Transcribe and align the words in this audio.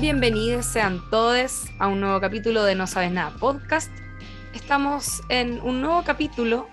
Bienvenidos 0.00 0.64
sean 0.64 1.02
todos 1.10 1.66
a 1.78 1.86
un 1.86 2.00
nuevo 2.00 2.22
capítulo 2.22 2.64
de 2.64 2.74
No 2.74 2.86
Sabes 2.86 3.12
Nada 3.12 3.36
Podcast. 3.38 3.92
Estamos 4.54 5.20
en 5.28 5.60
un 5.60 5.82
nuevo 5.82 6.04
capítulo, 6.04 6.68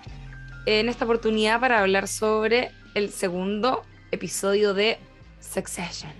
en 0.64 0.88
esta 0.88 1.04
oportunidad 1.04 1.60
para 1.60 1.80
hablar 1.80 2.08
sobre 2.08 2.70
el 2.94 3.10
segundo 3.10 3.82
episodio 4.12 4.72
de 4.72 4.96
Succession, 5.40 6.10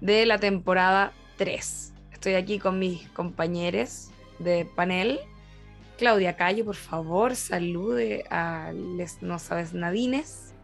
de 0.00 0.24
la 0.24 0.38
temporada 0.38 1.12
3. 1.36 1.92
Estoy 2.12 2.32
aquí 2.32 2.58
con 2.58 2.78
mis 2.78 3.06
compañeros 3.10 4.08
de 4.38 4.64
panel. 4.64 5.20
Claudia 5.98 6.34
Calle, 6.34 6.64
por 6.64 6.76
favor, 6.76 7.36
salude 7.36 8.24
a 8.30 8.72
les 8.72 9.20
No 9.20 9.38
Sabes 9.38 9.74
Nadines. 9.74 10.54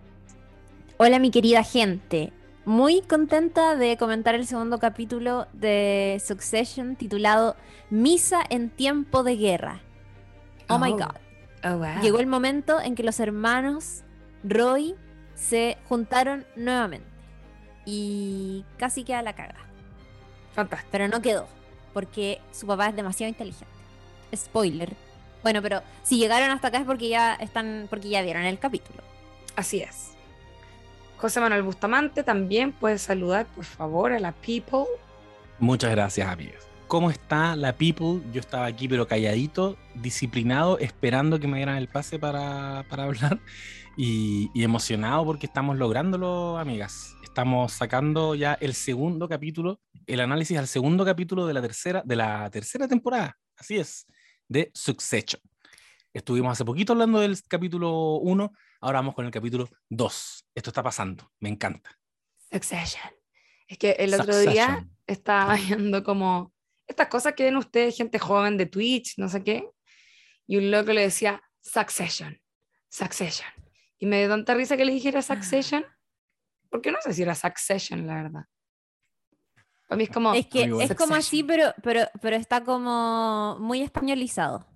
Hola 0.96 1.18
mi 1.18 1.30
querida 1.30 1.62
gente, 1.62 2.32
muy 2.64 3.02
contenta 3.02 3.76
de 3.76 3.96
comentar 3.96 4.34
el 4.34 4.46
segundo 4.46 4.78
capítulo 4.78 5.46
de 5.52 6.22
Succession 6.24 6.96
titulado 6.96 7.56
Misa 7.90 8.40
en 8.48 8.70
tiempo 8.70 9.22
de 9.22 9.36
guerra. 9.36 9.80
Oh, 10.68 10.78
my 10.78 10.92
Oh. 10.92 10.96
god. 10.96 11.16
Oh, 11.64 11.78
wow. 11.78 12.00
Llegó 12.02 12.18
el 12.20 12.26
momento 12.26 12.80
en 12.80 12.94
que 12.94 13.02
los 13.02 13.20
hermanos 13.20 14.02
Roy 14.44 14.94
se 15.34 15.76
juntaron 15.88 16.44
nuevamente 16.56 17.06
y 17.84 18.64
casi 18.78 19.04
queda 19.04 19.22
la 19.22 19.32
caga, 19.34 19.56
Fantástico. 20.54 20.88
pero 20.92 21.08
no 21.08 21.20
quedó 21.20 21.48
porque 21.92 22.40
su 22.52 22.66
papá 22.66 22.88
es 22.88 22.96
demasiado 22.96 23.28
inteligente. 23.28 23.66
Spoiler. 24.34 24.94
Bueno, 25.42 25.60
pero 25.62 25.82
si 26.04 26.16
llegaron 26.18 26.50
hasta 26.50 26.68
acá 26.68 26.78
es 26.78 26.84
porque 26.86 27.08
ya 27.08 27.34
están 27.34 27.86
porque 27.90 28.08
ya 28.08 28.22
vieron 28.22 28.44
el 28.44 28.58
capítulo. 28.58 29.02
Así 29.56 29.80
es. 29.80 30.11
José 31.22 31.38
Manuel 31.38 31.62
Bustamante 31.62 32.24
también 32.24 32.72
puede 32.72 32.98
saludar, 32.98 33.46
por 33.46 33.62
favor, 33.64 34.10
a 34.10 34.18
la 34.18 34.32
people. 34.32 34.86
Muchas 35.60 35.92
gracias, 35.92 36.28
amigos. 36.28 36.66
¿Cómo 36.88 37.12
está 37.12 37.54
la 37.54 37.76
people? 37.78 38.20
Yo 38.32 38.40
estaba 38.40 38.66
aquí, 38.66 38.88
pero 38.88 39.06
calladito, 39.06 39.76
disciplinado, 39.94 40.80
esperando 40.80 41.38
que 41.38 41.46
me 41.46 41.58
dieran 41.58 41.76
el 41.76 41.86
pase 41.86 42.18
para, 42.18 42.84
para 42.88 43.04
hablar 43.04 43.38
y, 43.96 44.50
y 44.52 44.64
emocionado 44.64 45.24
porque 45.24 45.46
estamos 45.46 45.78
lográndolo, 45.78 46.58
amigas. 46.58 47.14
Estamos 47.22 47.72
sacando 47.72 48.34
ya 48.34 48.54
el 48.54 48.74
segundo 48.74 49.28
capítulo, 49.28 49.78
el 50.08 50.18
análisis 50.18 50.58
al 50.58 50.66
segundo 50.66 51.04
capítulo 51.04 51.46
de 51.46 51.54
la 51.54 51.62
tercera, 51.62 52.02
de 52.04 52.16
la 52.16 52.50
tercera 52.50 52.88
temporada. 52.88 53.38
Así 53.56 53.76
es, 53.76 54.08
de 54.48 54.72
Succession. 54.74 55.40
Estuvimos 56.12 56.50
hace 56.50 56.64
poquito 56.64 56.94
hablando 56.94 57.20
del 57.20 57.40
capítulo 57.48 58.16
1, 58.16 58.52
ahora 58.82 58.98
vamos 58.98 59.14
con 59.14 59.24
el 59.24 59.30
capítulo 59.30 59.68
2. 59.88 60.46
Esto 60.54 60.70
está 60.70 60.82
pasando, 60.82 61.32
me 61.40 61.48
encanta. 61.48 61.98
Succession. 62.50 63.10
Es 63.66 63.78
que 63.78 63.92
el 63.92 64.12
otro 64.12 64.38
día 64.38 64.86
estaba 65.06 65.54
viendo 65.66 66.04
como 66.04 66.52
estas 66.86 67.06
cosas 67.06 67.32
que 67.34 67.44
ven 67.44 67.56
ustedes, 67.56 67.96
gente 67.96 68.18
joven 68.18 68.58
de 68.58 68.66
Twitch, 68.66 69.14
no 69.16 69.28
sé 69.28 69.42
qué, 69.42 69.70
y 70.46 70.56
un 70.56 70.70
loco 70.70 70.92
le 70.92 71.02
decía 71.02 71.42
Succession, 71.62 72.38
Succession. 72.90 73.48
Y 73.98 74.06
me 74.06 74.18
dio 74.18 74.28
tanta 74.28 74.54
risa 74.54 74.76
que 74.76 74.84
le 74.84 74.92
dijera 74.92 75.22
Succession, 75.22 75.86
porque 76.68 76.90
no 76.90 76.98
sé 77.00 77.14
si 77.14 77.22
era 77.22 77.34
Succession, 77.34 78.06
la 78.06 78.14
verdad. 78.14 78.44
Para 79.86 79.96
mí 79.96 80.04
es 80.04 80.10
como... 80.10 80.34
Es 80.34 80.46
que 80.48 80.64
es 80.80 80.94
como 80.94 81.14
así, 81.14 81.44
pero, 81.44 81.72
pero 81.82 82.36
está 82.36 82.64
como 82.64 83.56
muy 83.60 83.80
españolizado. 83.80 84.71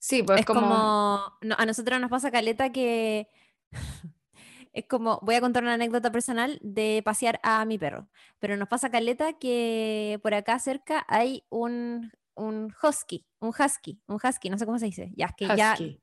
Sí, 0.00 0.22
pues 0.22 0.40
es 0.40 0.46
como... 0.46 0.62
como, 0.62 1.38
no, 1.42 1.54
a 1.58 1.66
nosotros 1.66 2.00
nos 2.00 2.10
pasa 2.10 2.30
caleta 2.30 2.72
que 2.72 3.28
es 4.72 4.86
como, 4.86 5.20
voy 5.22 5.34
a 5.34 5.42
contar 5.42 5.62
una 5.62 5.74
anécdota 5.74 6.10
personal 6.10 6.58
de 6.62 7.02
pasear 7.04 7.38
a 7.42 7.64
mi 7.66 7.78
perro, 7.78 8.08
pero 8.38 8.56
nos 8.56 8.66
pasa 8.66 8.90
caleta 8.90 9.34
que 9.34 10.18
por 10.22 10.32
acá 10.32 10.58
cerca 10.58 11.04
hay 11.06 11.44
un, 11.50 12.10
un 12.34 12.74
husky, 12.82 13.26
un 13.40 13.50
husky, 13.50 14.00
un 14.06 14.18
husky, 14.22 14.48
no 14.48 14.58
sé 14.58 14.64
cómo 14.64 14.78
se 14.78 14.86
dice, 14.86 15.12
ya 15.16 15.26
es 15.26 15.32
que 15.36 15.54
ya 15.54 15.74
husky. 15.74 16.00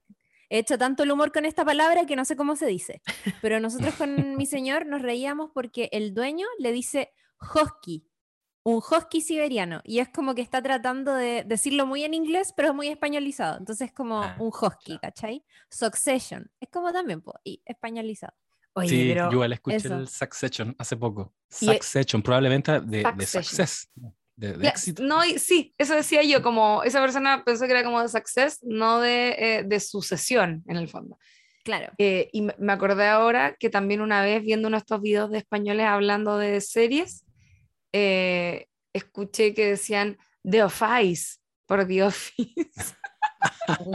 he 0.50 0.60
hecho 0.60 0.78
tanto 0.78 1.02
el 1.02 1.12
humor 1.12 1.32
con 1.32 1.46
esta 1.46 1.66
palabra 1.66 2.06
que 2.06 2.16
no 2.16 2.24
sé 2.24 2.36
cómo 2.36 2.56
se 2.56 2.68
dice, 2.68 3.02
pero 3.42 3.60
nosotros 3.60 3.96
con 3.96 4.38
mi 4.38 4.46
señor 4.46 4.86
nos 4.86 5.02
reíamos 5.02 5.50
porque 5.56 5.90
el 5.92 6.14
dueño 6.14 6.46
le 6.60 6.72
dice 6.72 7.12
husky, 7.42 8.08
un 8.68 8.78
husky 8.92 9.22
siberiano, 9.22 9.80
y 9.86 10.00
es 10.00 10.10
como 10.10 10.36
que 10.36 10.42
está 10.42 10.62
tratando 10.62 11.14
de 11.16 11.44
decirlo 11.46 11.86
muy 11.86 12.04
en 12.04 12.14
inglés, 12.14 12.54
pero 12.56 12.74
muy 12.74 12.90
españolizado, 12.90 13.58
entonces 13.60 13.88
es 13.88 13.94
como 13.94 14.22
Ah, 14.22 14.36
un 14.40 14.50
husky, 14.50 15.00
¿cachai? 15.00 15.42
Succession, 15.70 16.52
es 16.60 16.68
como 16.70 16.92
también, 16.92 17.22
po, 17.22 17.34
y 17.46 17.62
españolizado. 17.66 18.34
Oye, 18.74 18.90
sí, 18.90 19.06
pero... 19.08 19.28
yo 19.30 19.36
igual 19.38 19.54
escuché 19.54 19.78
eso. 19.78 19.96
el 19.96 20.10
Succession 20.10 20.76
hace 20.78 20.98
poco. 20.98 21.34
Y- 21.62 21.70
e 21.70 21.74
Succession, 21.76 22.22
probablemente 22.22 22.82
de, 22.82 22.98
de 22.98 23.04
Succession. 23.26 23.44
success, 23.44 23.90
de, 24.36 24.54
de 24.54 24.68
éxito. 24.68 25.02
No, 25.02 25.24
y 25.24 25.40
sí, 25.40 25.74
eso 25.78 25.96
decía 25.96 26.22
yo, 26.24 26.42
como 26.44 26.84
esa 26.84 27.00
persona 27.00 27.44
pensó 27.46 27.66
que 27.68 27.72
era 27.72 27.86
como 27.86 28.02
de 28.02 28.10
success, 28.10 28.60
no 28.64 29.00
de, 29.00 29.30
eh, 29.38 29.64
de 29.66 29.80
sucesión, 29.80 30.64
en 30.68 30.76
el 30.76 30.90
fondo. 30.90 31.18
Claro. 31.64 31.94
Eh, 31.98 32.30
y 32.34 32.42
me 32.42 32.74
acordé 32.74 33.08
ahora 33.08 33.56
que 33.58 33.70
también 33.70 34.02
una 34.02 34.22
vez 34.22 34.44
viendo 34.44 34.68
uno 34.68 34.76
de 34.76 34.80
estos 34.80 35.02
videos 35.02 35.32
de 35.32 35.38
españoles 35.38 35.86
hablando 35.86 36.38
de 36.38 36.60
series, 36.62 37.24
eh, 38.00 38.68
escuché 38.94 39.54
que 39.54 39.66
decían 39.70 40.18
The 40.44 40.64
Office 40.64 41.38
por 41.66 41.86
The 41.88 42.04
Office. 42.04 42.70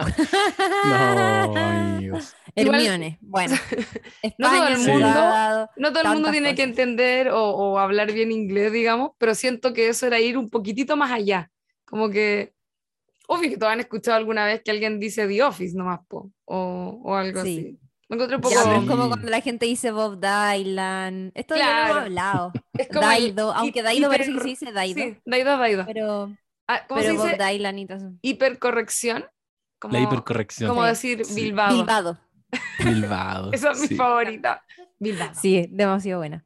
No. 0.84 1.52
Igual- 2.00 2.22
Hermione, 2.54 3.18
bueno. 3.22 3.56
No 4.38 4.50
todo 4.50 4.68
el 4.68 4.78
mundo- 4.78 5.68
No 5.76 5.92
todo 5.92 6.02
el 6.02 6.08
mundo 6.10 6.30
tiene 6.30 6.54
que 6.54 6.62
entender 6.62 7.28
o, 7.30 7.42
o 7.50 7.78
hablar 7.78 8.12
bien 8.12 8.30
inglés, 8.32 8.72
digamos, 8.72 9.12
pero 9.18 9.34
siento 9.34 9.72
que 9.72 9.88
eso 9.88 10.06
era 10.06 10.20
ir 10.20 10.36
un 10.36 10.50
poquitito 10.50 10.96
más 10.96 11.10
allá. 11.10 11.50
Como 11.86 12.10
que, 12.10 12.52
obvio 13.28 13.50
que 13.50 13.56
todos 13.56 13.72
han 13.72 13.80
escuchado 13.80 14.16
alguna 14.16 14.44
vez 14.46 14.62
que 14.62 14.70
alguien 14.70 15.00
dice 15.00 15.26
The 15.26 15.42
Office 15.42 15.76
nomás, 15.76 16.00
po, 16.08 16.30
o, 16.44 17.00
o 17.04 17.14
algo 17.16 17.42
Sí. 17.42 17.58
así. 17.58 17.78
Me 18.12 18.16
encontré 18.16 18.36
un 18.36 18.42
poco... 18.42 18.54
Ya, 18.54 18.62
pero 18.64 18.76
es 18.82 18.86
como 18.90 19.08
cuando 19.08 19.30
la 19.30 19.40
gente 19.40 19.64
dice 19.64 19.90
Bob 19.90 20.20
Dylan. 20.20 21.32
Esto 21.34 21.56
ya 21.56 21.64
lo 21.64 21.70
Claro. 21.72 21.90
hemos 21.92 22.02
hablado. 22.04 22.52
es 22.74 22.88
como 22.88 23.00
el 23.10 23.34
Daido, 23.34 23.52
aunque 23.54 23.82
Daido 23.82 24.08
hiper- 24.08 24.12
parece 24.12 24.32
que 24.34 24.40
se 24.40 24.46
dice 24.48 24.72
Daido. 24.72 25.02
Sí, 25.02 25.16
Daido, 25.24 25.56
Daido. 25.56 25.86
Pero, 25.86 26.36
Ah, 26.68 26.82
¿Cómo 26.86 27.00
pero 27.00 27.12
se 27.12 27.36
Bob? 27.36 27.46
Dylan 27.48 27.78
y 27.78 27.86
todo 27.86 27.96
eso. 27.98 28.12
Hipercorrección. 28.20 29.24
Como, 29.80 29.94
La 29.94 30.00
hipercorrección. 30.00 30.68
como 30.68 30.82
Sí. 30.82 30.88
decir 31.16 31.24
Sí. 31.24 31.34
Bilbao. 31.42 31.72
Bilbado. 31.74 32.18
Bilbao. 32.84 33.50
Esa 33.52 33.70
es 33.72 33.90
mi 33.90 33.96
favorita. 33.96 34.62
Bilbao. 34.98 35.30
Sí, 35.34 35.66
demasiado 35.70 36.20
buena. 36.20 36.44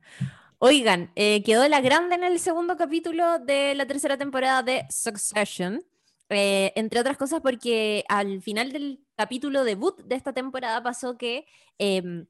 Oigan, 0.59 1.10
eh, 1.16 1.43
quedó 1.43 1.66
la 1.69 1.81
grande 1.81 2.15
en 2.15 2.22
el 2.25 2.38
segundo 2.38 2.77
capítulo 2.77 3.41
de 3.41 3.75
la 3.75 3.87
tercera 3.87 4.16
temporada 4.16 4.62
de 4.62 4.87
Succession. 4.88 5.83
Eh, 6.31 6.73
entre 6.77 7.01
otras 7.01 7.17
cosas 7.17 7.41
porque 7.41 8.05
al 8.09 8.43
final 8.43 8.73
del 8.73 9.05
capítulo 9.17 9.65
debut 9.65 10.01
de 10.03 10.15
esta 10.17 10.33
temporada 10.33 10.83
pasó 10.83 11.17
que 11.19 11.47
em, 11.79 12.27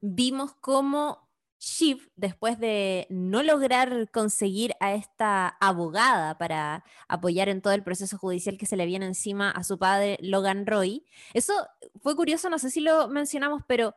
vimos 0.00 0.54
cómo 0.60 1.30
Shiv, 1.58 2.10
después 2.16 2.58
de 2.58 3.06
no 3.08 3.42
lograr 3.44 4.10
conseguir 4.10 4.74
a 4.80 4.94
esta 4.94 5.48
abogada 5.60 6.36
para 6.36 6.84
apoyar 7.08 7.48
en 7.48 7.62
todo 7.62 7.72
el 7.72 7.84
proceso 7.84 8.18
judicial 8.18 8.58
que 8.58 8.66
se 8.66 8.76
le 8.76 8.84
viene 8.86 9.06
encima 9.06 9.50
a 9.50 9.62
su 9.62 9.78
padre 9.78 10.18
Logan 10.20 10.66
Roy, 10.66 11.06
eso 11.34 11.54
fue 12.02 12.16
curioso, 12.16 12.50
no 12.50 12.58
sé 12.58 12.70
si 12.70 12.80
lo 12.80 13.06
mencionamos, 13.08 13.62
pero 13.68 13.94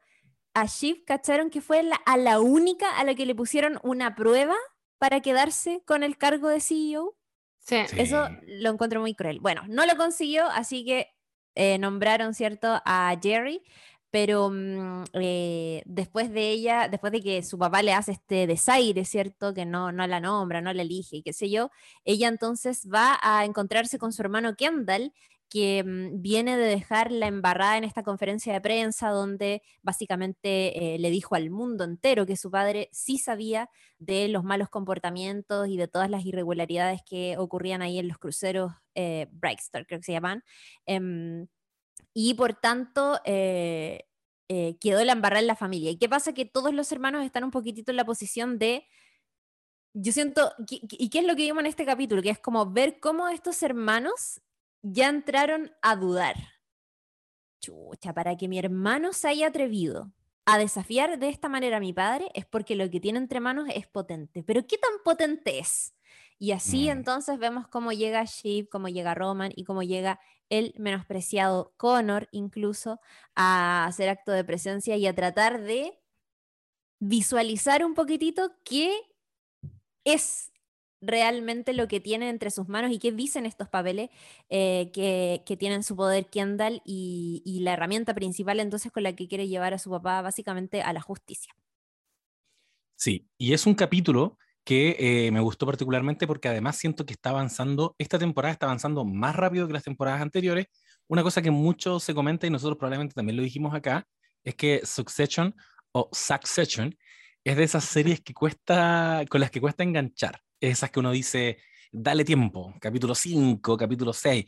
a 0.53 0.65
Shiv 0.67 1.05
cacharon 1.05 1.49
que 1.49 1.61
fue 1.61 1.83
la- 1.83 1.95
a 2.05 2.17
la 2.17 2.39
única 2.39 2.97
a 2.99 3.03
la 3.03 3.15
que 3.15 3.25
le 3.25 3.35
pusieron 3.35 3.79
una 3.83 4.15
prueba 4.15 4.55
para 4.99 5.21
quedarse 5.21 5.81
con 5.85 6.03
el 6.03 6.17
cargo 6.17 6.49
de 6.49 6.61
CEO. 6.61 7.15
Sí. 7.65 7.77
Sí. 7.87 7.99
Eso 7.99 8.27
lo 8.45 8.69
encuentro 8.69 9.01
muy 9.01 9.15
cruel. 9.15 9.39
Bueno, 9.39 9.63
no 9.67 9.85
lo 9.87 9.95
consiguió, 9.97 10.45
así 10.49 10.85
que 10.85 11.07
eh, 11.55 11.79
nombraron, 11.79 12.33
¿cierto?, 12.35 12.79
a 12.85 13.17
Jerry, 13.21 13.63
pero 14.11 14.49
mm, 14.51 15.03
eh, 15.13 15.81
después 15.85 16.31
de 16.31 16.51
ella, 16.51 16.87
después 16.89 17.11
de 17.11 17.21
que 17.21 17.41
su 17.41 17.57
papá 17.57 17.81
le 17.81 17.93
hace 17.93 18.11
este 18.11 18.45
desaire, 18.45 19.03
¿cierto?, 19.03 19.53
que 19.55 19.65
no, 19.65 19.91
no 19.91 20.05
la 20.05 20.19
nombra, 20.19 20.61
no 20.61 20.71
la 20.73 20.83
elige 20.83 21.17
y 21.17 21.23
qué 21.23 21.33
sé 21.33 21.49
yo, 21.49 21.71
ella 22.03 22.27
entonces 22.27 22.87
va 22.93 23.17
a 23.21 23.45
encontrarse 23.45 23.97
con 23.97 24.13
su 24.13 24.21
hermano 24.21 24.55
Kendall, 24.55 25.11
que 25.55 25.85
mm, 25.85 26.21
viene 26.21 26.57
de 26.57 26.65
dejar 26.65 27.13
la 27.13 27.27
embarrada 27.27 27.77
en 27.77 27.85
esta 27.85 28.03
conferencia 28.03 28.51
de 28.51 28.59
prensa 28.59 29.11
donde 29.11 29.61
básicamente 29.81 30.95
eh, 30.95 30.99
le 30.99 31.09
dijo 31.11 31.33
al 31.35 31.49
mundo 31.49 31.85
entero 31.85 32.25
que 32.25 32.35
su 32.35 32.51
padre 32.51 32.89
sí 32.91 33.17
sabía 33.17 33.69
de 33.97 34.27
los 34.27 34.43
malos 34.43 34.67
comportamientos 34.67 35.69
y 35.69 35.77
de 35.77 35.87
todas 35.87 36.09
las 36.09 36.25
irregularidades 36.25 37.03
que 37.09 37.37
ocurrían 37.37 37.81
ahí 37.81 37.99
en 37.99 38.09
los 38.09 38.17
cruceros 38.17 38.73
eh, 38.95 39.27
Brightstar, 39.31 39.87
creo 39.87 40.01
que 40.01 40.03
se 40.03 40.11
llaman. 40.11 40.43
Em, 40.85 41.47
y 42.13 42.33
por 42.33 42.55
tanto, 42.55 43.21
eh, 43.23 44.09
eh, 44.49 44.77
quedó 44.81 45.05
la 45.05 45.13
embarrada 45.13 45.39
en 45.39 45.47
la 45.47 45.55
familia. 45.55 45.89
¿Y 45.89 45.97
qué 45.97 46.09
pasa? 46.09 46.33
Que 46.33 46.43
todos 46.43 46.73
los 46.73 46.91
hermanos 46.91 47.23
están 47.23 47.45
un 47.45 47.51
poquitito 47.51 47.91
en 47.93 47.97
la 47.97 48.05
posición 48.05 48.59
de... 48.59 48.85
Yo 49.93 50.11
siento, 50.11 50.51
¿y 50.69 51.09
qué 51.09 51.19
es 51.19 51.25
lo 51.25 51.37
que 51.37 51.43
vimos 51.43 51.61
en 51.61 51.67
este 51.67 51.85
capítulo? 51.85 52.21
Que 52.21 52.31
es 52.31 52.39
como 52.39 52.69
ver 52.69 52.99
cómo 52.99 53.29
estos 53.29 53.63
hermanos 53.63 54.41
ya 54.87 55.09
entraron 55.09 55.71
a 55.81 55.95
dudar. 55.95 56.35
Chucha, 57.59 58.13
para 58.13 58.37
que 58.37 58.47
mi 58.47 58.59
hermano 58.59 59.13
se 59.13 59.27
haya 59.27 59.47
atrevido 59.47 60.11
a 60.45 60.59
desafiar 60.59 61.17
de 61.17 61.29
esta 61.29 61.49
manera 61.49 61.77
a 61.77 61.79
mi 61.79 61.91
padre 61.91 62.29
es 62.35 62.45
porque 62.45 62.75
lo 62.75 62.87
que 62.91 62.99
tiene 62.99 63.17
entre 63.17 63.39
manos 63.39 63.67
es 63.73 63.87
potente. 63.87 64.43
Pero 64.43 64.67
¿qué 64.67 64.77
tan 64.77 64.91
potente 65.03 65.57
es? 65.57 65.95
Y 66.37 66.51
así 66.51 66.85
Mm. 66.85 66.89
entonces 66.91 67.39
vemos 67.39 67.67
cómo 67.67 67.91
llega 67.93 68.23
Shiv, 68.25 68.69
cómo 68.69 68.87
llega 68.87 69.15
Roman 69.15 69.51
y 69.55 69.63
cómo 69.63 69.81
llega 69.81 70.19
el 70.49 70.75
menospreciado 70.77 71.73
Connor 71.77 72.27
incluso 72.31 72.99
a 73.33 73.85
hacer 73.85 74.09
acto 74.09 74.31
de 74.33 74.43
presencia 74.43 74.95
y 74.97 75.07
a 75.07 75.15
tratar 75.15 75.61
de 75.61 75.99
visualizar 76.99 77.83
un 77.83 77.95
poquitito 77.95 78.51
qué 78.63 78.95
es 80.03 80.51
realmente 81.01 81.73
lo 81.73 81.87
que 81.87 81.99
tiene 81.99 82.29
entre 82.29 82.51
sus 82.51 82.67
manos 82.67 82.91
y 82.91 82.99
qué 82.99 83.11
dicen 83.11 83.45
estos 83.45 83.69
papeles 83.69 84.09
eh, 84.49 84.89
que, 84.93 85.43
que 85.45 85.57
tienen 85.57 85.83
su 85.83 85.95
poder 85.95 86.27
Kendall 86.27 86.81
y, 86.85 87.41
y 87.45 87.59
la 87.61 87.73
herramienta 87.73 88.13
principal 88.13 88.59
entonces 88.59 88.91
con 88.91 89.03
la 89.03 89.13
que 89.13 89.27
quiere 89.27 89.47
llevar 89.47 89.73
a 89.73 89.79
su 89.79 89.89
papá 89.89 90.21
básicamente 90.21 90.81
a 90.81 90.93
la 90.93 91.01
justicia. 91.01 91.53
Sí, 92.95 93.27
y 93.37 93.53
es 93.53 93.65
un 93.65 93.75
capítulo 93.75 94.37
que 94.63 94.95
eh, 94.99 95.31
me 95.31 95.41
gustó 95.41 95.65
particularmente 95.65 96.25
porque 96.25 96.47
además 96.49 96.77
siento 96.77 97.05
que 97.05 97.13
está 97.13 97.29
avanzando, 97.29 97.95
esta 97.99 98.17
temporada 98.17 98.51
está 98.51 98.65
avanzando 98.65 99.05
más 99.05 99.35
rápido 99.35 99.67
que 99.67 99.73
las 99.73 99.83
temporadas 99.83 100.21
anteriores. 100.21 100.65
Una 101.07 101.21
cosa 101.21 101.41
que 101.41 101.51
mucho 101.51 101.99
se 101.99 102.15
comenta 102.15 102.47
y 102.47 102.49
nosotros 102.49 102.77
probablemente 102.77 103.13
también 103.13 103.37
lo 103.37 103.43
dijimos 103.43 103.75
acá, 103.75 104.07
es 104.43 104.55
que 104.55 104.81
Succession 104.83 105.55
o 105.91 106.09
Succession 106.11 106.97
es 107.43 107.55
de 107.55 107.63
esas 107.63 107.85
series 107.85 108.21
que 108.21 108.33
cuesta, 108.33 109.23
con 109.29 109.39
las 109.39 109.51
que 109.51 109.61
cuesta 109.61 109.83
enganchar. 109.83 110.41
Es 110.59 110.79
esas 110.79 110.91
que 110.91 110.99
uno 110.99 111.11
dice, 111.11 111.57
dale 111.91 112.23
tiempo, 112.25 112.73
capítulo 112.79 113.15
5, 113.15 113.77
capítulo 113.77 114.13
6. 114.13 114.45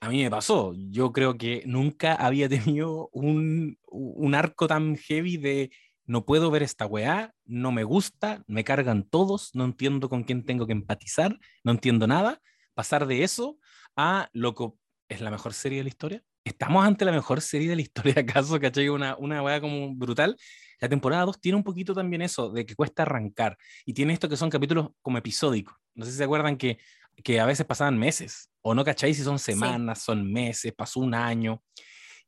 A 0.00 0.08
mí 0.08 0.22
me 0.22 0.30
pasó, 0.30 0.74
yo 0.76 1.12
creo 1.12 1.36
que 1.38 1.62
nunca 1.66 2.14
había 2.14 2.48
tenido 2.48 3.08
un, 3.12 3.78
un 3.86 4.34
arco 4.34 4.66
tan 4.66 4.96
heavy 4.96 5.36
de 5.36 5.70
no 6.06 6.26
puedo 6.26 6.50
ver 6.50 6.62
esta 6.62 6.86
weá, 6.86 7.32
no 7.44 7.72
me 7.72 7.84
gusta, 7.84 8.42
me 8.46 8.64
cargan 8.64 9.04
todos, 9.04 9.54
no 9.54 9.64
entiendo 9.64 10.08
con 10.08 10.24
quién 10.24 10.44
tengo 10.44 10.66
que 10.66 10.72
empatizar, 10.72 11.38
no 11.62 11.72
entiendo 11.72 12.06
nada. 12.06 12.40
Pasar 12.74 13.06
de 13.06 13.22
eso 13.22 13.58
a, 13.96 14.28
loco, 14.32 14.78
¿es 15.08 15.20
la 15.20 15.30
mejor 15.30 15.54
serie 15.54 15.78
de 15.78 15.84
la 15.84 15.88
historia? 15.88 16.22
¿Estamos 16.44 16.84
ante 16.84 17.06
la 17.06 17.12
mejor 17.12 17.40
serie 17.40 17.70
de 17.70 17.76
la 17.76 17.82
historia 17.82 18.14
acaso? 18.18 18.60
¿Cachai? 18.60 18.88
Una, 18.88 19.16
una 19.16 19.42
weá 19.42 19.60
como 19.60 19.94
brutal. 19.94 20.36
La 20.84 20.88
temporada 20.90 21.24
2 21.24 21.40
tiene 21.40 21.56
un 21.56 21.64
poquito 21.64 21.94
también 21.94 22.20
eso, 22.20 22.50
de 22.50 22.66
que 22.66 22.74
cuesta 22.74 23.04
arrancar. 23.04 23.56
Y 23.86 23.94
tiene 23.94 24.12
esto 24.12 24.28
que 24.28 24.36
son 24.36 24.50
capítulos 24.50 24.90
como 25.00 25.16
episódicos. 25.16 25.74
No 25.94 26.04
sé 26.04 26.10
si 26.10 26.18
se 26.18 26.24
acuerdan 26.24 26.58
que, 26.58 26.78
que 27.22 27.40
a 27.40 27.46
veces 27.46 27.64
pasaban 27.64 27.98
meses, 27.98 28.50
o 28.60 28.74
no, 28.74 28.84
¿cachai? 28.84 29.14
Si 29.14 29.22
son 29.22 29.38
semanas, 29.38 30.00
sí. 30.00 30.04
son 30.04 30.30
meses, 30.30 30.74
pasó 30.74 31.00
un 31.00 31.14
año. 31.14 31.62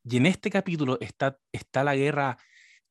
Y 0.04 0.16
en 0.16 0.24
este 0.24 0.48
capítulo 0.48 0.96
está, 1.02 1.36
está 1.52 1.84
la 1.84 1.96
guerra 1.96 2.38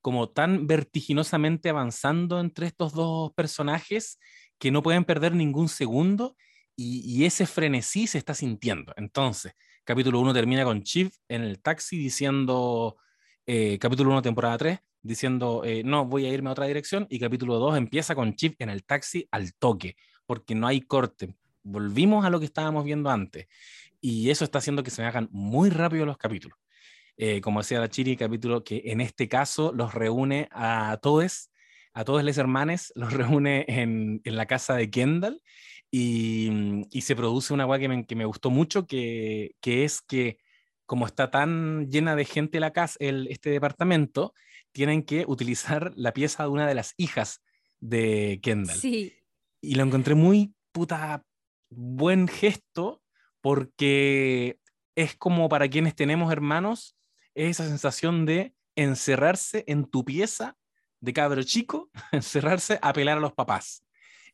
como 0.02 0.30
tan 0.30 0.68
vertiginosamente 0.68 1.70
avanzando 1.70 2.40
entre 2.40 2.68
estos 2.68 2.94
dos 2.94 3.34
personajes 3.34 4.20
que 4.60 4.70
no 4.70 4.84
pueden 4.84 5.04
perder 5.04 5.34
ningún 5.34 5.68
segundo 5.68 6.38
y, 6.76 7.00
y 7.12 7.26
ese 7.26 7.48
frenesí 7.48 8.06
se 8.06 8.20
está 8.20 8.36
sintiendo. 8.36 8.94
Entonces, 8.98 9.54
capítulo 9.84 10.20
1 10.20 10.32
termina 10.32 10.64
con 10.64 10.84
Chief 10.84 11.12
en 11.28 11.42
el 11.42 11.60
taxi 11.60 11.98
diciendo, 11.98 12.98
eh, 13.48 13.80
capítulo 13.80 14.12
1, 14.12 14.22
temporada 14.22 14.60
3, 14.60 14.80
diciendo, 15.06 15.62
eh, 15.63 15.84
no, 15.84 16.06
voy 16.06 16.25
a 16.25 16.34
irme 16.34 16.50
a 16.50 16.54
otra 16.54 16.66
dirección, 16.66 17.06
y 17.10 17.19
capítulo 17.19 17.60
2 17.60 17.78
empieza 17.78 18.16
con 18.16 18.36
Chief 18.36 18.56
en 18.60 18.69
el 18.69 18.84
taxi 18.84 19.28
al 19.31 19.54
toque, 19.54 19.96
porque 20.25 20.56
no 20.56 20.68
hay 20.68 20.81
corte. 20.81 21.36
Volvimos 21.63 22.25
a 22.25 22.30
lo 22.30 22.40
que 22.40 22.46
estábamos 22.46 22.84
viendo 22.86 23.10
antes, 23.10 23.48
y 24.02 24.30
eso 24.31 24.44
está 24.44 24.57
haciendo 24.57 24.84
que 24.84 24.90
se 24.90 25.02
me 25.02 25.07
hagan 25.07 25.30
muy 25.31 25.69
rápido 25.69 26.06
los 26.06 26.18
capítulos. 26.18 26.57
Eh, 27.18 27.40
como 27.40 27.62
decía 27.62 27.80
la 27.80 27.90
Chiri, 27.90 28.18
capítulo 28.18 28.63
que 28.63 28.81
en 28.86 29.00
este 29.00 29.30
caso 29.30 29.72
los 29.74 29.94
reúne 29.94 30.50
a 30.52 30.98
todos, 31.02 31.52
a 31.94 32.04
todos 32.04 32.24
los 32.24 32.38
hermanos, 32.38 32.92
los 32.96 33.13
reúne 33.13 33.66
en, 33.68 34.22
en 34.24 34.36
la 34.36 34.48
casa 34.48 34.75
de 34.75 34.90
Kendall 34.90 35.42
y, 35.92 36.84
y 36.92 37.02
se 37.02 37.16
produce 37.16 37.54
una 37.54 37.66
guay 37.66 37.80
que 37.80 37.88
me, 37.88 38.06
que 38.06 38.16
me 38.16 38.25
gustó 38.25 38.50
mucho, 38.50 38.86
que, 38.88 39.56
que, 39.62 39.86
es 39.86 40.02
que 40.02 40.40
como 40.86 41.06
está 41.06 41.31
tan 41.31 41.90
llena 41.90 42.16
de 42.16 42.25
gente 42.25 42.60
la 42.60 42.74
casa, 42.74 42.98
el, 43.00 43.28
este 43.28 43.52
departamento, 43.52 44.34
tienen 44.75 45.04
que 45.04 45.24
utilizar 45.25 45.94
la 45.95 46.12
pieza 46.12 46.44
de 46.44 46.50
una 46.50 46.68
de 46.68 46.75
las 46.75 46.95
hijas 46.98 47.42
de 47.80 48.42
Kendall. 48.44 48.75
Sí. 48.75 49.13
Y 49.62 49.75
lo 49.75 49.83
encontré 49.83 50.16
muy 50.16 50.54
puta 50.74 51.24
buen 51.69 52.27
gesto 52.27 53.01
porque 53.39 54.60
es 54.95 55.16
como 55.16 55.48
para 55.48 55.69
quienes 55.69 55.95
tenemos 55.95 56.30
hermanos, 56.30 56.98
esa 57.36 57.66
sensación 57.66 58.25
de 58.25 58.54
encerrarse 58.75 59.63
en 59.68 59.86
tu 59.86 60.04
pieza 60.04 60.57
de 61.00 61.13
cabro 61.13 61.42
chico, 61.44 61.89
encerrarse 62.12 62.78
a 62.81 62.92
pelar 62.92 63.19
a 63.19 63.21
los 63.21 63.31
papás. 63.31 63.81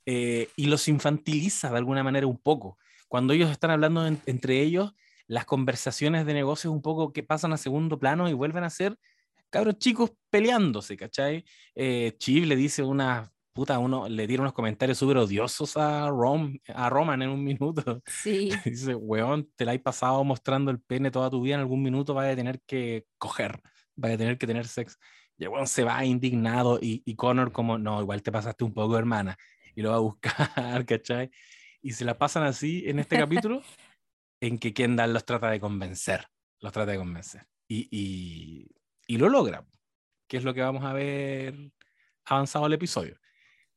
Eh, 0.07 0.49
y 0.55 0.65
los 0.65 0.87
infantiliza 0.87 1.69
de 1.69 1.77
alguna 1.77 2.03
manera 2.03 2.25
un 2.25 2.39
poco. 2.39 2.79
Cuando 3.07 3.33
ellos 3.33 3.51
están 3.51 3.69
hablando 3.69 4.07
en, 4.07 4.19
entre 4.25 4.59
ellos, 4.61 4.95
las 5.27 5.45
conversaciones 5.45 6.25
de 6.25 6.33
negocios 6.33 6.73
un 6.73 6.81
poco 6.81 7.13
que 7.13 7.21
pasan 7.21 7.53
a 7.53 7.57
segundo 7.57 7.99
plano 7.99 8.27
y 8.27 8.33
vuelven 8.33 8.63
a 8.63 8.71
ser 8.71 8.97
cabros 9.51 9.77
chicos 9.77 10.12
peleándose, 10.30 10.98
¿cachai? 10.98 11.45
Eh, 11.75 12.15
Chiv 12.18 12.45
le 12.45 12.56
dice 12.56 12.81
una 12.83 13.31
puta, 13.53 13.77
uno 13.80 14.07
le 14.07 14.27
tira 14.27 14.42
unos 14.42 14.53
comentarios 14.53 14.98
súper 14.98 15.18
odiosos 15.18 15.75
a, 15.77 16.09
Rom, 16.09 16.57
a 16.74 16.89
Roman 16.89 17.21
en 17.21 17.30
un 17.30 17.44
minuto. 17.44 18.01
Sí. 18.24 18.50
Dice, 18.65 18.95
weón, 18.95 19.50
te 19.56 19.65
la 19.65 19.74
has 19.74 19.80
pasado 19.80 20.24
mostrando 20.24 20.71
el 20.71 20.80
pene 20.80 21.12
toda 21.12 21.30
tu 21.30 21.42
vida, 21.42 21.56
en 21.56 21.62
algún 21.62 21.83
minuto 21.83 22.13
vaya 22.13 22.31
a 22.31 22.36
tener 22.36 22.62
que 22.65 23.06
coger, 23.18 23.62
vaya 23.95 24.15
a 24.15 24.18
tener 24.18 24.38
que 24.38 24.48
tener 24.48 24.68
sexo. 24.68 24.98
Y 25.38 25.48
weón 25.48 25.68
se 25.68 25.83
va 25.83 26.06
indignado 26.06 26.80
y, 26.81 27.01
y 27.06 27.15
Connor 27.15 27.51
como, 27.51 27.77
no, 27.77 28.01
igual 28.01 28.21
te 28.21 28.31
pasaste 28.31 28.63
un 28.63 28.74
poco, 28.74 28.97
hermana. 28.97 29.38
Y 29.75 29.81
lo 29.81 29.92
va 29.92 29.95
a 29.97 30.00
buscar, 30.00 30.31
¿cachai? 30.86 31.30
Y 31.81 31.94
se 31.94 32.06
la 32.06 32.18
pasan 32.18 32.44
así 32.44 32.83
en 32.88 33.00
este 33.00 33.18
capítulo, 33.18 33.63
en 34.39 34.59
que 34.59 34.74
Kendall 34.74 35.13
los 35.13 35.25
trata 35.25 35.50
de 35.50 35.59
convencer, 35.59 36.27
los 36.59 36.71
trata 36.71 36.92
de 36.92 36.97
convencer. 36.97 37.47
Y, 37.68 37.88
y, 37.92 38.68
y 39.11 39.17
lo 39.17 39.27
logra, 39.29 39.65
que 40.27 40.37
es 40.37 40.43
lo 40.43 40.53
que 40.53 40.61
vamos 40.61 40.85
a 40.85 40.93
ver 40.93 41.71
avanzado 42.25 42.67
el 42.67 42.73
episodio 42.73 43.17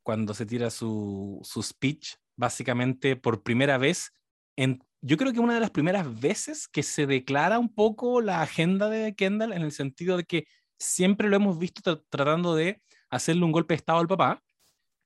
cuando 0.04 0.34
se 0.34 0.46
tira 0.46 0.70
su, 0.70 1.40
su 1.42 1.62
speech, 1.62 2.16
básicamente 2.36 3.16
por 3.16 3.42
primera 3.42 3.78
vez, 3.78 4.12
en, 4.56 4.84
yo 5.00 5.16
creo 5.16 5.32
que 5.32 5.40
una 5.40 5.54
de 5.54 5.60
las 5.60 5.70
primeras 5.70 6.20
veces 6.20 6.68
que 6.68 6.82
se 6.82 7.06
declara 7.06 7.58
un 7.58 7.74
poco 7.74 8.20
la 8.20 8.42
agenda 8.42 8.90
de 8.90 9.14
Kendall 9.14 9.54
en 9.54 9.62
el 9.62 9.72
sentido 9.72 10.18
de 10.18 10.24
que 10.24 10.46
siempre 10.78 11.28
lo 11.28 11.36
hemos 11.36 11.58
visto 11.58 11.80
tra 11.82 12.04
tratando 12.10 12.54
de 12.54 12.82
hacerle 13.10 13.44
un 13.44 13.52
golpe 13.52 13.74
de 13.74 13.76
estado 13.78 13.98
al 13.98 14.06
papá, 14.08 14.42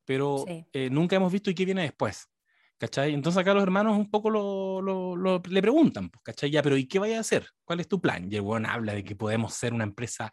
pero 0.05 0.45
Sí. 0.47 0.67
eh, 0.73 0.91
nunca 0.91 1.17
hemos 1.17 1.33
visto 1.33 1.51
y 1.51 1.55
qué 1.55 1.65
viene 1.65 1.83
después. 1.83 2.29
¿Cachai? 2.79 3.13
Entonces 3.13 3.41
acá 3.41 3.55
los 3.55 3.63
hermanos 3.65 3.97
un 3.99 4.09
poco 4.11 4.31
lo, 4.31 4.81
lo- 4.81 5.17
lo- 5.17 5.43
le 5.49 5.61
preguntan, 5.63 6.11
pues, 6.11 6.23
¿cachai? 6.23 6.51
Ya, 6.51 6.63
pero 6.63 6.77
¿y 6.77 6.87
qué 6.87 6.99
vaya 7.01 7.17
a 7.19 7.21
hacer? 7.21 7.49
¿Cuál 7.65 7.81
es 7.81 7.89
tu 7.89 8.01
plan? 8.01 8.31
Y 8.31 8.37
el 8.37 8.43
weón 8.43 8.67
habla 8.67 8.95
de 8.95 9.03
que 9.03 9.17
podemos 9.17 9.53
ser 9.55 9.75
una 9.75 9.83
empresa 9.85 10.33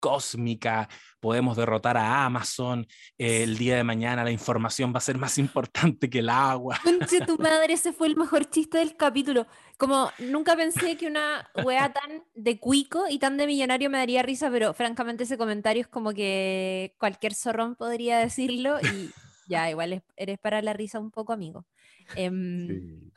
cósmica, 0.00 0.88
podemos 1.20 1.56
derrotar 1.56 1.96
a 1.96 2.24
Amazon, 2.26 2.86
eh, 3.18 3.42
el 3.42 3.56
día 3.56 3.76
de 3.76 3.84
mañana 3.84 4.22
la 4.24 4.30
información 4.30 4.92
va 4.92 4.98
a 4.98 5.00
ser 5.00 5.16
más 5.18 5.38
importante 5.38 6.10
que 6.10 6.18
el 6.20 6.28
agua. 6.28 6.78
Conche 6.84 7.20
tu 7.24 7.36
madre, 7.38 7.72
ese 7.74 7.92
fue 7.92 8.06
el 8.08 8.16
mejor 8.16 8.44
chiste 8.50 8.78
del 8.78 8.96
capítulo. 8.96 9.46
Como 9.78 10.10
nunca 10.18 10.56
pensé 10.56 10.96
que 10.96 11.06
una 11.06 11.48
wea 11.64 11.92
tan 11.92 12.24
de 12.34 12.58
cuico 12.58 13.04
y 13.08 13.18
tan 13.18 13.36
de 13.36 13.46
millonario 13.46 13.90
me 13.90 13.98
daría 13.98 14.22
risa, 14.22 14.50
pero 14.50 14.74
francamente 14.74 15.24
ese 15.24 15.38
comentario 15.38 15.82
es 15.82 15.88
como 15.88 16.12
que 16.12 16.94
cualquier 16.98 17.34
zorrón 17.34 17.74
podría 17.76 18.18
decirlo 18.18 18.78
y 18.80 19.10
ya, 19.46 19.70
igual 19.70 19.92
es- 19.94 20.02
eres 20.16 20.38
para 20.38 20.62
la 20.62 20.72
risa 20.72 20.98
un 21.00 21.10
poco, 21.10 21.32
amigo. 21.32 21.66
Em, 22.14 23.10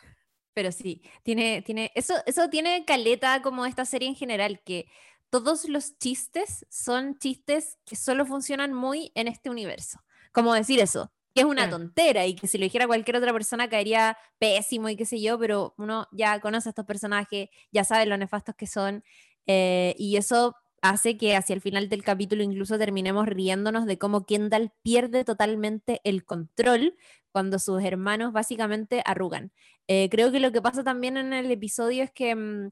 Pero 0.53 0.71
sí, 0.71 1.01
tiene, 1.24 1.62
tiene, 1.62 1.91
eso, 1.95 2.15
eso 2.25 2.50
tiene 2.50 2.83
caleta 2.86 3.41
como 3.41 3.65
esta 3.65 3.86
serie 3.86 4.09
en 4.09 4.15
general, 4.15 4.62
que 4.65 4.88
todos 5.29 5.69
los 5.69 5.98
chistes 6.00 6.65
son 6.69 7.17
chistes 7.19 7.77
que 7.86 7.95
solo 7.95 8.25
funcionan 8.25 8.74
muy 8.74 9.12
en 9.15 9.27
este 9.27 9.50
universo. 9.50 10.00
Como 10.33 10.53
decir 10.53 10.79
eso, 10.81 11.12
que 11.33 11.41
es 11.41 11.45
una 11.45 11.65
Sí. 11.65 11.69
tontera 11.69 12.25
y 12.25 12.36
que 12.36 12.48
si 12.48 12.57
lo 12.57 12.63
dijera 12.63 12.88
cualquier 12.88 13.17
otra 13.17 13.31
persona 13.31 13.69
caería 13.69 14.17
pésimo 14.39 14.89
y 14.89 14.98
qué 14.98 15.05
sé 15.05 15.21
yo, 15.21 15.39
pero 15.39 15.75
uno 15.77 16.07
ya 16.12 16.39
conoce 16.41 16.69
a 16.69 16.71
estos 16.71 16.86
personajes, 16.86 17.50
ya 17.71 17.83
sabe 17.86 18.05
lo 18.07 18.17
nefastos 18.17 18.55
que 18.55 18.67
son, 18.67 19.03
eh, 19.48 19.95
y 19.98 20.17
eso 20.17 20.55
hace 20.81 21.17
que 21.17 21.36
hacia 21.36 21.53
el 21.53 21.62
final 21.62 21.89
del 21.89 22.03
capítulo 22.03 22.43
incluso 22.43 22.77
terminemos 22.77 23.27
riéndonos 23.27 23.86
de 23.86 23.98
cómo 23.98 24.25
Kendall 24.25 24.71
pierde 24.83 25.24
totalmente 25.25 26.01
el 26.03 26.25
control 26.25 26.95
cuando 27.31 27.59
sus 27.59 27.83
hermanos 27.83 28.33
básicamente 28.33 29.01
arrugan. 29.05 29.51
Eh, 29.88 30.09
creo 30.09 30.31
que 30.31 30.39
lo 30.39 30.51
que 30.51 30.62
pasa 30.62 30.83
también 30.83 31.17
en 31.17 31.33
el 31.33 31.51
episodio 31.51 32.03
es 32.03 32.12
que 32.12 32.36
mm, 32.36 32.71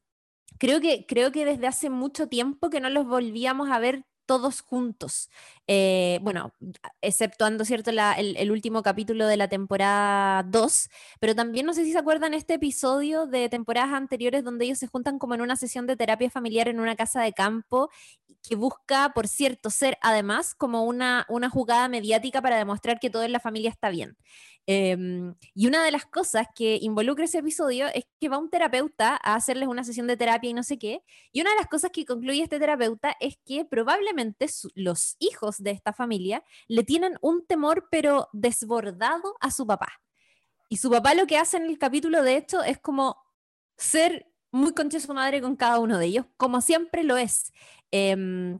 creo 0.59 0.81
que 0.81 1.05
creo 1.07 1.31
que 1.31 1.45
desde 1.45 1.67
hace 1.67 1.89
mucho 1.89 2.27
tiempo 2.27 2.69
que 2.69 2.81
no 2.81 2.89
los 2.89 3.07
volvíamos 3.07 3.69
a 3.69 3.79
ver 3.79 4.05
todos 4.27 4.61
juntos. 4.61 5.31
Eh, 5.65 6.19
bueno, 6.21 6.53
exceptuando, 7.01 7.65
¿cierto?, 7.65 7.89
el, 7.89 8.51
último 8.51 8.83
capítulo 8.83 9.25
de 9.25 9.37
la 9.37 9.47
temporada 9.47 10.43
2, 10.43 10.89
pero 11.19 11.33
también 11.33 11.65
no 11.65 11.73
sé 11.73 11.83
si 11.83 11.91
se 11.93 11.97
acuerdan 11.97 12.35
este 12.35 12.55
episodio 12.55 13.25
de 13.25 13.49
temporadas 13.49 13.93
anteriores 13.93 14.43
donde 14.43 14.65
ellos 14.65 14.77
se 14.77 14.87
juntan 14.87 15.17
como 15.17 15.33
en 15.33 15.41
una 15.41 15.55
sesión 15.55 15.87
de 15.87 15.97
terapia 15.97 16.29
familiar 16.29 16.67
en 16.67 16.79
una 16.79 16.95
casa 16.95 17.21
de 17.21 17.33
campo 17.33 17.89
que 18.47 18.55
busca, 18.55 19.11
por 19.13 19.27
cierto, 19.27 19.69
ser 19.69 19.97
además 20.01 20.55
como 20.55 20.83
una, 20.83 21.25
una 21.29 21.49
jugada 21.49 21.89
mediática 21.89 22.41
para 22.41 22.57
demostrar 22.57 22.99
que 22.99 23.09
todo 23.09 23.23
en 23.23 23.31
la 23.31 23.39
familia 23.39 23.69
está 23.69 23.89
bien. 23.89 24.17
Em, 24.69 25.33
y 25.55 25.67
una 25.67 25.81
de 25.81 25.91
las 25.91 26.05
cosas 26.05 26.45
que 26.53 26.77
involucra 26.81 27.23
ese 27.23 27.37
episodio 27.37 27.87
es 27.93 28.03
que 28.19 28.27
va 28.27 28.37
un 28.37 28.49
terapeuta 28.49 29.17
a 29.23 29.35
hacerles 29.35 29.69
una 29.69 29.85
sesión 29.85 30.07
de 30.07 30.17
terapia 30.17 30.49
y 30.49 30.53
no 30.53 30.63
sé 30.63 30.77
qué. 30.77 31.03
Y 31.31 31.39
una 31.39 31.51
de 31.51 31.55
las 31.55 31.67
cosas 31.67 31.91
que 31.91 32.05
concluye 32.05 32.43
este 32.43 32.59
terapeuta 32.59 33.15
es 33.21 33.37
que 33.45 33.63
probablemente 33.63 34.16
los 34.75 35.15
hijos 35.19 35.57
de 35.57 35.71
esta 35.71 35.93
familia 35.93 36.43
le 36.67 36.83
tienen 36.83 37.17
un 37.21 37.45
temor 37.45 37.87
pero 37.91 38.29
desbordado 38.33 39.35
a 39.39 39.51
su 39.51 39.65
papá. 39.65 40.01
Y 40.69 40.77
su 40.77 40.89
papá 40.89 41.13
lo 41.13 41.27
que 41.27 41.37
hace 41.37 41.57
en 41.57 41.63
el 41.63 41.77
capítulo 41.77 42.23
de 42.23 42.37
hecho 42.37 42.63
es 42.63 42.77
como 42.77 43.17
ser 43.77 44.31
muy 44.51 44.73
concha 44.73 44.99
su 44.99 45.13
madre 45.13 45.41
con 45.41 45.55
cada 45.55 45.79
uno 45.79 45.97
de 45.97 46.05
ellos, 46.07 46.25
como 46.37 46.61
siempre 46.61 47.03
lo 47.03 47.17
es. 47.17 47.53
Em, 47.91 48.59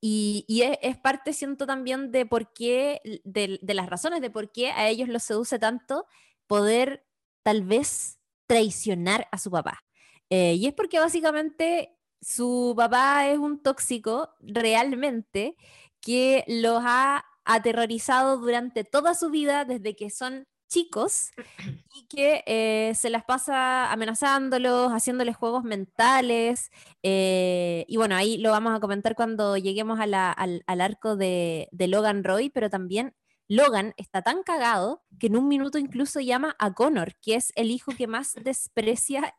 y, 0.00 0.44
es, 0.82 0.98
parte, 0.98 1.32
siento 1.32 1.66
también, 1.66 2.12
de 2.12 2.26
por 2.26 2.52
qué, 2.52 3.00
de, 3.24 3.58
las 3.74 3.88
razones 3.88 4.20
de 4.20 4.30
por 4.30 4.52
qué 4.52 4.70
a 4.70 4.88
ellos 4.88 5.08
los 5.08 5.22
seduce 5.22 5.58
tanto 5.58 6.06
poder 6.46 7.06
tal 7.42 7.62
vez 7.62 8.18
traicionar 8.46 9.28
a 9.32 9.38
su 9.38 9.50
papá. 9.50 9.82
Eh, 10.28 10.54
y 10.54 10.66
es 10.66 10.74
porque 10.74 10.98
básicamente 10.98 11.96
su 12.24 12.74
papá 12.76 13.28
es 13.28 13.38
un 13.38 13.62
tóxico 13.62 14.30
realmente 14.40 15.56
que 16.00 16.44
los 16.48 16.82
ha 16.84 17.24
aterrorizado 17.44 18.38
durante 18.38 18.84
toda 18.84 19.14
su 19.14 19.30
vida 19.30 19.64
desde 19.64 19.94
que 19.94 20.10
son 20.10 20.46
chicos 20.68 21.30
y 21.94 22.06
que 22.08 22.42
eh, 22.46 22.94
se 22.94 23.10
las 23.10 23.24
pasa 23.24 23.92
amenazándolos, 23.92 24.92
haciéndoles 24.92 25.36
juegos 25.36 25.64
mentales. 25.64 26.70
Eh, 27.02 27.84
y 27.88 27.96
bueno, 27.96 28.16
ahí 28.16 28.38
lo 28.38 28.50
vamos 28.50 28.74
a 28.74 28.80
comentar 28.80 29.14
cuando 29.14 29.56
lleguemos 29.56 30.00
al, 30.00 30.14
arco 30.66 31.16
de, 31.16 31.68
Logan 31.72 32.24
Roy, 32.24 32.50
pero 32.50 32.70
también 32.70 33.14
Logan 33.48 33.92
está 33.98 34.22
tan 34.22 34.42
cagado 34.42 35.02
que 35.18 35.26
en 35.26 35.36
un 35.36 35.48
minuto 35.48 35.78
incluso 35.78 36.20
llama 36.20 36.56
a 36.58 36.72
Connor, 36.72 37.14
que 37.20 37.34
es 37.34 37.52
el 37.56 37.70
hijo 37.70 37.92
que 37.96 38.06
más 38.06 38.34
desprecia 38.42 39.34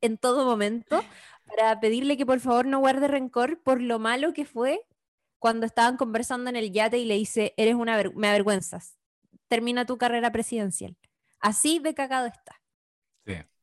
en 0.00 0.18
todo 0.18 0.44
momento, 0.44 1.02
para 1.46 1.80
pedirle 1.80 2.16
que 2.16 2.26
por 2.26 2.40
favor 2.40 2.66
no 2.66 2.78
guarde 2.78 3.08
rencor 3.08 3.60
por 3.62 3.80
lo 3.80 3.98
malo 3.98 4.32
que 4.32 4.44
fue 4.44 4.80
cuando 5.38 5.66
estaban 5.66 5.96
conversando 5.96 6.50
en 6.50 6.56
el 6.56 6.72
yate 6.72 6.98
y 6.98 7.04
le 7.04 7.14
dice, 7.14 7.54
eres 7.56 7.74
una 7.74 8.02
me 8.14 8.28
avergüenzas 8.28 8.98
termina 9.48 9.86
tu 9.86 9.98
carrera 9.98 10.30
presidencial. 10.30 10.96
Así 11.40 11.80
de 11.80 11.94
cagado 11.94 12.26
está. 12.26 12.60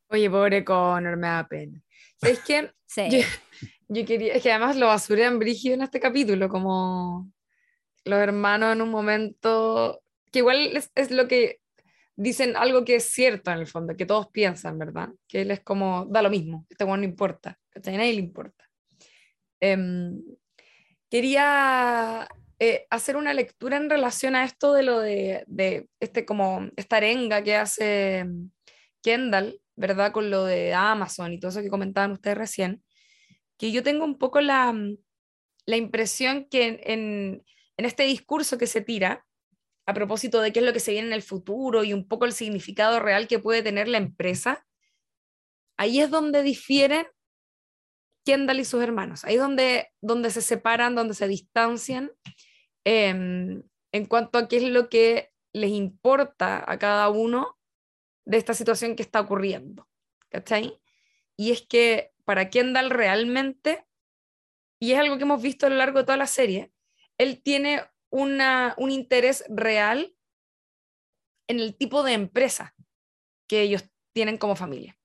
Oye, 0.08 0.30
pobre 0.30 0.64
Connor, 0.64 1.18
me 1.18 1.28
da 1.28 1.48
pena. 1.48 1.82
Es 2.22 2.40
que 2.40 2.72
yo, 3.88 4.06
quería, 4.06 4.34
es 4.34 4.44
que 4.44 4.52
además 4.52 4.76
lo 4.78 4.86
basurean 4.88 5.40
brígido 5.40 5.74
en 5.74 5.82
este 5.82 6.00
capítulo, 6.00 6.48
como 6.48 7.32
los 8.04 8.20
hermanos 8.20 8.74
en 8.74 8.84
un 8.84 8.90
momento, 8.90 10.04
que 10.32 10.40
igual 10.40 10.80
es, 10.94 11.12
lo 11.12 11.28
que 11.28 11.60
dicen 12.16 12.56
algo 12.56 12.86
que 12.86 12.96
es 12.96 13.06
cierto 13.10 13.52
en 13.52 13.60
el 13.60 13.68
fondo, 13.68 13.96
que 13.96 14.06
todos 14.06 14.30
piensan, 14.32 14.78
¿verdad? 14.80 15.10
Que 15.28 15.42
él 15.42 15.52
es 15.52 15.62
como, 15.62 16.06
da 16.06 16.22
lo 16.22 16.30
mismo, 16.30 16.66
este 16.70 16.84
bueno 16.84 17.02
no 17.02 17.10
importa, 17.10 17.60
a 17.76 17.80
nadie 17.92 18.14
le 18.14 18.20
importa. 18.20 18.66
Em, 19.60 20.22
quería 21.10 22.28
eh, 22.60 22.88
hacer 22.90 23.18
una 23.18 23.34
lectura 23.34 23.78
en 23.78 23.90
relación 23.90 24.36
a 24.36 24.46
esto 24.46 24.74
de 24.74 24.84
lo 24.84 25.00
de, 25.00 25.90
este 26.00 26.26
como 26.26 26.70
esta 26.78 26.98
arenga 26.98 27.44
que 27.44 27.56
hace 27.56 28.24
mm, 28.26 28.50
Kendall, 29.02 29.60
¿verdad? 29.76 30.12
Con 30.12 30.30
lo 30.30 30.46
de 30.46 30.74
Amazon 30.74 31.34
y 31.34 31.40
todo 31.40 31.52
eso 31.52 31.62
que 31.62 31.70
comentaban 31.70 32.12
ustedes 32.12 32.38
recién, 32.38 32.84
que 33.58 33.72
yo 33.72 33.84
tengo 33.84 34.06
un 34.06 34.18
poco 34.18 34.42
la, 34.42 34.74
la 35.66 35.78
impresión 35.78 36.48
que 36.50 36.68
en, 36.68 36.80
en, 37.78 37.86
este 37.86 38.04
discurso 38.04 38.58
que 38.58 38.68
se 38.68 38.82
tira, 38.82 39.26
a 39.86 39.94
propósito 39.94 40.42
de 40.42 40.52
qué 40.52 40.60
es 40.60 40.66
lo 40.66 40.74
que 40.74 40.80
se 40.80 40.92
viene 40.92 41.08
en 41.08 41.14
el 41.14 41.22
futuro 41.22 41.84
y 41.84 41.94
un 41.94 42.08
poco 42.08 42.26
el 42.26 42.34
significado 42.34 43.00
real 43.00 43.28
que 43.28 43.40
puede 43.40 43.62
tener 43.62 43.88
la 43.88 43.98
empresa, 43.98 44.66
ahí 45.78 46.00
es 46.00 46.10
donde 46.10 46.42
difieren 46.42 47.08
Kendall 48.26 48.60
y 48.60 48.66
sus 48.66 48.82
hermanos. 48.82 49.24
Ahí 49.24 49.36
es 49.36 49.42
donde, 49.42 49.92
donde 50.02 50.32
se 50.32 50.42
separan, 50.42 50.96
donde 50.96 51.14
se 51.14 51.28
distancian 51.28 52.12
em, 52.84 53.62
en 53.92 54.06
cuanto 54.06 54.40
a 54.40 54.48
qué 54.48 54.58
es 54.58 54.64
lo 54.64 54.90
que 54.90 55.32
les 55.54 55.72
importa 55.72 56.64
a 56.70 56.80
cada 56.80 57.10
uno 57.10 57.58
de 58.26 58.38
esta 58.38 58.56
situación 58.56 58.96
que 58.96 59.04
está 59.04 59.22
ocurriendo. 59.22 59.88
¿Cachai? 60.30 60.82
Y 61.38 61.52
es 61.52 61.62
que 61.62 62.12
para 62.26 62.50
Kendall 62.50 62.90
realmente, 62.90 63.86
y 64.80 64.94
es 64.94 65.00
algo 65.00 65.18
que 65.18 65.24
hemos 65.24 65.42
visto 65.42 65.68
a 65.68 65.70
lo 65.70 65.76
largo 65.76 66.00
de 66.00 66.06
toda 66.06 66.18
la 66.18 66.28
serie, 66.28 66.72
él 67.18 67.42
tiene 67.44 67.84
una, 68.16 68.74
un 68.78 68.92
interés 68.92 69.44
real 69.50 70.16
en 71.50 71.60
el 71.60 71.76
tipo 71.76 72.02
de 72.02 72.14
empresa 72.14 72.74
que 73.46 73.62
ellos 73.62 73.84
tienen 74.14 74.38
como 74.38 74.56
familia. 74.56 74.98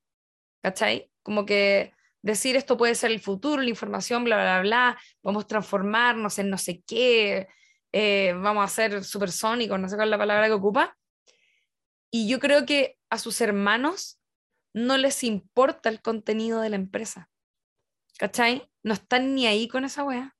¿Cachai? 0.62 1.10
Como 1.24 1.44
que 1.44 1.92
decir 2.22 2.54
esto 2.54 2.76
puede 2.76 2.94
ser 2.94 3.10
el 3.10 3.18
futuro, 3.18 3.62
la 3.62 3.68
información, 3.68 4.22
bla, 4.22 4.36
bla, 4.36 4.60
bla, 4.60 4.98
vamos 5.24 5.44
a 5.44 5.46
transformarnos 5.48 6.38
en 6.38 6.50
no 6.50 6.58
sé 6.58 6.82
qué, 6.86 7.48
eh, 7.92 8.32
vamos 8.34 8.64
a 8.64 8.68
ser 8.68 9.02
supersónicos, 9.02 9.80
no 9.80 9.88
sé 9.88 9.96
cuál 9.96 10.08
es 10.08 10.12
la 10.12 10.18
palabra 10.18 10.46
que 10.46 10.52
ocupa. 10.52 10.96
Y 12.12 12.28
yo 12.28 12.38
creo 12.38 12.64
que 12.64 12.96
a 13.10 13.18
sus 13.18 13.40
hermanos 13.40 14.20
no 14.72 14.98
les 14.98 15.24
importa 15.24 15.88
el 15.88 16.00
contenido 16.00 16.60
de 16.60 16.70
la 16.70 16.76
empresa. 16.76 17.28
¿Cachai? 18.18 18.70
No 18.84 18.94
están 18.94 19.34
ni 19.34 19.48
ahí 19.48 19.66
con 19.66 19.84
esa 19.84 20.04
wea. 20.04 20.36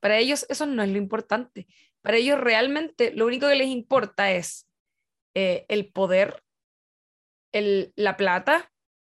Para 0.00 0.18
ellos 0.18 0.46
eso 0.48 0.66
no 0.66 0.82
es 0.82 0.90
lo 0.90 0.98
importante. 0.98 1.68
Para 2.02 2.16
ellos 2.16 2.38
realmente 2.38 3.12
lo 3.14 3.26
único 3.26 3.48
que 3.48 3.54
les 3.54 3.68
importa 3.68 4.32
es 4.32 4.68
eh, 5.34 5.64
el 5.68 5.90
poder, 5.92 6.42
el, 7.52 7.92
la 7.96 8.16
plata 8.16 8.72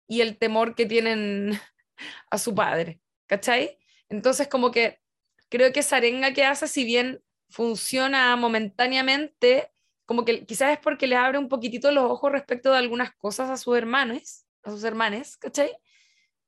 y 0.07 0.21
el 0.21 0.37
temor 0.37 0.75
que 0.75 0.85
tienen 0.85 1.59
a 2.29 2.37
su 2.37 2.53
padre, 2.53 3.01
¿cachai? 3.27 3.79
Entonces 4.09 4.47
como 4.47 4.71
que 4.71 4.99
creo 5.49 5.71
que 5.71 5.79
esa 5.79 5.97
arenga 5.97 6.33
que 6.33 6.43
hace, 6.43 6.67
si 6.67 6.83
bien 6.83 7.23
funciona 7.49 8.35
momentáneamente, 8.35 9.71
como 10.05 10.25
que 10.25 10.45
quizás 10.45 10.73
es 10.73 10.79
porque 10.79 11.07
le 11.07 11.15
abre 11.15 11.37
un 11.37 11.49
poquitito 11.49 11.91
los 11.91 12.03
ojos 12.05 12.31
respecto 12.31 12.71
de 12.71 12.77
algunas 12.77 13.13
cosas 13.15 13.49
a 13.49 13.57
sus 13.57 13.77
hermanos, 13.77 14.45
a 14.63 14.71
sus 14.71 14.83
hermanes, 14.83 15.37
¿cachai? 15.37 15.71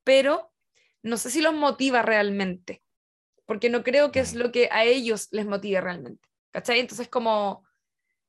Pero 0.03 0.51
no 1.03 1.17
sé 1.17 1.29
si 1.29 1.41
los 1.41 1.53
motiva 1.53 2.01
realmente, 2.01 2.83
porque 3.45 3.69
no 3.69 3.83
creo 3.83 4.11
que 4.11 4.19
es 4.19 4.33
lo 4.33 4.51
que 4.51 4.69
a 4.71 4.83
ellos 4.83 5.27
les 5.31 5.45
motive 5.45 5.81
realmente, 5.81 6.27
¿cachai? 6.51 6.79
Entonces 6.79 7.07
como, 7.07 7.63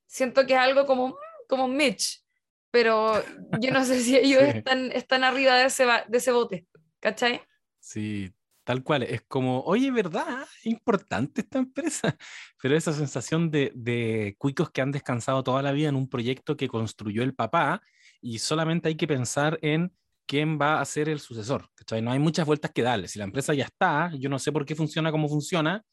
siento 0.06 0.46
que 0.46 0.54
es 0.54 0.60
algo 0.60 0.86
como, 0.86 1.16
como 1.48 1.68
Mitch, 1.68 2.24
pero 2.70 3.22
yo 3.60 3.72
no 3.72 3.84
sé 3.84 4.00
si 4.00 4.16
ellos 4.16 4.42
están, 4.42 4.92
están 4.92 5.24
arriba 5.24 5.54
de 5.54 5.66
ese, 5.66 5.86
de 6.08 6.18
ese 6.18 6.32
bote. 6.32 6.66
¿Cachai? 7.00 7.40
Sí, 7.78 8.32
tal 8.64 8.82
cual. 8.82 9.04
Es 9.04 9.22
como, 9.22 9.60
oye, 9.60 9.90
¿verdad? 9.90 10.46
Importante 10.64 11.42
esta 11.42 11.58
empresa. 11.58 12.16
Pero 12.60 12.76
esa 12.76 12.92
sensación 12.92 13.50
de, 13.50 13.72
de 13.74 14.34
cuicos 14.38 14.70
que 14.70 14.82
han 14.82 14.92
descansado 14.92 15.42
toda 15.42 15.62
la 15.62 15.72
vida 15.72 15.88
en 15.88 15.96
un 15.96 16.08
proyecto 16.08 16.56
que 16.56 16.68
construyó 16.68 17.22
el 17.22 17.34
papá 17.34 17.80
y 18.20 18.40
solamente 18.40 18.88
hay 18.88 18.96
que 18.96 19.06
pensar 19.06 19.58
en 19.62 19.92
quién 20.26 20.58
va 20.60 20.80
a 20.80 20.84
ser 20.84 21.08
el 21.08 21.20
sucesor. 21.20 21.68
¿cachai? 21.74 22.02
No 22.02 22.10
hay 22.12 22.18
muchas 22.18 22.46
vueltas 22.46 22.70
que 22.72 22.82
darle. 22.82 23.08
Si 23.08 23.18
la 23.18 23.24
empresa 23.24 23.54
ya 23.54 23.64
está, 23.64 24.10
yo 24.18 24.28
no 24.28 24.38
sé 24.38 24.52
por 24.52 24.66
qué 24.66 24.74
funciona 24.74 25.10
como 25.10 25.28
funciona, 25.28 25.84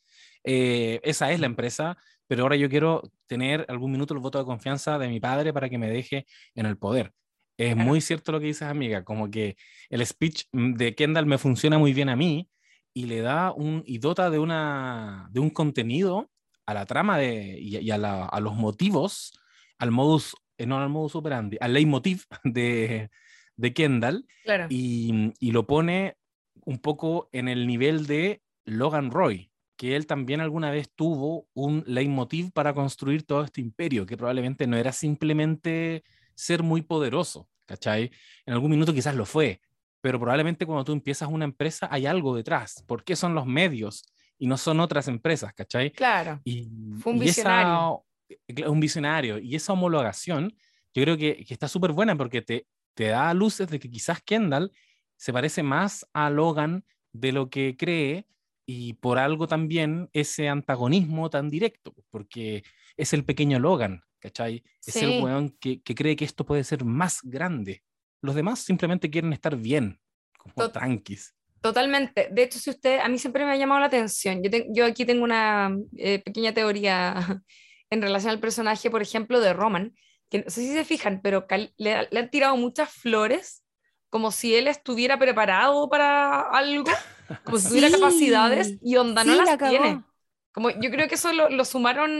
eh, 0.43 0.99
esa 1.03 1.31
es 1.31 1.39
la 1.39 1.45
empresa, 1.45 1.97
pero 2.27 2.43
ahora 2.43 2.55
yo 2.55 2.69
quiero 2.69 3.01
tener 3.27 3.65
algún 3.69 3.91
minuto 3.91 4.13
el 4.13 4.19
voto 4.19 4.39
de 4.39 4.45
confianza 4.45 4.97
de 4.97 5.07
mi 5.07 5.19
padre 5.19 5.53
para 5.53 5.69
que 5.69 5.77
me 5.77 5.89
deje 5.89 6.25
en 6.55 6.65
el 6.65 6.77
poder. 6.77 7.13
Es 7.57 7.75
muy 7.75 8.01
cierto 8.01 8.31
lo 8.31 8.39
que 8.39 8.47
dices, 8.47 8.67
amiga, 8.67 9.03
como 9.03 9.29
que 9.29 9.55
el 9.89 10.05
speech 10.05 10.45
mm, 10.51 10.73
de 10.73 10.95
Kendall 10.95 11.25
me 11.25 11.37
funciona 11.37 11.77
muy 11.77 11.93
bien 11.93 12.09
a 12.09 12.15
mí 12.15 12.49
y 12.93 13.05
le 13.05 13.21
da 13.21 13.51
un, 13.51 13.83
y 13.85 13.99
dota 13.99 14.29
de, 14.29 14.39
una, 14.39 15.27
de 15.31 15.39
un 15.39 15.49
contenido 15.49 16.31
a 16.65 16.73
la 16.73 16.85
trama 16.85 17.17
de, 17.17 17.57
y, 17.59 17.91
a, 17.91 17.97
la, 17.97 18.25
a, 18.25 18.39
los 18.39 18.55
motivos, 18.55 19.33
al 19.77 19.91
modus, 19.91 20.35
eh, 20.57 20.65
no 20.65 20.79
al 20.79 20.89
modus 20.89 21.15
operandi, 21.15 21.57
al 21.59 21.73
leitmotiv 21.73 22.25
de, 22.43 23.09
de 23.55 23.73
Kendall 23.73 24.25
claro. 24.43 24.67
y, 24.69 25.33
y 25.39 25.51
lo 25.51 25.65
pone 25.67 26.17
un 26.65 26.77
poco 26.79 27.29
en 27.31 27.47
el 27.47 27.67
nivel 27.67 28.07
de 28.07 28.41
Logan 28.65 29.11
Roy, 29.11 29.51
que 29.75 29.95
él 29.95 30.07
también 30.07 30.39
alguna 30.41 30.71
vez 30.71 30.91
tuvo 30.95 31.47
un 31.53 31.83
leitmotiv 31.87 32.51
para 32.51 32.73
construir 32.73 33.23
todo 33.23 33.43
este 33.43 33.61
imperio, 33.61 34.05
que 34.05 34.15
probablemente 34.17 34.65
no 34.67 34.77
era 34.77 34.91
simplemente 34.91 36.03
ser 36.35 36.63
muy 36.63 36.81
poderoso, 36.81 37.49
¿cachai? 37.65 38.11
En 38.45 38.53
algún 38.53 38.71
minuto 38.71 38.93
quizás 38.93 39.15
lo 39.15 39.25
fue, 39.25 39.61
pero 40.01 40.19
probablemente 40.19 40.65
cuando 40.65 40.83
tú 40.83 40.91
empiezas 40.93 41.29
una 41.29 41.45
empresa 41.45 41.87
hay 41.91 42.05
algo 42.05 42.35
detrás. 42.35 42.83
¿Por 42.87 43.03
qué 43.03 43.15
son 43.15 43.35
los 43.35 43.45
medios 43.45 44.05
y 44.37 44.47
no 44.47 44.57
son 44.57 44.79
otras 44.79 45.07
empresas, 45.07 45.53
¿cachai? 45.53 45.91
Claro. 45.91 46.39
Y, 46.43 46.69
Fue 46.99 47.13
un 47.13 47.19
y 47.19 47.29
esa- 47.29 47.41
visionario. 47.41 48.05
eh, 48.47 48.67
un 48.67 48.79
visionario. 48.79 49.37
Y 49.39 49.55
esa 49.55 49.73
homologación, 49.73 50.53
yo 50.93 51.03
creo 51.03 51.17
que, 51.17 51.43
que 51.45 51.53
está 51.53 51.67
súper 51.67 51.91
buena 51.91 52.15
porque 52.15 52.41
te, 52.41 52.65
te 52.93 53.07
da 53.07 53.33
luces 53.33 53.67
de 53.69 53.79
que 53.79 53.89
quizás 53.89 54.21
Kendall 54.21 54.71
se 55.17 55.33
parece 55.33 55.63
más 55.63 56.05
a 56.13 56.29
Logan 56.29 56.85
de 57.11 57.31
lo 57.31 57.49
que 57.49 57.75
cree 57.77 58.25
y 58.65 58.93
por 58.93 59.17
algo 59.19 59.47
también 59.47 60.09
ese 60.13 60.49
antagonismo 60.49 61.29
tan 61.29 61.49
directo, 61.49 61.93
porque 62.09 62.63
es 62.97 63.13
el 63.13 63.23
pequeño 63.25 63.59
Logan, 63.59 64.03
¿cachai? 64.19 64.63
Es 64.85 64.93
Sí. 64.93 65.05
el 65.05 65.23
weón 65.23 65.49
que, 65.59 65.81
que 65.81 65.95
cree 65.95 66.15
que 66.15 66.25
esto 66.25 66.45
puede 66.45 66.63
ser 66.63 66.83
más 66.85 67.19
grande. 67.23 67.83
Los 68.21 68.35
demás 68.35 68.59
simplemente 68.59 69.09
quieren 69.09 69.33
estar 69.33 69.55
bien, 69.57 69.99
como 70.37 70.53
Tot- 70.55 70.71
tranquis. 70.73 71.35
Totalmente. 71.61 72.27
De 72.31 72.43
hecho, 72.43 72.59
si 72.59 72.69
usted, 72.69 72.99
a 72.99 73.07
mí 73.07 73.17
siempre 73.17 73.45
me 73.45 73.51
ha 73.51 73.55
llamado 73.57 73.79
la 73.79 73.85
atención. 73.87 74.41
Yo, 74.43 74.49
te- 74.49 74.67
yo 74.73 74.85
aquí 74.85 75.05
tengo 75.05 75.23
una 75.23 75.73
eh, 75.97 76.19
pequeña 76.19 76.53
teoría 76.53 77.15
en 77.89 78.01
relación 78.01 78.31
al 78.31 78.39
personaje, 78.39 78.89
por 78.89 79.01
ejemplo, 79.01 79.39
de 79.39 79.53
Roman, 79.53 79.93
que 80.33 80.39
no 80.45 80.51
sé 80.51 80.63
si 80.63 80.73
se 80.73 80.85
fijan, 80.85 81.21
pero 81.23 81.47
cal- 81.47 81.73
le, 81.77 82.09
le 82.11 82.19
han 82.19 82.31
tirado 82.31 82.57
muchas 82.57 82.91
flores, 82.91 83.63
como 84.09 84.31
si 84.31 84.55
él 84.55 84.67
estuviera 84.67 85.19
preparado 85.19 85.89
para 85.89 86.41
algo, 86.49 87.05
como 87.43 87.59
si 87.59 87.67
tuviera 87.69 87.89
Sí. 87.89 87.91
capacidades 87.91 88.77
y 88.81 88.97
onda 88.97 89.23
no 89.23 89.35
Sí, 89.35 89.35
las 89.35 89.51
la 89.51 89.57
cagó. 89.57 89.79
tiene. 89.79 90.05
Como, 90.53 90.71
yo 90.71 90.91
creo 90.91 91.07
que 91.09 91.15
eso 91.15 91.33
lo, 91.33 91.49
lo 91.49 91.65
sumaron 91.65 92.11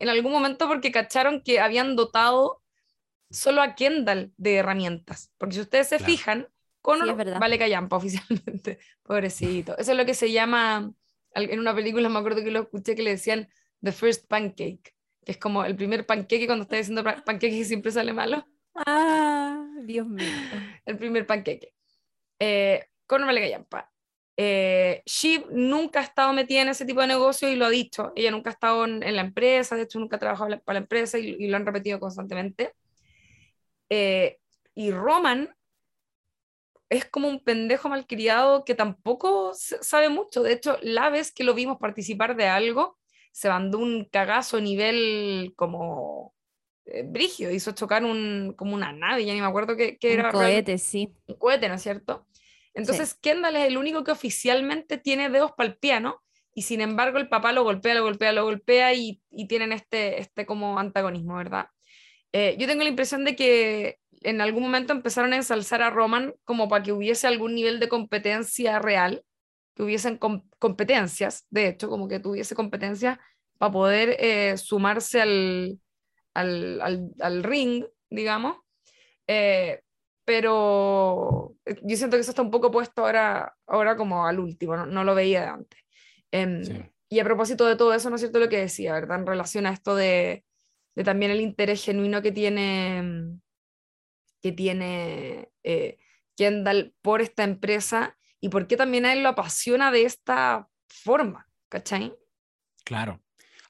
en 0.00 0.08
algún 0.08 0.32
momento 0.32 0.68
porque 0.68 0.92
cacharon 0.92 1.42
que 1.42 1.60
habían 1.60 1.96
dotado 1.96 2.62
solo 3.30 3.62
a 3.62 3.74
Kendall 3.74 4.32
de 4.36 4.56
herramientas. 4.56 5.32
Porque 5.38 5.54
si 5.56 5.60
ustedes 5.62 5.88
se 5.88 5.98
Claro. 5.98 6.04
fijan, 6.06 6.48
Connor 6.82 7.08
Sí, 7.08 7.14
vale 7.38 7.58
callampa 7.58 7.96
oficialmente. 7.98 8.78
Pobrecito. 9.02 9.76
Eso 9.78 9.92
es 9.92 9.98
lo 9.98 10.06
que 10.06 10.14
se 10.14 10.32
llama, 10.32 10.92
en 11.34 11.60
una 11.60 11.74
película 11.74 12.08
me 12.08 12.18
acuerdo 12.18 12.42
que 12.44 12.50
lo 12.50 12.62
escuché 12.62 12.94
que 12.94 13.02
le 13.02 13.10
decían 13.10 13.48
The 13.82 13.92
First 13.92 14.26
Pancake, 14.28 14.93
que 15.24 15.32
es 15.32 15.38
como 15.38 15.64
el 15.64 15.76
primer 15.76 16.06
panqueque 16.06 16.46
cuando 16.46 16.64
está 16.64 16.76
diciendo 16.76 17.02
pa- 17.04 17.22
panqueque 17.24 17.56
y 17.56 17.64
siempre 17.64 17.92
sale 17.92 18.12
malo. 18.12 18.46
Ah, 18.74 19.66
Dios 19.82 20.06
mío. 20.06 20.26
El 20.86 20.98
primer 20.98 21.26
panqueque. 21.26 21.74
Eh, 22.38 22.86
Connor 23.06 23.26
vale 23.28 23.40
callampa. 23.42 23.90
Eh, 24.36 25.02
Shiv 25.06 25.46
nunca 25.50 26.00
ha 26.00 26.02
estado 26.02 26.32
metida 26.32 26.62
en 26.62 26.68
ese 26.68 26.84
tipo 26.84 27.00
de 27.00 27.06
negocio 27.08 27.48
y 27.48 27.56
lo 27.56 27.66
ha 27.66 27.70
dicho. 27.70 28.12
Ella 28.16 28.30
nunca 28.32 28.50
ha 28.50 28.52
estado 28.54 28.84
en, 28.84 29.02
en 29.02 29.16
la 29.16 29.22
empresa, 29.22 29.76
de 29.76 29.82
hecho 29.82 30.00
nunca 30.00 30.16
ha 30.16 30.20
trabajado 30.20 30.60
para 30.62 30.80
la 30.80 30.84
empresa 30.84 31.18
y, 31.18 31.36
y 31.38 31.48
lo 31.48 31.56
han 31.56 31.66
repetido 31.66 32.00
constantemente. 32.00 32.74
Eh, 33.88 34.38
y 34.74 34.90
Roman 34.90 35.54
es 36.88 37.04
como 37.06 37.28
un 37.28 37.40
pendejo 37.40 37.88
malcriado 37.88 38.64
que 38.64 38.74
tampoco 38.74 39.52
sabe 39.54 40.08
mucho. 40.08 40.42
De 40.42 40.52
hecho, 40.52 40.78
la 40.82 41.10
vez 41.10 41.32
que 41.32 41.44
lo 41.44 41.54
vimos 41.54 41.78
participar 41.78 42.36
de 42.36 42.46
algo, 42.46 42.98
se 43.34 43.48
mandó 43.48 43.78
un 43.78 44.04
cagazo 44.04 44.58
a 44.58 44.60
nivel 44.60 45.54
como 45.56 46.32
eh, 46.84 47.02
brigio, 47.04 47.50
hizo 47.50 47.72
chocar 47.72 48.04
un, 48.04 48.54
como 48.56 48.76
una 48.76 48.92
nave, 48.92 49.24
ya 49.26 49.34
ni 49.34 49.40
me 49.40 49.46
acuerdo 49.48 49.76
qué, 49.76 49.98
qué 49.98 50.12
Un 50.12 50.20
era. 50.20 50.30
cohete, 50.30 50.78
sí. 50.78 51.12
un 51.26 51.34
cohete, 51.34 51.68
¿no 51.68 51.74
es 51.74 51.82
cierto? 51.82 52.28
Entonces 52.74 53.14
Kendall 53.14 53.56
es 53.56 53.64
el 53.66 53.76
único 53.76 54.04
que 54.04 54.12
oficialmente 54.12 54.98
tiene 54.98 55.30
dedos 55.30 55.50
para 55.50 55.68
el 55.68 55.76
piano 55.76 56.22
y 56.54 56.62
sin 56.62 56.80
embargo 56.80 57.18
el 57.18 57.28
papá 57.28 57.50
lo 57.50 57.64
golpea, 57.64 57.94
lo 57.94 58.04
golpea, 58.04 58.30
lo 58.30 58.44
golpea 58.44 58.94
y, 58.94 59.20
y 59.30 59.48
tienen 59.48 59.72
este, 59.72 60.20
este 60.20 60.46
como 60.46 60.78
antagonismo, 60.78 61.34
¿verdad? 61.34 61.66
Eh, 62.32 62.54
yo 62.56 62.68
tengo 62.68 62.84
la 62.84 62.88
impresión 62.88 63.24
de 63.24 63.34
que 63.34 63.98
en 64.22 64.40
algún 64.40 64.62
momento 64.62 64.92
empezaron 64.92 65.32
a 65.32 65.36
ensalzar 65.36 65.82
a 65.82 65.90
Roman 65.90 66.34
como 66.44 66.68
para 66.68 66.84
que 66.84 66.92
hubiese 66.92 67.26
algún 67.26 67.56
nivel 67.56 67.80
de 67.80 67.88
competencia 67.88 68.78
real, 68.78 69.24
que 69.74 69.82
hubiesen 69.82 70.18
com- 70.18 70.48
competencias, 70.58 71.46
de 71.50 71.68
hecho, 71.68 71.88
como 71.88 72.08
que 72.08 72.20
tuviese 72.20 72.54
competencias 72.54 73.18
para 73.58 73.72
poder 73.72 74.16
eh, 74.18 74.56
sumarse 74.56 75.20
al, 75.20 75.78
al, 76.34 76.80
al, 76.80 77.10
al 77.20 77.42
ring, 77.42 77.84
digamos. 78.10 78.56
Eh, 79.26 79.80
pero 80.24 81.54
eh, 81.66 81.76
yo 81.82 81.96
siento 81.96 82.16
que 82.16 82.22
eso 82.22 82.30
está 82.30 82.42
un 82.42 82.50
poco 82.50 82.70
puesto 82.70 83.04
ahora, 83.04 83.54
ahora 83.66 83.96
como 83.96 84.26
al 84.26 84.38
último, 84.38 84.76
no, 84.76 84.86
no 84.86 85.04
lo 85.04 85.14
veía 85.14 85.40
de 85.42 85.46
antes. 85.48 85.80
Em, 86.30 86.64
Sí. 86.64 86.82
Y 87.10 87.20
a 87.20 87.24
propósito 87.24 87.66
de 87.66 87.76
todo 87.76 87.94
eso, 87.94 88.08
¿no 88.10 88.16
es 88.16 88.22
cierto 88.22 88.40
lo 88.40 88.48
que 88.48 88.58
decía, 88.58 88.92
verdad? 88.94 89.20
En 89.20 89.26
relación 89.26 89.66
a 89.66 89.72
esto 89.72 89.94
de, 89.94 90.44
de 90.96 91.04
también 91.04 91.30
el 91.30 91.40
interés 91.40 91.84
genuino 91.84 92.22
que 92.22 92.32
tiene, 92.32 92.96
em, 92.98 93.40
que 94.42 94.50
tiene 94.50 95.50
eh, 95.62 95.98
Kendall 96.36 96.94
por 97.02 97.20
esta 97.20 97.44
empresa 97.44 98.16
y 98.44 98.50
por 98.50 98.66
qué 98.66 98.76
también 98.76 99.06
a 99.06 99.12
él 99.14 99.22
lo 99.22 99.30
apasiona 99.30 99.90
de 99.90 100.02
esta 100.04 100.68
forma, 100.86 101.48
¿cachai? 101.70 102.12
Claro. 102.84 103.22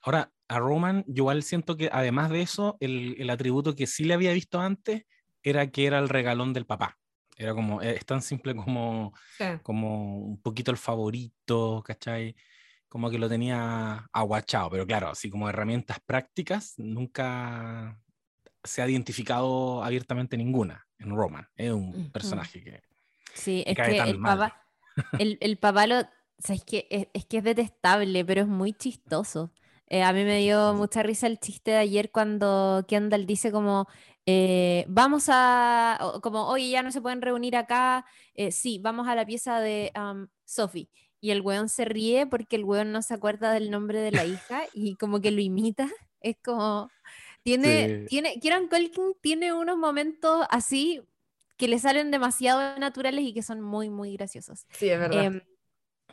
Ahora, 0.03 0.33
a 0.49 0.59
Roman, 0.59 1.05
yo 1.07 1.23
igual 1.23 1.45
siento 1.45 1.77
que 1.77 1.89
además 1.93 2.29
de 2.29 2.43
eso, 2.43 2.77
el, 2.81 3.15
el 3.21 3.31
atributo 3.31 3.77
que 3.77 3.87
sí 3.87 4.03
le 4.03 4.15
había 4.15 4.33
visto 4.33 4.59
antes 4.61 5.05
era 5.45 5.71
que 5.71 5.87
era 5.87 6.01
el 6.01 6.09
regalón 6.09 6.53
del 6.53 6.67
papá. 6.67 6.99
Era 7.37 7.55
como, 7.55 7.83
eh, 7.83 7.95
es 7.95 8.05
tan 8.05 8.21
simple 8.21 8.57
como, 8.57 9.13
Sí. 9.39 9.45
como 9.63 10.19
un 10.19 10.43
poquito 10.43 10.73
el 10.73 10.77
favorito, 10.77 11.81
¿cachai? 11.87 12.35
Como 12.89 13.11
que 13.11 13.19
lo 13.21 13.29
tenía 13.29 14.09
aguachado, 14.13 14.71
pero 14.71 14.85
claro, 14.89 15.11
así 15.11 15.31
como 15.31 15.49
herramientas 15.49 15.99
prácticas, 16.05 16.75
nunca 16.79 17.97
se 18.65 18.83
ha 18.83 18.89
identificado 18.89 19.85
abiertamente 19.85 20.37
ninguna 20.37 20.85
en 20.99 21.15
Roman. 21.15 21.47
Es 21.55 21.71
un 21.71 22.11
personaje 22.11 22.61
que... 22.65 22.83
Sí, 23.35 23.63
es 23.67 23.77
cae 23.77 23.93
que 23.93 23.99
tan 23.99 24.09
el 24.09 24.19
mal. 24.19 24.39
papá, 24.39 24.64
el, 25.19 25.39
el 25.41 25.59
papá 25.59 25.87
lo, 25.87 25.97
¿sabes 26.39 26.65
qué? 26.65 26.87
Es, 26.91 27.09
es 27.13 27.27
que 27.27 27.39
es 27.39 27.45
detestable, 27.45 28.25
pero 28.25 28.43
es 28.43 28.47
muy 28.49 28.73
chistoso. 28.73 29.53
Eh, 29.87 30.03
a 30.03 30.13
mí 30.13 30.25
me 30.25 30.39
dio 30.41 30.75
mucha 30.75 31.03
risa 31.03 31.27
el 31.27 31.39
chiste 31.39 31.73
de 31.73 31.77
ayer 31.79 32.11
cuando 32.11 32.85
Kendall 32.89 33.27
dice 33.27 33.53
como, 33.53 33.87
eh, 34.27 34.85
vamos 34.89 35.27
a, 35.29 35.99
o- 36.01 36.21
como, 36.21 36.49
oye, 36.49 36.71
ya 36.71 36.83
no 36.83 36.91
se 36.91 37.03
pueden 37.03 37.21
reunir 37.23 37.57
acá, 37.57 38.07
eh, 38.35 38.51
sí, 38.51 38.79
vamos 38.83 39.07
a 39.09 39.15
la 39.15 39.27
pieza 39.27 39.61
de 39.61 39.93
um, 39.97 40.27
Sophie. 40.45 40.89
Y 41.21 41.31
el 41.31 41.41
weón 41.43 41.69
se 41.69 41.85
ríe 41.87 42.27
porque 42.27 42.57
el 42.57 42.65
weón 42.65 42.93
no 42.93 43.03
se 43.03 43.15
acuerda 43.15 43.53
del 43.53 43.71
nombre 43.71 44.01
de 44.01 44.13
la 44.13 44.25
hija 44.25 44.65
y 44.73 44.97
como 44.97 45.21
que 45.21 45.31
lo 45.31 45.41
imita. 45.41 45.89
Es 46.21 46.37
como, 46.43 46.91
tiene, 47.43 47.99
Sí. 48.01 48.07
tiene, 48.09 48.41
Kieran 48.41 48.69
Culkin 48.69 49.15
tiene 49.21 49.53
unos 49.53 49.77
momentos 49.77 50.47
así 50.51 51.03
que 51.57 51.69
le 51.69 51.79
salen 51.79 52.11
demasiado 52.11 52.79
naturales 52.79 53.25
y 53.25 53.33
que 53.33 53.43
son 53.43 53.61
muy, 53.61 53.91
muy 53.91 54.15
graciosos. 54.15 54.67
Sí, 54.71 54.89
es 54.89 54.99
verdad. 54.99 55.25
Em, 55.25 55.41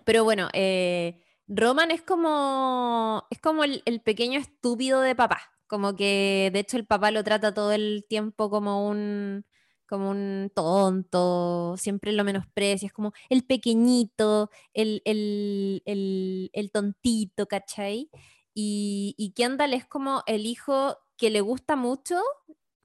pero 0.05 0.23
bueno, 0.23 0.49
eh, 0.53 1.23
Roman 1.47 1.91
es 1.91 2.01
como, 2.01 3.25
es 3.29 3.39
como 3.39 3.63
el, 3.63 3.81
el 3.85 4.01
pequeño 4.01 4.39
estúpido 4.39 5.01
de 5.01 5.15
papá. 5.15 5.41
Como 5.67 5.95
que 5.95 6.49
de 6.53 6.59
hecho 6.59 6.77
el 6.77 6.85
papá 6.85 7.11
lo 7.11 7.23
trata 7.23 7.53
todo 7.53 7.71
el 7.71 8.05
tiempo 8.09 8.49
como 8.49 8.87
un, 8.89 9.45
como 9.87 10.09
un 10.09 10.51
tonto, 10.53 11.75
siempre 11.77 12.11
lo 12.13 12.23
menosprecia, 12.23 12.87
es 12.87 12.93
como 12.93 13.13
el 13.29 13.45
pequeñito, 13.45 14.49
el, 14.73 15.01
el, 15.05 15.81
el, 15.85 16.49
el 16.53 16.71
tontito, 16.71 17.45
¿cachai? 17.47 18.09
Y, 18.53 19.15
y 19.17 19.31
Kendall 19.31 19.73
es 19.73 19.85
como 19.85 20.23
el 20.27 20.45
hijo 20.45 20.97
que 21.17 21.29
le 21.29 21.41
gusta 21.41 21.75
mucho, 21.75 22.21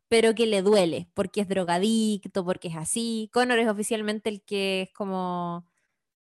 pero 0.08 0.34
que 0.34 0.46
le 0.46 0.62
duele, 0.62 1.08
porque 1.14 1.40
es 1.40 1.48
drogadicto, 1.48 2.44
porque 2.44 2.68
es 2.68 2.76
así. 2.76 3.30
Connor 3.32 3.58
es 3.58 3.68
oficialmente 3.68 4.28
el 4.30 4.42
que 4.42 4.82
es 4.82 4.92
como 4.92 5.66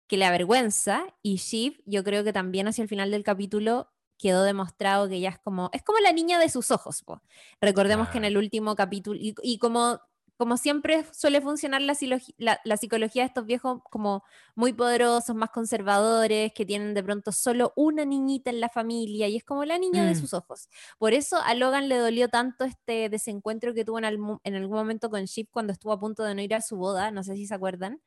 que 0.08 0.18
le 0.18 0.26
avergüenza 0.26 1.06
y 1.22 1.38
Shiv, 1.38 1.82
yo 1.86 2.04
creo 2.04 2.24
que 2.24 2.34
también 2.34 2.68
hacia 2.68 2.84
el 2.84 2.90
final 2.90 3.12
del 3.12 3.24
capítulo 3.24 3.90
quedó 4.18 4.44
demostrado 4.44 5.10
que 5.10 5.16
ella 5.16 5.30
es 5.30 5.40
como, 5.40 5.70
es 5.74 5.84
como 5.84 6.00
la 6.00 6.14
niña 6.14 6.40
de 6.40 6.50
sus 6.50 6.72
ojos. 6.72 7.04
po. 7.04 7.22
Recordemos 7.60 8.10
que 8.10 8.20
en 8.20 8.26
el 8.26 8.38
último 8.38 8.76
capítulo, 8.76 9.20
y, 9.20 9.36
y 9.42 9.58
como, 9.58 10.00
como 10.44 10.58
siempre 10.58 11.06
suele 11.14 11.40
funcionar 11.40 11.82
la, 11.82 11.94
silogi- 11.94 12.36
la- 12.38 12.60
la 12.66 12.76
psicología 12.76 13.22
de 13.24 13.28
estos 13.28 13.46
viejos 13.46 13.80
como 13.90 14.26
muy 14.56 14.74
poderosos, 14.74 15.34
más 15.38 15.52
conservadores, 15.52 16.52
que 16.52 16.66
tienen 16.66 16.94
de 16.94 17.02
pronto 17.02 17.32
solo 17.32 17.72
una 17.78 18.04
niñita 18.04 18.50
en 18.50 18.60
la 18.60 18.68
familia 18.68 19.30
y 19.30 19.38
es 19.38 19.46
como 19.46 19.64
la 19.64 19.78
niña 19.78 20.04
de 20.06 20.12
Mm. 20.12 20.20
sus 20.20 20.34
ojos. 20.34 20.68
Por 21.00 21.14
eso 21.14 21.38
a 21.38 21.54
Logan 21.56 21.88
le 21.88 21.96
dolió 21.96 22.28
tanto 22.28 22.66
este 22.66 23.08
desencuentro 23.08 23.74
que 23.74 23.86
tuvo 23.86 24.00
en, 24.00 24.04
algún 24.06 24.76
momento 24.78 25.10
con 25.10 25.24
Shiv 25.24 25.48
cuando 25.50 25.72
estuvo 25.72 25.94
a 25.94 26.00
punto 26.02 26.24
de 26.26 26.36
no 26.36 26.42
ir 26.42 26.54
a 26.56 26.60
su 26.62 26.76
boda, 26.76 27.10
no 27.12 27.24
sé 27.24 27.36
si 27.38 27.46
se 27.48 27.56
acuerdan. 27.56 28.02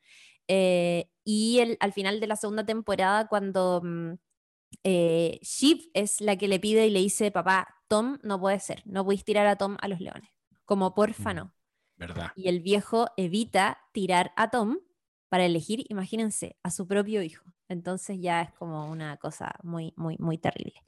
Eh, 0.47 1.09
y 1.23 1.57
el, 1.57 1.75
al 1.79 1.91
final 1.91 2.19
de 2.19 2.27
la 2.27 2.35
segunda 2.35 2.63
temporada, 2.67 3.27
cuando 3.27 3.81
mm, 3.83 4.11
eh, 4.83 5.39
Shiv 5.41 5.89
es 5.95 6.21
la 6.21 6.35
que 6.37 6.47
le 6.47 6.59
pide 6.59 6.85
y 6.85 6.91
le 6.91 6.99
dice, 6.99 7.31
papá, 7.31 7.67
Tom 7.87 8.19
no 8.21 8.39
puede 8.39 8.59
ser, 8.59 8.83
no 8.85 9.03
podéis 9.03 9.23
tirar 9.25 9.47
a 9.47 9.55
Tom 9.55 9.75
a 9.81 9.87
los 9.87 9.99
leones, 9.99 10.29
como 10.65 10.93
porfa 10.93 11.33
Mm. 11.33 11.35
no. 11.37 11.56
Y 12.35 12.47
el 12.47 12.61
viejo 12.61 13.07
evita 13.17 13.79
tirar 13.91 14.31
a 14.35 14.49
Tom 14.49 14.77
para 15.29 15.45
elegir, 15.45 15.85
imagínense, 15.89 16.57
a 16.63 16.71
su 16.71 16.87
propio 16.87 17.21
hijo. 17.21 17.43
Entonces 17.69 18.17
ya 18.21 18.41
es 18.41 18.53
como 18.53 18.89
una 18.89 19.17
cosa 19.17 19.55
muy, 19.61 19.93
muy, 19.97 20.15
muy 20.19 20.37
terrible. 20.37 20.81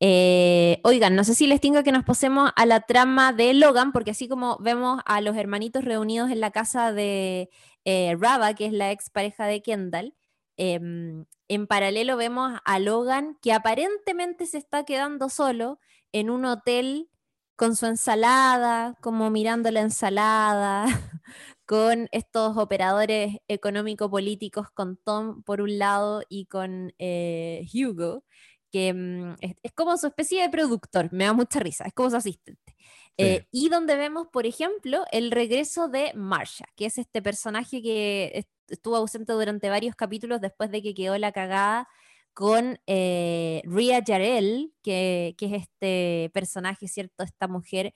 Eh, 0.00 0.80
oigan, 0.82 1.14
no 1.14 1.22
sé 1.22 1.34
si 1.34 1.46
les 1.46 1.60
tengo 1.60 1.84
que 1.84 1.92
nos 1.92 2.04
posemos 2.04 2.50
a 2.56 2.66
la 2.66 2.80
trama 2.80 3.32
de 3.32 3.54
Logan, 3.54 3.92
porque 3.92 4.10
así 4.10 4.28
como 4.28 4.58
vemos 4.58 5.00
a 5.06 5.20
los 5.20 5.36
hermanitos 5.36 5.84
reunidos 5.84 6.30
en 6.30 6.40
la 6.40 6.50
casa 6.50 6.92
de 6.92 7.48
eh, 7.84 8.16
que 8.56 8.66
es 8.66 8.72
la 8.72 8.90
ex 8.90 9.10
pareja 9.10 9.46
de 9.46 9.62
Kendall, 9.62 10.14
Em, 10.56 11.26
en 11.48 11.66
paralelo 11.66 12.16
vemos 12.16 12.58
a 12.64 12.78
Logan 12.78 13.36
que 13.42 13.52
aparentemente 13.52 14.46
se 14.46 14.58
está 14.58 14.84
quedando 14.84 15.28
solo 15.28 15.78
en 16.12 16.30
un 16.30 16.46
hotel 16.46 17.10
con 17.56 17.74
su 17.74 17.86
ensalada, 17.86 18.94
como 19.00 19.30
mirando 19.30 19.70
la 19.70 19.80
ensalada, 19.80 20.86
con 21.66 22.08
estos 22.12 22.56
operadores 22.56 23.38
económico-políticos, 23.48 24.68
con 24.72 24.96
Tom 24.98 25.42
por 25.42 25.60
un 25.60 25.78
lado 25.78 26.22
y 26.28 26.46
con 26.46 26.92
eh, 26.98 27.66
Hugo, 27.74 28.24
que 28.70 28.92
mm, 28.94 29.36
es, 29.40 29.72
como 29.74 29.96
su 29.96 30.06
especie 30.06 30.42
de 30.42 30.50
productor, 30.50 31.12
me 31.12 31.24
da 31.24 31.32
mucha 31.32 31.60
risa, 31.60 31.84
es 31.86 31.94
como 31.94 32.10
su 32.10 32.16
asistente. 32.16 32.76
Eh, 33.18 33.46
y 33.50 33.70
donde 33.70 33.96
vemos, 33.96 34.28
por 34.30 34.44
ejemplo, 34.44 35.04
el 35.10 35.30
regreso 35.30 35.88
de 35.88 36.12
Marsha, 36.14 36.66
que 36.76 36.84
es 36.84 36.98
este 36.98 37.22
personaje 37.22 37.80
que 37.80 38.46
estuvo 38.68 38.96
ausente 38.96 39.32
durante 39.32 39.70
varios 39.70 39.96
capítulos 39.96 40.42
después 40.42 40.70
de 40.70 40.82
que 40.82 40.94
quedó 40.94 41.16
la 41.16 41.32
cagada 41.32 41.88
con 42.36 42.78
eh, 42.86 43.62
Rhea 43.64 44.02
Jarell, 44.06 44.70
que, 44.82 45.34
es 45.40 45.52
este 45.54 46.30
personaje, 46.34 46.86
¿cierto? 46.86 47.24
Esta 47.24 47.48
mujer 47.48 47.94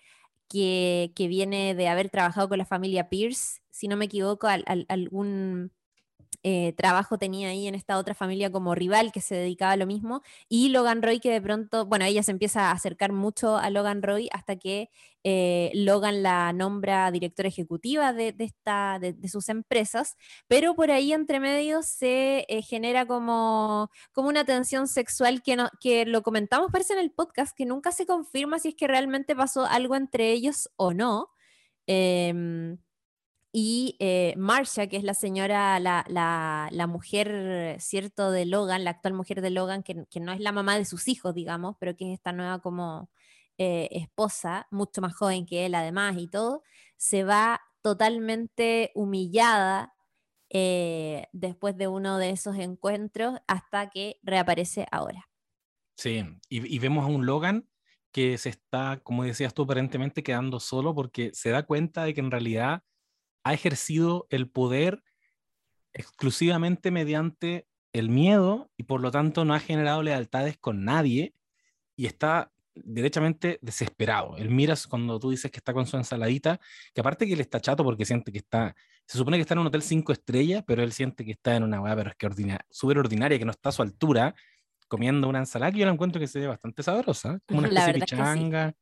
que, 0.48 1.12
viene 1.14 1.74
de 1.74 1.88
haber 1.88 2.08
trabajado 2.08 2.48
con 2.48 2.56
la 2.56 2.64
familia 2.64 3.10
Pierce, 3.10 3.60
si 3.68 3.86
no 3.86 3.98
me 3.98 4.06
equivoco, 4.06 4.48
algún 4.88 5.72
eh, 6.42 6.72
trabajo 6.76 7.18
tenía 7.18 7.48
ahí 7.48 7.66
en 7.66 7.74
esta 7.74 7.98
otra 7.98 8.14
familia 8.14 8.50
como 8.50 8.74
rival 8.74 9.12
que 9.12 9.20
se 9.20 9.34
dedicaba 9.34 9.72
a 9.72 9.76
lo 9.76 9.86
mismo, 9.86 10.22
y 10.48 10.70
Logan 10.70 11.02
Roy 11.02 11.20
que 11.20 11.30
de 11.30 11.40
pronto, 11.40 11.86
bueno, 11.86 12.04
ella 12.04 12.22
se 12.22 12.30
empieza 12.32 12.70
a 12.70 12.72
acercar 12.72 13.12
mucho 13.12 13.56
a 13.56 13.70
Logan 13.70 14.02
Roy 14.02 14.28
hasta 14.32 14.56
que 14.56 14.90
eh, 15.22 15.70
Logan 15.74 16.22
la 16.22 16.52
nombra 16.54 17.10
directora 17.10 17.48
ejecutiva 17.48 18.12
de, 18.14 18.34
esta, 18.38 18.98
de, 18.98 19.28
sus 19.28 19.48
empresas, 19.50 20.16
pero 20.48 20.74
por 20.74 20.90
ahí 20.90 21.12
entre 21.12 21.40
medio 21.40 21.82
se 21.82 22.46
eh, 22.48 22.62
genera 22.62 23.06
como, 23.06 23.90
como 24.12 24.28
una 24.28 24.44
tensión 24.44 24.88
sexual 24.88 25.42
que, 25.42 25.56
no, 25.56 25.68
que 25.80 26.06
lo 26.06 26.22
comentamos 26.22 26.70
parece 26.72 26.94
en 26.94 27.00
el 27.00 27.10
podcast, 27.10 27.54
que 27.56 27.66
nunca 27.66 27.92
se 27.92 28.06
confirma 28.06 28.58
si 28.58 28.68
es 28.68 28.74
que 28.74 28.88
realmente 28.88 29.36
pasó 29.36 29.66
algo 29.66 29.94
entre 29.96 30.32
ellos 30.32 30.70
o 30.76 30.94
no. 30.94 31.28
Em, 31.86 32.78
y 33.52 33.96
eh, 33.98 34.34
Marcia, 34.36 34.86
que 34.88 34.96
es 34.96 35.02
la 35.02 35.14
señora, 35.14 35.80
la, 35.80 36.04
la, 36.08 36.86
mujer, 36.86 37.76
¿cierto?, 37.80 38.30
de 38.30 38.46
Logan, 38.46 38.84
la 38.84 38.90
actual 38.90 39.14
mujer 39.14 39.40
de 39.40 39.50
Logan, 39.50 39.82
que, 39.82 40.04
que, 40.08 40.20
no 40.20 40.32
es 40.32 40.40
la 40.40 40.52
mamá 40.52 40.78
de 40.78 40.84
sus 40.84 41.08
hijos, 41.08 41.34
digamos, 41.34 41.76
pero 41.80 41.96
que 41.96 42.12
es 42.12 42.14
esta 42.14 42.32
nueva 42.32 42.60
como 42.60 43.10
eh, 43.58 43.88
esposa, 43.90 44.68
mucho 44.70 45.00
más 45.00 45.14
joven 45.14 45.46
que 45.46 45.66
él 45.66 45.74
además 45.74 46.16
y 46.16 46.28
todo, 46.28 46.62
se 46.96 47.24
va 47.24 47.60
totalmente 47.82 48.92
humillada 48.94 49.94
eh, 50.48 51.26
después 51.32 51.76
de 51.76 51.88
uno 51.88 52.18
de 52.18 52.30
esos 52.30 52.56
encuentros 52.56 53.38
hasta 53.48 53.90
que 53.90 54.18
reaparece 54.22 54.86
ahora. 54.92 55.28
Sí, 55.96 56.24
y, 56.48 56.74
y 56.74 56.78
vemos 56.78 57.04
a 57.04 57.08
un 57.08 57.26
Logan 57.26 57.68
que 58.12 58.38
se 58.38 58.48
está, 58.48 59.00
como 59.02 59.24
decías 59.24 59.54
tú, 59.54 59.62
aparentemente 59.62 60.22
quedando 60.22 60.60
solo 60.60 60.94
porque 60.94 61.30
se 61.34 61.50
da 61.50 61.64
cuenta 61.64 62.04
de 62.04 62.14
que 62.14 62.20
en 62.20 62.30
realidad 62.30 62.82
ha 63.44 63.54
ejercido 63.54 64.26
el 64.30 64.48
poder 64.48 65.02
exclusivamente 65.92 66.90
mediante 66.90 67.66
el 67.92 68.08
miedo 68.08 68.70
y 68.76 68.84
por 68.84 69.00
lo 69.00 69.10
tanto 69.10 69.44
no 69.44 69.54
ha 69.54 69.60
generado 69.60 70.02
lealtades 70.02 70.56
con 70.56 70.84
nadie 70.84 71.34
y 71.96 72.06
está 72.06 72.52
derechamente 72.74 73.58
desesperado. 73.62 74.36
Él 74.36 74.50
mira 74.50 74.74
cuando 74.88 75.18
tú 75.18 75.30
dices 75.30 75.50
que 75.50 75.58
está 75.58 75.72
con 75.72 75.86
su 75.86 75.96
ensaladita, 75.96 76.60
que 76.94 77.00
aparte 77.00 77.26
que 77.26 77.34
él 77.34 77.40
está 77.40 77.60
chato 77.60 77.84
porque 77.84 78.04
siente 78.04 78.32
que 78.32 78.38
está, 78.38 78.74
se 79.06 79.18
supone 79.18 79.36
que 79.36 79.42
está 79.42 79.54
en 79.54 79.60
un 79.60 79.66
hotel 79.66 79.82
cinco 79.82 80.12
estrellas, 80.12 80.62
pero 80.66 80.82
él 80.82 80.92
siente 80.92 81.24
que 81.24 81.32
está 81.32 81.56
en 81.56 81.64
una 81.64 81.80
weá, 81.80 81.96
pero 81.96 82.10
es 82.10 82.16
que 82.16 82.26
ordinaria, 82.26 82.64
súper 82.70 82.98
ordinaria, 82.98 83.38
que 83.38 83.44
no 83.44 83.50
está 83.50 83.70
a 83.70 83.72
su 83.72 83.82
altura, 83.82 84.34
comiendo 84.88 85.28
una 85.28 85.40
ensalada 85.40 85.72
que 85.72 85.78
yo 85.78 85.86
la 85.86 85.92
encuentro 85.92 86.20
que 86.20 86.26
se 86.26 86.40
ve 86.40 86.46
bastante 86.46 86.82
sabrosa, 86.82 87.38
como 87.46 87.60
una 87.60 87.68
especie 87.68 87.92
de 87.92 88.00
changa, 88.02 88.74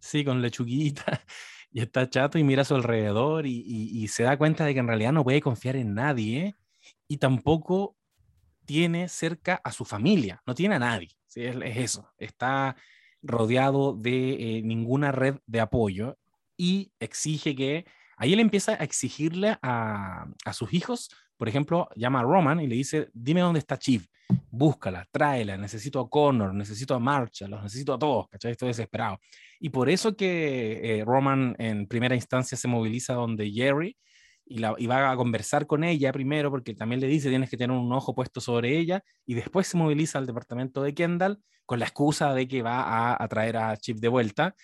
sí. 0.00 0.18
sí, 0.18 0.24
con 0.24 0.42
lechuguita. 0.42 1.04
y 1.70 1.80
está 1.80 2.08
chato 2.08 2.38
y 2.38 2.44
mira 2.44 2.62
a 2.62 2.64
su 2.64 2.74
alrededor 2.74 3.46
y, 3.46 4.08
se 4.08 4.22
da 4.22 4.36
cuenta 4.38 4.64
de 4.64 4.74
que 4.74 4.80
en 4.80 4.88
realidad 4.88 5.12
no 5.12 5.24
puede 5.24 5.40
confiar 5.40 5.76
en 5.76 5.94
nadie 5.94 6.54
y 7.06 7.18
tampoco 7.18 7.96
tiene 8.64 9.08
cerca 9.08 9.60
a 9.64 9.72
su 9.72 9.84
familia, 9.84 10.42
no 10.46 10.54
tiene 10.54 10.76
a 10.76 10.78
nadie, 10.78 11.10
es, 11.34 11.56
eso, 11.76 12.10
está 12.18 12.76
rodeado 13.22 13.94
de 13.94 14.58
eh, 14.58 14.62
ninguna 14.62 15.12
red 15.12 15.36
de 15.46 15.60
apoyo 15.60 16.18
y 16.56 16.92
exige 17.00 17.54
que, 17.54 17.86
ahí 18.16 18.32
él 18.32 18.40
empieza 18.40 18.72
a 18.72 18.84
exigirle 18.84 19.58
a, 19.62 20.26
a 20.44 20.52
sus 20.52 20.72
hijos 20.72 21.10
por 21.38 21.48
ejemplo, 21.48 21.88
llama 21.94 22.20
a 22.20 22.24
Roman 22.24 22.60
y 22.60 22.66
le 22.66 22.74
dice, 22.74 23.08
dime 23.14 23.40
dónde 23.40 23.60
está 23.60 23.78
Chief, 23.78 24.04
búscala, 24.50 25.06
tráela, 25.10 25.56
necesito 25.56 26.00
a 26.00 26.08
Connor, 26.10 26.54
necesito 26.54 26.94
a 26.94 26.98
Marcha, 26.98 27.48
los 27.48 27.62
necesito 27.62 27.94
a 27.94 27.98
todos, 27.98 28.28
¿cachai? 28.28 28.52
Estoy 28.52 28.68
desesperado. 28.68 29.18
Y 29.60 29.70
por 29.70 29.88
eso 29.88 30.16
que 30.16 31.00
eh, 31.00 31.04
Roman 31.04 31.54
en 31.58 31.86
primera 31.86 32.14
instancia 32.14 32.56
se 32.56 32.68
moviliza 32.68 33.14
donde 33.14 33.50
Jerry 33.50 33.96
y, 34.44 34.58
la, 34.58 34.74
y, 34.78 34.86
va 34.86 35.10
a 35.10 35.16
conversar 35.16 35.66
con 35.66 35.84
ella 35.84 36.12
primero, 36.12 36.50
porque 36.50 36.74
también 36.74 37.00
le 37.00 37.06
dice, 37.06 37.28
tienes 37.28 37.50
que 37.50 37.56
tener 37.56 37.76
un 37.76 37.92
ojo 37.92 38.14
puesto 38.14 38.40
sobre 38.40 38.78
ella, 38.78 39.02
y 39.26 39.34
después 39.34 39.66
se 39.66 39.76
moviliza 39.76 40.18
al 40.18 40.26
departamento 40.26 40.82
de 40.82 40.94
Kendall 40.94 41.38
con 41.66 41.78
la 41.78 41.84
excusa 41.84 42.32
de 42.34 42.48
que 42.48 42.62
va 42.62 43.22
a, 43.22 43.28
traer 43.28 43.58
a 43.58 43.76
Chief 43.76 43.98
de 43.98 44.08
vuelta. 44.08 44.54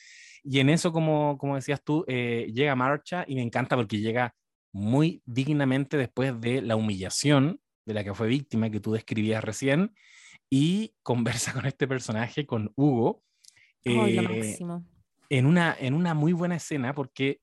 Y 0.42 0.60
en 0.60 0.70
eso, 0.70 0.92
como, 0.92 1.36
como 1.38 1.56
decías 1.56 1.82
tú, 1.84 2.04
eh, 2.08 2.50
llega 2.52 2.74
Marcha 2.74 3.24
y 3.26 3.34
me 3.34 3.42
encanta 3.42 3.76
porque 3.76 4.00
llega 4.00 4.34
muy 4.72 5.22
dignamente 5.26 5.96
después 5.96 6.40
de 6.40 6.62
la 6.62 6.76
humillación 6.76 7.60
de 7.84 7.94
la 7.94 8.04
que 8.04 8.14
fue 8.14 8.26
víctima 8.28 8.70
que 8.70 8.80
tú 8.80 8.92
describías 8.92 9.42
recién 9.42 9.94
y 10.50 10.94
conversa 11.02 11.52
con 11.52 11.66
este 11.66 11.86
personaje, 11.86 12.46
con 12.46 12.72
Hugo, 12.76 13.22
eh, 13.84 14.56
en, 15.28 15.46
una, 15.46 15.76
en 15.78 15.94
una 15.94 16.14
muy 16.14 16.32
buena 16.32 16.56
escena 16.56 16.94
porque 16.94 17.40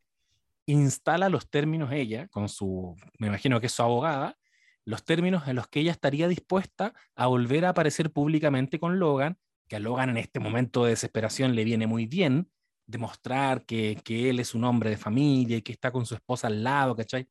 instala 0.66 1.30
los 1.30 1.50
términos 1.50 1.92
ella, 1.92 2.28
con 2.30 2.50
su, 2.50 2.96
me 3.20 3.28
imagino 3.28 3.60
que 3.60 3.68
es 3.68 3.74
su 3.74 3.84
abogada, 3.84 4.38
los 4.86 5.04
términos 5.04 5.48
en 5.48 5.56
los 5.56 5.68
que 5.68 5.82
ella 5.82 5.92
estaría 5.92 6.28
dispuesta 6.28 6.94
a 7.16 7.28
volver 7.28 7.66
a 7.66 7.70
aparecer 7.70 8.12
públicamente 8.12 8.80
con 8.80 9.00
Logan, 9.00 9.38
que 9.68 9.76
a 9.76 9.80
Logan 9.80 10.10
en 10.10 10.18
este 10.18 10.40
momento 10.40 10.84
de 10.84 10.92
desesperación 10.92 11.56
le 11.56 11.64
viene 11.64 11.88
muy 11.88 12.08
bien, 12.08 12.50
demostrar 12.88 13.66
que, 13.66 14.00
que 14.04 14.30
él 14.30 14.40
es 14.40 14.56
un 14.56 14.64
hombre 14.64 14.90
de 14.90 14.98
familia 14.98 15.58
y 15.58 15.62
que 15.62 15.72
está 15.72 15.92
con 15.92 16.06
su 16.06 16.16
esposa 16.16 16.48
al 16.48 16.64
lado, 16.64 16.96
¿cachai? 16.96 17.28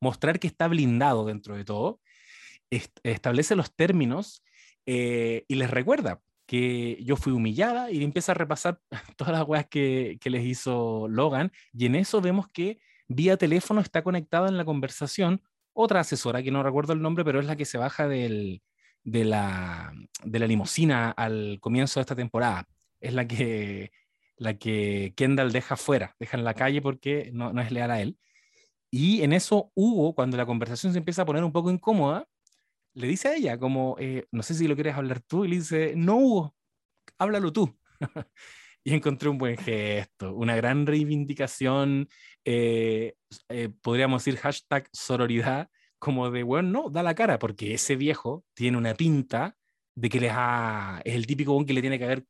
Mostrar 0.00 0.38
que 0.38 0.46
está 0.46 0.68
blindado 0.68 1.24
dentro 1.24 1.56
de 1.56 1.64
todo, 1.64 2.00
establece 3.02 3.56
los 3.56 3.74
términos 3.74 4.42
eh, 4.86 5.44
y 5.48 5.54
les 5.56 5.70
recuerda 5.70 6.20
que 6.46 6.98
yo 7.02 7.16
fui 7.16 7.32
humillada 7.32 7.90
y 7.90 8.02
empieza 8.02 8.32
a 8.32 8.34
repasar 8.34 8.80
todas 9.16 9.32
las 9.32 9.46
weas 9.46 9.66
que, 9.68 10.18
que, 10.20 10.30
les 10.30 10.44
hizo 10.44 11.06
Logan 11.08 11.52
y 11.72 11.86
en 11.86 11.94
eso 11.94 12.20
vemos 12.20 12.48
que 12.48 12.78
vía 13.08 13.36
teléfono 13.36 13.80
está 13.80 14.02
conectada 14.02 14.48
en 14.48 14.56
la 14.56 14.64
conversación 14.64 15.42
otra 15.72 16.00
asesora 16.00 16.42
que 16.42 16.50
no 16.50 16.62
recuerdo 16.62 16.92
el 16.92 17.02
nombre, 17.02 17.24
pero 17.24 17.40
es 17.40 17.46
la 17.46 17.56
que 17.56 17.64
se 17.64 17.78
baja 17.78 18.08
del, 18.08 18.62
de, 19.04 19.24
la, 19.24 19.92
de 20.24 20.38
la 20.38 20.46
limusina 20.46 21.10
al 21.10 21.58
comienzo 21.60 22.00
de 22.00 22.02
esta 22.02 22.16
temporada. 22.16 22.66
Es 23.00 23.14
la 23.14 23.26
que 23.26 23.90
la 24.36 24.54
que 24.54 25.14
Kendall 25.16 25.52
deja 25.52 25.76
fuera, 25.76 26.16
deja 26.18 26.36
en 26.36 26.44
la 26.44 26.54
calle 26.54 26.82
porque 26.82 27.30
no, 27.32 27.58
es 27.60 27.70
leal 27.70 27.90
a 27.90 28.00
él. 28.00 28.18
Y 28.90 29.22
en 29.22 29.32
eso 29.32 29.70
Hugo, 29.74 30.14
cuando 30.14 30.36
la 30.36 30.46
conversación 30.46 30.92
se 30.92 30.98
empieza 30.98 31.22
a 31.22 31.26
poner 31.26 31.44
un 31.44 31.52
poco 31.52 31.70
incómoda, 31.70 32.26
le 32.94 33.06
dice 33.06 33.28
a 33.28 33.34
ella, 33.34 33.58
como, 33.58 33.96
eh, 33.98 34.26
no 34.32 34.42
sé 34.42 34.54
si 34.54 34.68
lo 34.68 34.74
quieres 34.74 34.94
hablar 34.94 35.20
tú, 35.20 35.44
y 35.44 35.48
le 35.48 35.56
dice, 35.56 35.94
no 35.96 36.16
Hugo, 36.16 36.56
háblalo 37.18 37.52
tú. 37.52 37.78
y 38.84 38.94
encontré 38.94 39.28
un 39.28 39.38
buen 39.38 39.56
gesto, 39.56 40.34
una 40.34 40.56
gran 40.56 40.86
reivindicación, 40.86 42.08
eh, 42.44 43.14
eh, 43.48 43.68
podríamos 43.82 44.24
decir 44.24 44.40
hashtag 44.40 44.88
sororidad, 44.92 45.70
como 45.98 46.30
de, 46.30 46.42
bueno, 46.42 46.68
no, 46.82 46.90
da 46.90 47.02
la 47.02 47.14
cara, 47.14 47.38
porque 47.38 47.74
ese 47.74 47.96
viejo 47.96 48.44
tiene 48.54 48.76
una 48.76 48.94
pinta 48.94 49.56
de 49.94 50.08
que 50.08 50.20
les 50.20 50.32
ha, 50.34 51.00
es 51.04 51.14
el 51.14 51.26
típico 51.26 51.64
que 51.64 51.72
le 51.74 51.80
tiene 51.80 51.98
que 51.98 52.04
haber 52.04 52.26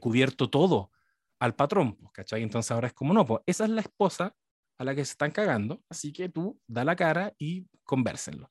cubierto 0.00 0.50
todo 0.50 0.90
al 1.38 1.54
patrón, 1.54 1.96
pues, 1.96 2.12
¿cachai? 2.12 2.42
Entonces 2.42 2.70
ahora 2.72 2.88
es 2.88 2.92
como, 2.94 3.14
no, 3.14 3.24
pues 3.24 3.40
esa 3.46 3.64
es 3.64 3.70
la 3.70 3.80
esposa 3.80 4.34
a 4.78 4.84
la 4.84 4.94
que 4.94 5.04
se 5.04 5.12
están 5.12 5.30
cagando, 5.30 5.82
así 5.88 6.12
que 6.12 6.28
tú 6.28 6.60
da 6.66 6.84
la 6.84 6.96
cara 6.96 7.32
y 7.38 7.66
conversenlo. 7.84 8.50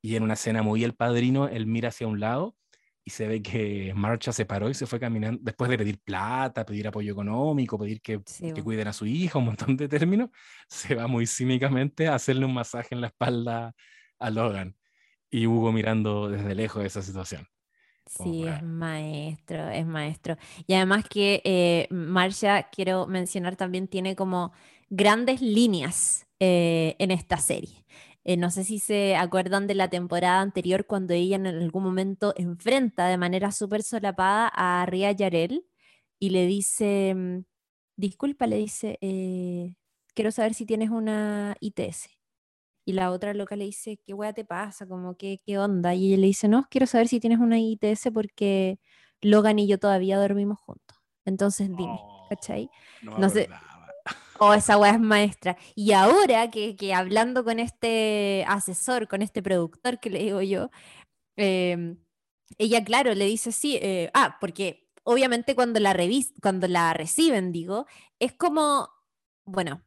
Y 0.00 0.16
en 0.16 0.22
una 0.22 0.34
escena 0.34 0.62
muy 0.62 0.84
el 0.84 0.94
padrino, 0.94 1.48
él 1.48 1.66
mira 1.66 1.88
hacia 1.88 2.06
un 2.06 2.20
lado 2.20 2.56
y 3.08 3.10
se 3.10 3.26
ve 3.26 3.40
que 3.40 3.94
Marcha 3.96 4.32
se 4.32 4.44
paró 4.44 4.68
y 4.68 4.74
se 4.74 4.86
fue 4.86 5.00
caminando, 5.00 5.40
después 5.42 5.70
de 5.70 5.78
pedir 5.78 5.98
plata, 5.98 6.66
pedir 6.66 6.88
apoyo 6.88 7.12
económico, 7.12 7.78
pedir 7.78 8.02
que, 8.02 8.20
que 8.22 8.62
cuiden 8.62 8.86
a 8.88 8.92
su 8.92 9.06
hija, 9.06 9.38
un 9.38 9.46
montón 9.46 9.78
de 9.78 9.88
términos, 9.88 10.28
se 10.68 10.94
va 10.94 11.06
muy 11.06 11.26
cínicamente 11.26 12.06
a 12.06 12.14
hacerle 12.14 12.44
un 12.44 12.52
masaje 12.52 12.94
en 12.94 13.00
la 13.00 13.06
espalda 13.06 13.74
a 14.18 14.30
Logan. 14.30 14.76
Y 15.30 15.46
Hugo 15.46 15.72
mirando 15.72 16.28
desde 16.28 16.54
lejos 16.54 16.84
esa 16.84 17.00
situación. 17.00 17.46
Sí, 18.04 18.44
es 18.46 18.62
maestro, 18.62 19.68
es 19.68 19.86
maestro. 19.86 20.36
Y 20.66 20.74
además 20.74 21.04
que 21.08 21.40
eh, 21.44 21.86
Marcia, 21.90 22.68
quiero 22.70 23.06
mencionar 23.06 23.56
también, 23.56 23.88
tiene 23.88 24.16
como 24.16 24.52
grandes 24.90 25.40
líneas 25.40 26.26
eh, 26.40 26.94
en 26.98 27.10
esta 27.10 27.38
serie. 27.38 27.84
Eh, 28.28 28.36
no 28.36 28.50
sé 28.50 28.62
si 28.62 28.78
se 28.78 29.16
acuerdan 29.16 29.66
de 29.66 29.74
la 29.74 29.88
temporada 29.88 30.42
anterior 30.42 30.84
cuando 30.84 31.14
ella 31.14 31.36
en 31.36 31.46
algún 31.46 31.82
momento 31.82 32.34
enfrenta 32.36 33.06
de 33.06 33.16
manera 33.16 33.52
súper 33.52 33.82
solapada 33.82 34.48
a 34.48 34.84
Ria 34.84 35.12
Yarel 35.12 35.64
y 36.18 36.28
le 36.28 36.44
dice, 36.44 37.14
mm, 37.14 37.44
disculpa, 37.96 38.46
le 38.46 38.56
dice, 38.56 38.98
eh, 39.00 39.76
quiero 40.14 40.30
saber 40.30 40.52
si 40.52 40.66
tienes 40.66 40.90
una 40.90 41.56
ITS. 41.60 42.10
Y 42.84 42.92
la 42.92 43.12
otra 43.12 43.32
loca 43.32 43.56
le 43.56 43.64
dice, 43.64 43.98
¿qué 44.04 44.12
hueá 44.12 44.34
te 44.34 44.44
pasa? 44.44 44.86
Como, 44.86 45.16
¿qué, 45.16 45.40
¿qué 45.46 45.56
onda? 45.58 45.94
Y 45.94 46.08
ella 46.08 46.18
le 46.20 46.26
dice, 46.26 46.48
no, 46.48 46.66
quiero 46.70 46.86
saber 46.86 47.08
si 47.08 47.20
tienes 47.20 47.38
una 47.38 47.58
ITS 47.58 48.10
porque 48.12 48.78
Logan 49.22 49.58
y 49.58 49.66
yo 49.66 49.78
todavía 49.78 50.18
dormimos 50.18 50.60
juntos. 50.60 50.98
Entonces 51.24 51.70
dime, 51.74 51.98
¿cachai? 52.28 52.68
No, 53.00 53.30
sé. 53.30 53.48
Oh, 54.40 54.54
esa 54.54 54.78
weá 54.78 54.92
es 54.92 55.00
maestra. 55.00 55.56
Y 55.74 55.92
ahora 55.92 56.50
que, 56.50 56.76
que, 56.76 56.94
hablando 56.94 57.44
con 57.44 57.58
este 57.58 58.44
asesor, 58.48 59.08
con 59.08 59.22
este 59.22 59.42
productor 59.42 59.98
que 60.00 60.10
le 60.10 60.20
digo 60.20 60.42
yo, 60.42 60.70
em, 61.36 61.98
ella, 62.58 62.84
claro, 62.84 63.14
le 63.14 63.26
dice 63.26 63.52
sí. 63.52 63.78
Eh, 63.82 64.10
ah, 64.14 64.38
porque 64.40 64.88
obviamente 65.04 65.54
cuando 65.54 65.80
la, 65.80 65.92
revis 65.92 66.34
cuando 66.42 66.68
la 66.68 66.94
reciben, 66.94 67.52
digo, 67.52 67.86
es 68.20 68.32
como, 68.34 68.88
bueno, 69.44 69.82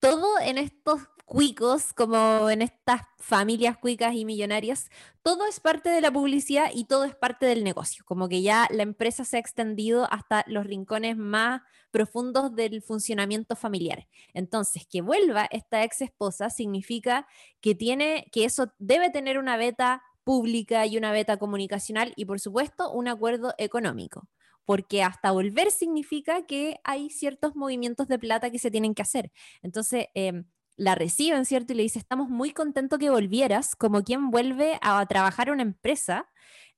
todo 0.00 0.38
en 0.40 0.58
estos 0.58 1.00
cuicos, 1.24 1.92
como 1.94 2.50
en 2.50 2.62
estas 2.62 3.02
familias 3.18 3.78
cuicas 3.78 4.14
y 4.14 4.24
millonarias, 4.24 4.90
todo 5.22 5.46
es 5.46 5.60
parte 5.60 5.88
de 5.88 6.00
la 6.00 6.12
publicidad 6.12 6.70
y 6.74 6.84
todo 6.84 7.04
es 7.04 7.14
parte 7.14 7.46
del 7.46 7.64
negocio. 7.64 8.04
Como 8.06 8.28
que 8.28 8.42
ya 8.42 8.68
la 8.70 8.82
empresa 8.82 9.24
se 9.24 9.36
ha 9.36 9.40
extendido 9.40 10.06
hasta 10.12 10.44
los 10.46 10.66
rincones 10.66 11.16
más 11.16 11.62
profundos 11.90 12.54
del 12.54 12.82
funcionamiento 12.82 13.56
familiar. 13.56 14.06
Entonces, 14.34 14.86
que 14.86 15.00
vuelva 15.00 15.46
esta 15.50 15.82
ex 15.84 16.02
esposa 16.02 16.50
significa 16.50 17.26
que 17.60 17.74
tiene, 17.74 18.26
que 18.32 18.44
eso 18.44 18.72
debe 18.78 19.10
tener 19.10 19.38
una 19.38 19.56
beta 19.56 20.02
pública 20.24 20.86
y 20.86 20.96
una 20.98 21.12
beta 21.12 21.36
comunicacional 21.38 22.12
y 22.16 22.24
por 22.24 22.40
supuesto 22.40 22.90
un 22.92 23.08
acuerdo 23.08 23.54
económico 23.58 24.28
porque 24.64 25.02
hasta 25.02 25.30
volver 25.30 25.70
significa 25.70 26.46
que 26.46 26.80
hay 26.84 27.10
ciertos 27.10 27.54
movimientos 27.54 28.08
de 28.08 28.18
plata 28.18 28.50
que 28.50 28.58
se 28.58 28.70
tienen 28.70 28.94
que 28.94 29.02
hacer. 29.02 29.30
Entonces, 29.62 30.06
em, 30.14 30.44
la 30.76 30.94
reciben, 30.94 31.44
¿cierto? 31.44 31.72
Y 31.72 31.76
le 31.76 31.82
dice, 31.84 31.98
estamos 31.98 32.28
muy 32.28 32.52
contentos 32.52 32.98
que 32.98 33.10
volvieras, 33.10 33.76
como 33.76 34.02
quien 34.02 34.30
vuelve 34.30 34.78
a 34.82 35.04
trabajar 35.06 35.48
en 35.48 35.54
una 35.54 35.62
empresa. 35.62 36.28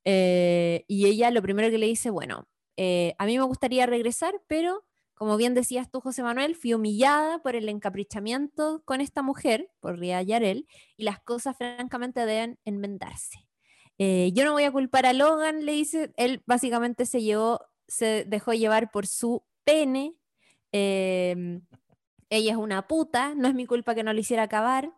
Eh, 0.05 0.85
y 0.89 1.07
ella 1.07 1.31
lo 1.31 1.43
primero 1.43 1.71
que 1.71 1.79
le 1.79 1.87
dice, 1.87 2.11
bueno, 2.11 2.49
eh, 2.77 3.15
a 3.19 3.27
mí 3.27 3.39
me 3.39 3.45
gustaría 3.45 3.87
regresar, 3.87 4.41
pero 4.47 4.85
como 5.15 5.39
bien 5.39 5.55
decías 5.55 5.91
tú, 5.91 6.01
José 6.01 6.23
Manuel, 6.23 6.57
fui 6.57 6.75
humillada 6.75 7.43
por 7.43 7.57
el 7.57 7.71
encaprichamiento 7.71 8.83
con 8.85 9.01
esta 9.01 9.23
mujer, 9.23 9.71
por 9.81 9.99
Ria 9.99 10.21
Yarel, 10.21 10.69
y 10.99 11.05
las 11.05 11.21
cosas 11.21 11.57
francamente 11.57 12.27
deben 12.27 12.59
enmendarse. 12.67 13.49
Eh, 13.97 14.31
yo 14.35 14.45
no 14.45 14.53
voy 14.53 14.65
a 14.65 14.71
culpar 14.71 15.07
a 15.07 15.15
Logan, 15.15 15.65
le 15.65 15.73
dice, 15.73 16.13
él 16.19 16.43
básicamente 16.45 17.07
se 17.07 17.23
llevó, 17.23 17.63
se 17.89 18.25
dejó 18.27 18.53
llevar 18.53 18.91
por 18.91 19.07
su 19.07 19.43
pene. 19.65 20.15
Eh, 20.73 21.61
ella 22.31 22.53
es 22.53 22.59
una 22.59 22.87
puta, 22.87 23.35
no 23.35 23.49
es 23.49 23.55
mi 23.55 23.67
culpa 23.67 23.95
que 23.95 24.03
no 24.03 24.13
lo 24.13 24.21
hiciera 24.21 24.45
acabar. 24.45 24.93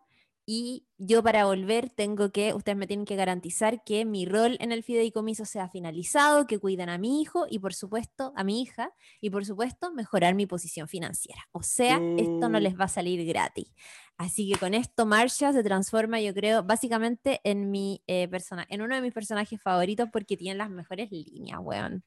Y 0.51 0.87
yo 0.97 1.21
para 1.21 1.45
volver 1.45 1.91
tengo 1.91 2.31
que, 2.31 2.55
ustedes 2.55 2.75
me 2.75 2.87
tienen 2.87 3.05
que 3.05 3.15
garantizar 3.15 3.83
que 3.83 4.03
mi 4.03 4.25
rol 4.25 4.57
en 4.59 4.71
el 4.71 4.81
fideicomiso 4.81 5.45
sea 5.45 5.69
finalizado, 5.69 6.47
que 6.47 6.57
cuiden 6.57 6.89
a 6.89 6.97
mi 6.97 7.21
hijo 7.21 7.45
y 7.47 7.59
por 7.59 7.75
supuesto 7.75 8.33
a 8.35 8.43
mi 8.43 8.63
hija 8.63 8.91
y 9.21 9.29
por 9.29 9.45
supuesto 9.45 9.93
mejorar 9.93 10.33
mi 10.33 10.47
posición 10.47 10.87
financiera. 10.87 11.47
O 11.51 11.61
sea, 11.61 12.01
esto 12.17 12.49
no 12.49 12.59
les 12.59 12.79
va 12.79 12.85
a 12.85 12.87
salir 12.87 13.23
gratis. 13.27 13.71
Así 14.17 14.51
que 14.51 14.57
con 14.57 14.73
esto 14.73 15.05
Marsha 15.05 15.53
se 15.53 15.61
transforma, 15.61 16.19
yo 16.19 16.33
creo, 16.33 16.63
básicamente 16.63 17.41
en 17.43 17.69
mi 17.69 18.01
eh, 18.07 18.27
persona, 18.27 18.65
en 18.69 18.81
uno 18.81 18.95
de 18.95 19.01
mis 19.01 19.13
personajes 19.13 19.61
favoritos 19.61 20.09
porque 20.11 20.35
tiene 20.35 20.57
las 20.57 20.71
mejores 20.71 21.11
líneas, 21.11 21.59
weón. 21.61 22.03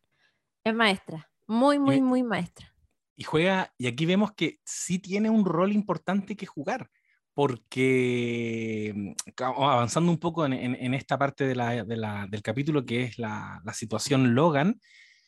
Es 0.65 0.75
maestra, 0.75 1.31
muy, 1.47 1.79
muy, 1.79 2.01
muy 2.01 2.25
maestra 2.25 2.72
y 3.17 3.25
juega, 3.25 3.73
y 3.79 3.87
aquí 3.87 4.07
vemos 4.07 4.33
que 4.33 4.59
sí 4.65 4.99
tiene 4.99 5.31
un 5.31 5.45
rol 5.45 5.73
importante 5.73 6.37
que 6.37 6.47
jugar, 6.47 6.91
porque 7.35 8.93
mm, 8.95 9.43
avanzando 9.43 10.11
un 10.11 10.19
poco 10.19 10.47
en, 10.47 10.95
esta 10.95 11.19
parte 11.19 11.47
de 11.47 11.55
la, 11.55 11.85
del 11.85 12.43
capítulo 12.43 12.85
que 12.85 13.05
es 13.05 13.19
la, 13.19 13.63
situación 13.73 14.35
Logan, 14.35 14.81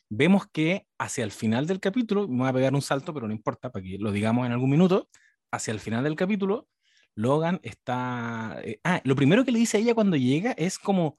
vemos 0.09 0.47
que 0.51 0.87
hacia 0.97 1.23
el 1.23 1.31
final 1.31 1.67
del 1.67 1.79
capítulo, 1.79 2.27
me 2.27 2.39
voy 2.39 2.49
a 2.49 2.53
pegar 2.53 2.73
un 2.73 2.81
salto, 2.81 3.13
pero 3.13 3.27
no 3.27 3.33
importa, 3.33 3.71
para 3.71 3.83
que 3.83 3.97
lo 3.99 4.11
digamos 4.11 4.45
en 4.45 4.51
algún 4.51 4.69
minuto, 4.69 5.09
hacia 5.51 5.71
el 5.71 5.79
final 5.79 6.03
del 6.03 6.15
capítulo, 6.15 6.67
Logan 7.15 7.59
está... 7.63 8.59
Eh, 8.63 8.79
ah, 8.83 9.01
lo 9.03 9.15
primero 9.15 9.45
que 9.45 9.51
le 9.51 9.59
dice 9.59 9.77
a 9.77 9.79
ella 9.79 9.95
cuando 9.95 10.17
llega 10.17 10.51
es 10.51 10.77
como, 10.77 11.17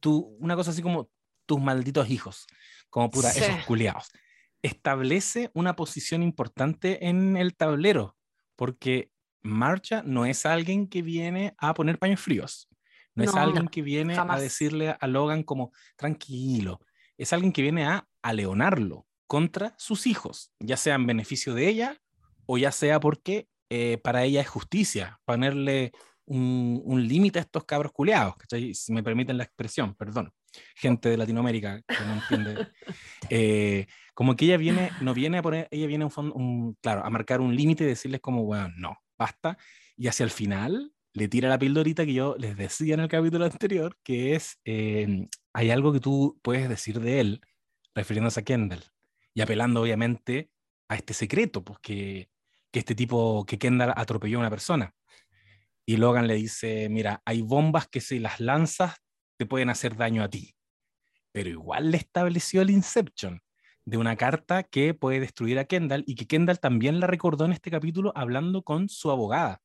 tú, 0.00 0.36
una 0.40 0.56
cosa 0.56 0.72
así 0.72 0.82
como, 0.82 1.10
tus 1.46 1.60
malditos 1.60 2.10
hijos, 2.10 2.46
como 2.90 3.10
puta, 3.10 3.30
esos 3.30 3.64
culiados 3.64 4.10
establece 4.62 5.50
una 5.54 5.76
posición 5.76 6.22
importante 6.22 7.06
en 7.08 7.36
el 7.36 7.54
tablero, 7.56 8.16
porque 8.56 9.10
Marcha 9.42 10.02
no 10.04 10.26
es 10.26 10.46
alguien 10.46 10.88
que 10.88 11.02
viene 11.02 11.54
a 11.58 11.74
poner 11.74 11.98
paños 11.98 12.20
fríos, 12.20 12.68
no, 13.14 13.24
es 13.24 13.34
alguien 13.34 13.68
que 13.68 13.82
viene 13.82 14.16
a 14.16 14.38
decirle 14.38 14.96
a 14.98 15.06
Logan 15.06 15.42
como 15.42 15.72
tranquilo, 15.96 16.80
es 17.16 17.32
alguien 17.32 17.52
que 17.52 17.62
viene 17.62 17.84
a, 17.84 18.06
aleonarlo 18.20 19.06
contra 19.26 19.74
sus 19.78 20.06
hijos, 20.06 20.52
ya 20.58 20.76
sea 20.76 20.96
en 20.96 21.06
beneficio 21.06 21.54
de 21.54 21.68
ella 21.68 22.00
o 22.46 22.58
ya 22.58 22.72
sea 22.72 23.00
porque 23.00 23.48
eh, 23.70 23.98
para 23.98 24.24
ella 24.24 24.40
es 24.40 24.48
justicia 24.48 25.20
ponerle 25.24 25.92
un, 26.24 26.82
un 26.84 27.06
límite 27.06 27.38
a 27.38 27.42
estos 27.42 27.64
cabros 27.64 27.92
culeados, 27.92 28.34
si 28.48 28.92
me 28.92 29.02
permiten 29.02 29.38
la 29.38 29.44
expresión, 29.44 29.94
perdón 29.94 30.32
gente 30.74 31.08
de 31.08 31.16
Latinoamérica 31.16 31.82
que 31.86 32.04
no 32.04 32.14
entiende. 32.14 32.68
Eh, 33.30 33.86
como 34.14 34.36
que 34.36 34.46
ella 34.46 34.56
viene, 34.56 34.90
no 35.02 35.12
viene 35.12 35.38
a 35.38 35.42
poner, 35.42 35.68
ella 35.70 35.86
viene 35.86 36.06
un, 36.06 36.76
claro, 36.80 37.04
a 37.04 37.10
marcar 37.10 37.40
un 37.40 37.54
límite 37.54 37.84
y 37.84 37.88
decirles 37.88 38.20
como, 38.20 38.44
bueno, 38.44 38.70
no, 38.76 38.96
basta. 39.18 39.58
Y 39.96 40.08
hacia 40.08 40.24
el 40.24 40.30
final 40.30 40.92
le 41.12 41.28
tira 41.28 41.48
la 41.48 41.58
pildorita 41.58 42.06
que 42.06 42.14
yo 42.14 42.36
les 42.38 42.56
decía 42.56 42.94
en 42.94 43.00
el 43.00 43.08
capítulo 43.08 43.44
anterior, 43.44 43.96
que 44.02 44.34
es, 44.34 44.58
em, 44.64 45.28
hay 45.52 45.70
algo 45.70 45.92
que 45.92 46.00
tú 46.00 46.38
puedes 46.42 46.68
decir 46.68 47.00
de 47.00 47.20
él, 47.20 47.40
refiriéndose 47.94 48.40
a 48.40 48.44
Kendall, 48.44 48.84
y 49.34 49.40
apelando 49.40 49.82
obviamente 49.82 50.50
a 50.88 50.96
este 50.96 51.12
secreto, 51.12 51.62
pues 51.62 51.78
que, 51.80 52.30
que 52.70 52.78
este 52.78 52.94
tipo, 52.94 53.44
que 53.46 53.58
Kendall 53.58 53.92
atropelló 53.94 54.38
a 54.38 54.40
una 54.40 54.50
persona. 54.50 54.94
Y 55.86 55.96
Logan 55.96 56.26
le 56.26 56.34
dice, 56.34 56.88
mira, 56.88 57.22
hay 57.24 57.42
bombas 57.42 57.88
que 57.88 58.00
si 58.00 58.18
las 58.18 58.40
lanzas 58.40 58.96
te 59.38 59.46
pueden 59.46 59.70
hacer 59.70 59.96
daño 59.96 60.22
a 60.22 60.28
ti. 60.28 60.54
Pero 61.32 61.48
igual 61.48 61.90
le 61.90 61.96
estableció 61.96 62.60
el 62.60 62.70
Inception 62.70 63.40
de 63.84 63.96
una 63.96 64.16
carta 64.16 64.64
que 64.64 64.92
puede 64.92 65.20
destruir 65.20 65.58
a 65.58 65.64
Kendall 65.64 66.04
y 66.06 66.14
que 66.14 66.26
Kendall 66.26 66.60
también 66.60 67.00
la 67.00 67.06
recordó 67.06 67.46
en 67.46 67.52
este 67.52 67.70
capítulo 67.70 68.12
hablando 68.14 68.62
con 68.62 68.88
su 68.90 69.10
abogada. 69.10 69.62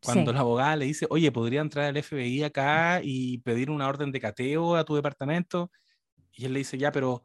Cuando 0.00 0.34
la 0.34 0.40
abogada 0.40 0.76
le 0.76 0.84
dice, 0.84 1.06
oye, 1.08 1.32
podría 1.32 1.62
entrar 1.62 1.86
el 1.86 2.02
FBI 2.02 2.42
acá 2.42 3.00
y 3.02 3.38
pedir 3.38 3.70
una 3.70 3.88
orden 3.88 4.12
de 4.12 4.20
cateo 4.20 4.76
a 4.76 4.84
tu 4.84 4.94
departamento. 4.94 5.70
Y 6.30 6.44
él 6.44 6.52
le 6.52 6.58
dice, 6.58 6.76
ya, 6.76 6.92
pero 6.92 7.24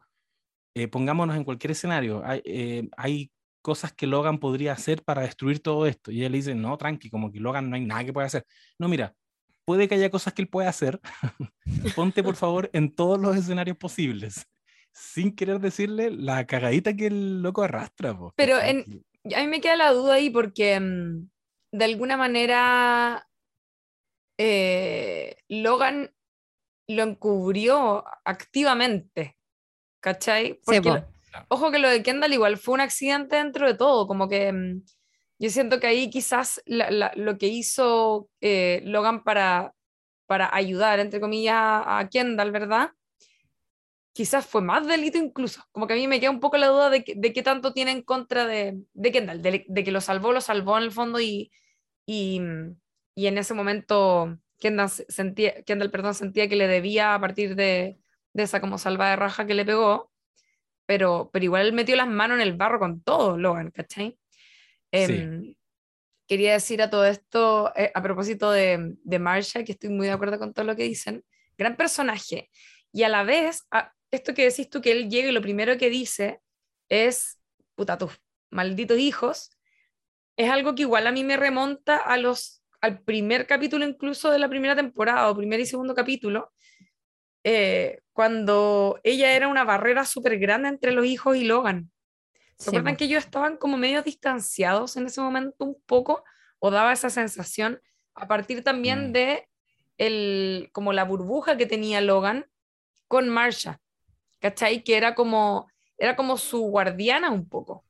eh, 0.74 0.88
pongámonos 0.88 1.36
en 1.36 1.44
cualquier 1.44 1.72
escenario. 1.72 2.22
Hay, 2.24 2.40
eh, 2.44 2.88
hay 2.96 3.30
cosas 3.60 3.92
que 3.92 4.06
Logan 4.06 4.38
podría 4.38 4.72
hacer 4.72 5.04
para 5.04 5.22
destruir 5.22 5.60
todo 5.60 5.86
esto. 5.86 6.10
Y 6.10 6.24
él 6.24 6.32
le 6.32 6.38
dice, 6.38 6.54
no, 6.54 6.78
tranqui, 6.78 7.10
como 7.10 7.30
que 7.30 7.38
Logan 7.38 7.68
no 7.68 7.76
hay 7.76 7.84
nada 7.84 8.02
que 8.02 8.14
pueda 8.14 8.26
hacer. 8.26 8.46
No, 8.78 8.88
mira, 8.88 9.14
puede 9.70 9.86
que 9.86 9.94
haya 9.94 10.10
cosas 10.10 10.34
que 10.34 10.42
él 10.42 10.48
pueda 10.48 10.68
hacer. 10.68 11.00
Ponte, 11.94 12.24
por 12.24 12.34
favor, 12.34 12.70
en 12.72 12.92
todos 12.92 13.20
los 13.20 13.36
escenarios 13.36 13.76
posibles, 13.76 14.48
sin 14.92 15.36
querer 15.36 15.60
decirle 15.60 16.10
la 16.10 16.44
cagadita 16.44 16.96
que 16.96 17.06
el 17.06 17.40
loco 17.40 17.62
arrastra. 17.62 18.18
Pero 18.34 18.60
en, 18.60 19.04
a 19.32 19.40
mí 19.42 19.46
me 19.46 19.60
queda 19.60 19.76
la 19.76 19.92
duda 19.92 20.14
ahí 20.14 20.28
porque 20.28 20.80
mm, 20.80 21.28
de 21.70 21.84
alguna 21.84 22.16
manera 22.16 23.28
eh, 24.36 25.36
Logan 25.48 26.12
lo 26.88 27.04
encubrió 27.04 28.04
activamente, 28.24 29.38
¿cachai? 30.00 30.58
Porque 30.64 31.04
ojo 31.46 31.70
que 31.70 31.78
lo 31.78 31.88
de 31.88 32.02
Kendall 32.02 32.32
igual 32.32 32.56
fue 32.56 32.74
un 32.74 32.80
accidente 32.80 33.36
dentro 33.36 33.68
de 33.68 33.74
todo, 33.74 34.08
como 34.08 34.28
que 34.28 34.52
mm, 34.52 34.82
yo 35.40 35.48
siento 35.48 35.80
que 35.80 35.86
ahí 35.86 36.10
quizás 36.10 36.62
lo 36.66 37.38
que 37.38 37.46
hizo 37.46 38.28
eh, 38.42 38.82
Logan 38.84 39.24
para, 39.24 39.74
para 40.26 40.54
ayudar, 40.54 41.00
entre 41.00 41.18
comillas, 41.18 41.56
a, 41.56 42.06
Kendall, 42.10 42.52
¿verdad? 42.52 42.90
Quizás 44.12 44.46
fue 44.46 44.60
más 44.60 44.86
delito 44.86 45.16
incluso. 45.16 45.64
Como 45.72 45.86
que 45.86 45.94
a 45.94 45.96
mí 45.96 46.06
me 46.06 46.20
queda 46.20 46.30
un 46.30 46.40
poco 46.40 46.58
la 46.58 46.66
duda 46.66 46.90
de, 46.90 47.04
de 47.16 47.32
qué 47.32 47.42
tanto 47.42 47.72
tiene 47.72 47.90
en 47.92 48.02
contra 48.02 48.46
de, 48.46 48.82
de 48.92 49.12
Kendall, 49.12 49.40
de, 49.40 49.64
que 49.64 49.90
lo 49.90 50.02
salvó, 50.02 50.32
lo 50.32 50.42
salvó 50.42 50.76
en 50.76 50.84
el 50.84 50.92
fondo 50.92 51.18
y, 51.20 51.50
y, 52.04 52.42
y 53.14 53.26
en 53.26 53.38
ese 53.38 53.54
momento 53.54 54.38
Kendall 54.58 54.90
sentía, 54.90 55.62
Kendall, 55.62 55.90
perdón, 55.90 56.14
sentía 56.14 56.50
que 56.50 56.56
le 56.56 56.68
debía 56.68 57.14
a 57.14 57.20
partir 57.20 57.54
de, 57.56 57.98
de 58.34 58.42
esa 58.42 58.60
como 58.60 58.76
salva 58.76 59.08
de 59.08 59.16
raja 59.16 59.46
que 59.46 59.54
le 59.54 59.64
pegó, 59.64 60.12
pero, 60.84 61.30
pero 61.32 61.44
igual 61.46 61.66
él 61.66 61.72
metió 61.72 61.96
las 61.96 62.08
manos 62.08 62.36
en 62.36 62.42
el 62.42 62.58
barro 62.58 62.78
con 62.78 63.00
todo, 63.02 63.38
Logan, 63.38 63.70
¿cachai? 63.70 64.19
Em, 64.92 65.54
quería 66.26 66.52
decir 66.52 66.82
a 66.82 66.90
todo 66.90 67.04
esto, 67.04 67.72
eh, 67.76 67.90
a 67.94 68.02
propósito 68.02 68.50
de, 68.50 68.94
de 69.02 69.18
Marsha, 69.18 69.64
que 69.64 69.72
estoy 69.72 69.90
muy 69.90 70.06
de 70.06 70.12
acuerdo 70.12 70.38
con 70.38 70.52
todo 70.52 70.64
lo 70.64 70.76
que 70.76 70.84
dicen, 70.84 71.24
gran 71.56 71.76
personaje, 71.76 72.50
y 72.92 73.02
a 73.04 73.08
la 73.08 73.22
vez, 73.22 73.66
esto 74.10 74.34
que 74.34 74.44
decís 74.44 74.68
tú, 74.68 74.80
que 74.80 74.92
él 74.92 75.10
llega 75.10 75.28
y 75.28 75.32
lo 75.32 75.42
primero 75.42 75.76
que 75.78 75.90
dice 75.90 76.40
es, 76.88 77.40
puta, 77.74 77.98
tus 77.98 78.20
malditos 78.50 78.98
hijos, 78.98 79.56
es 80.36 80.50
algo 80.50 80.74
que 80.74 80.82
igual 80.82 81.06
a 81.06 81.12
mí 81.12 81.22
me 81.22 81.36
remonta 81.36 81.98
a 81.98 82.16
los, 82.16 82.62
al 82.80 83.02
primer 83.02 83.46
capítulo 83.46 83.86
incluso 83.86 84.30
de 84.30 84.38
la 84.38 84.48
primera 84.48 84.74
temporada, 84.74 85.30
o 85.30 85.36
primer 85.36 85.60
y 85.60 85.66
segundo 85.66 85.94
capítulo, 85.94 86.52
eh, 87.44 88.00
cuando 88.12 89.00
ella 89.02 89.34
era 89.34 89.48
una 89.48 89.64
barrera 89.64 90.04
súper 90.04 90.38
grande 90.38 90.68
entre 90.68 90.92
los 90.92 91.06
hijos 91.06 91.36
y 91.36 91.44
Logan. 91.44 91.90
¿Se 92.60 92.68
acuerdan 92.68 92.96
que 92.96 93.04
ellos 93.04 93.24
estaban 93.24 93.56
como 93.56 93.78
medio 93.78 94.02
distanciados 94.02 94.98
en 94.98 95.06
ese 95.06 95.22
momento 95.22 95.64
un 95.64 95.80
poco? 95.86 96.24
¿O 96.58 96.70
daba 96.70 96.92
esa 96.92 97.08
sensación 97.08 97.80
a 98.14 98.28
partir 98.28 98.62
también 98.62 99.08
mm. 99.08 99.12
de 99.12 99.48
el, 99.96 100.68
como 100.72 100.92
la 100.92 101.04
burbuja 101.04 101.56
que 101.56 101.64
tenía 101.64 102.02
Logan 102.02 102.44
con 103.08 103.30
Marsha? 103.30 103.80
¿Cachai? 104.40 104.84
Que 104.84 104.98
era 104.98 105.14
como, 105.14 105.70
era 105.96 106.16
como 106.16 106.36
su 106.36 106.60
guardiana 106.60 107.30
un 107.30 107.48
poco 107.48 107.86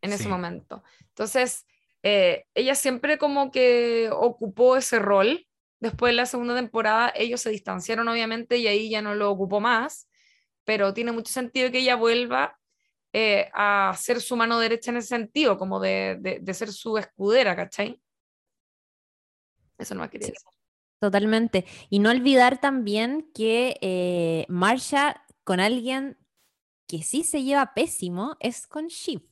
en 0.00 0.12
ese 0.12 0.28
momento. 0.28 0.84
Entonces, 1.08 1.66
eh, 2.04 2.44
ella 2.54 2.76
siempre 2.76 3.18
como 3.18 3.50
que 3.50 4.10
ocupó 4.12 4.76
ese 4.76 5.00
rol. 5.00 5.44
Después 5.80 6.12
de 6.12 6.16
la 6.16 6.26
segunda 6.26 6.54
temporada, 6.54 7.12
ellos 7.16 7.40
se 7.40 7.50
distanciaron 7.50 8.06
obviamente 8.06 8.58
y 8.58 8.68
ahí 8.68 8.90
ya 8.90 9.02
no 9.02 9.16
lo 9.16 9.28
ocupó 9.28 9.58
más, 9.58 10.08
pero 10.64 10.94
tiene 10.94 11.10
mucho 11.10 11.32
sentido 11.32 11.72
que 11.72 11.78
ella 11.78 11.96
vuelva 11.96 12.57
eh, 13.20 13.50
a 13.52 13.92
ser 13.98 14.20
su 14.20 14.36
mano 14.36 14.60
derecha 14.60 14.92
en 14.92 14.98
ese 14.98 15.08
sentido, 15.08 15.58
como 15.58 15.80
de, 15.80 16.38
de, 16.40 16.54
ser 16.54 16.70
su 16.70 16.96
escudera, 16.96 17.56
¿cachai? 17.56 18.00
Eso 19.76 19.96
no 19.96 20.00
va 20.00 20.06
a 20.06 20.10
querer 20.10 20.28
decir. 20.28 20.48
Totalmente. 21.00 21.64
Y 21.90 21.98
no 21.98 22.10
olvidar 22.10 22.60
también 22.60 23.28
que 23.34 23.76
eh, 23.80 24.46
Marsha 24.48 25.24
con 25.42 25.58
alguien 25.58 26.16
que 26.86 27.02
sí 27.02 27.24
se 27.24 27.42
lleva 27.42 27.74
pésimo 27.74 28.36
es 28.38 28.68
con 28.68 28.86
Shiv. 28.86 29.22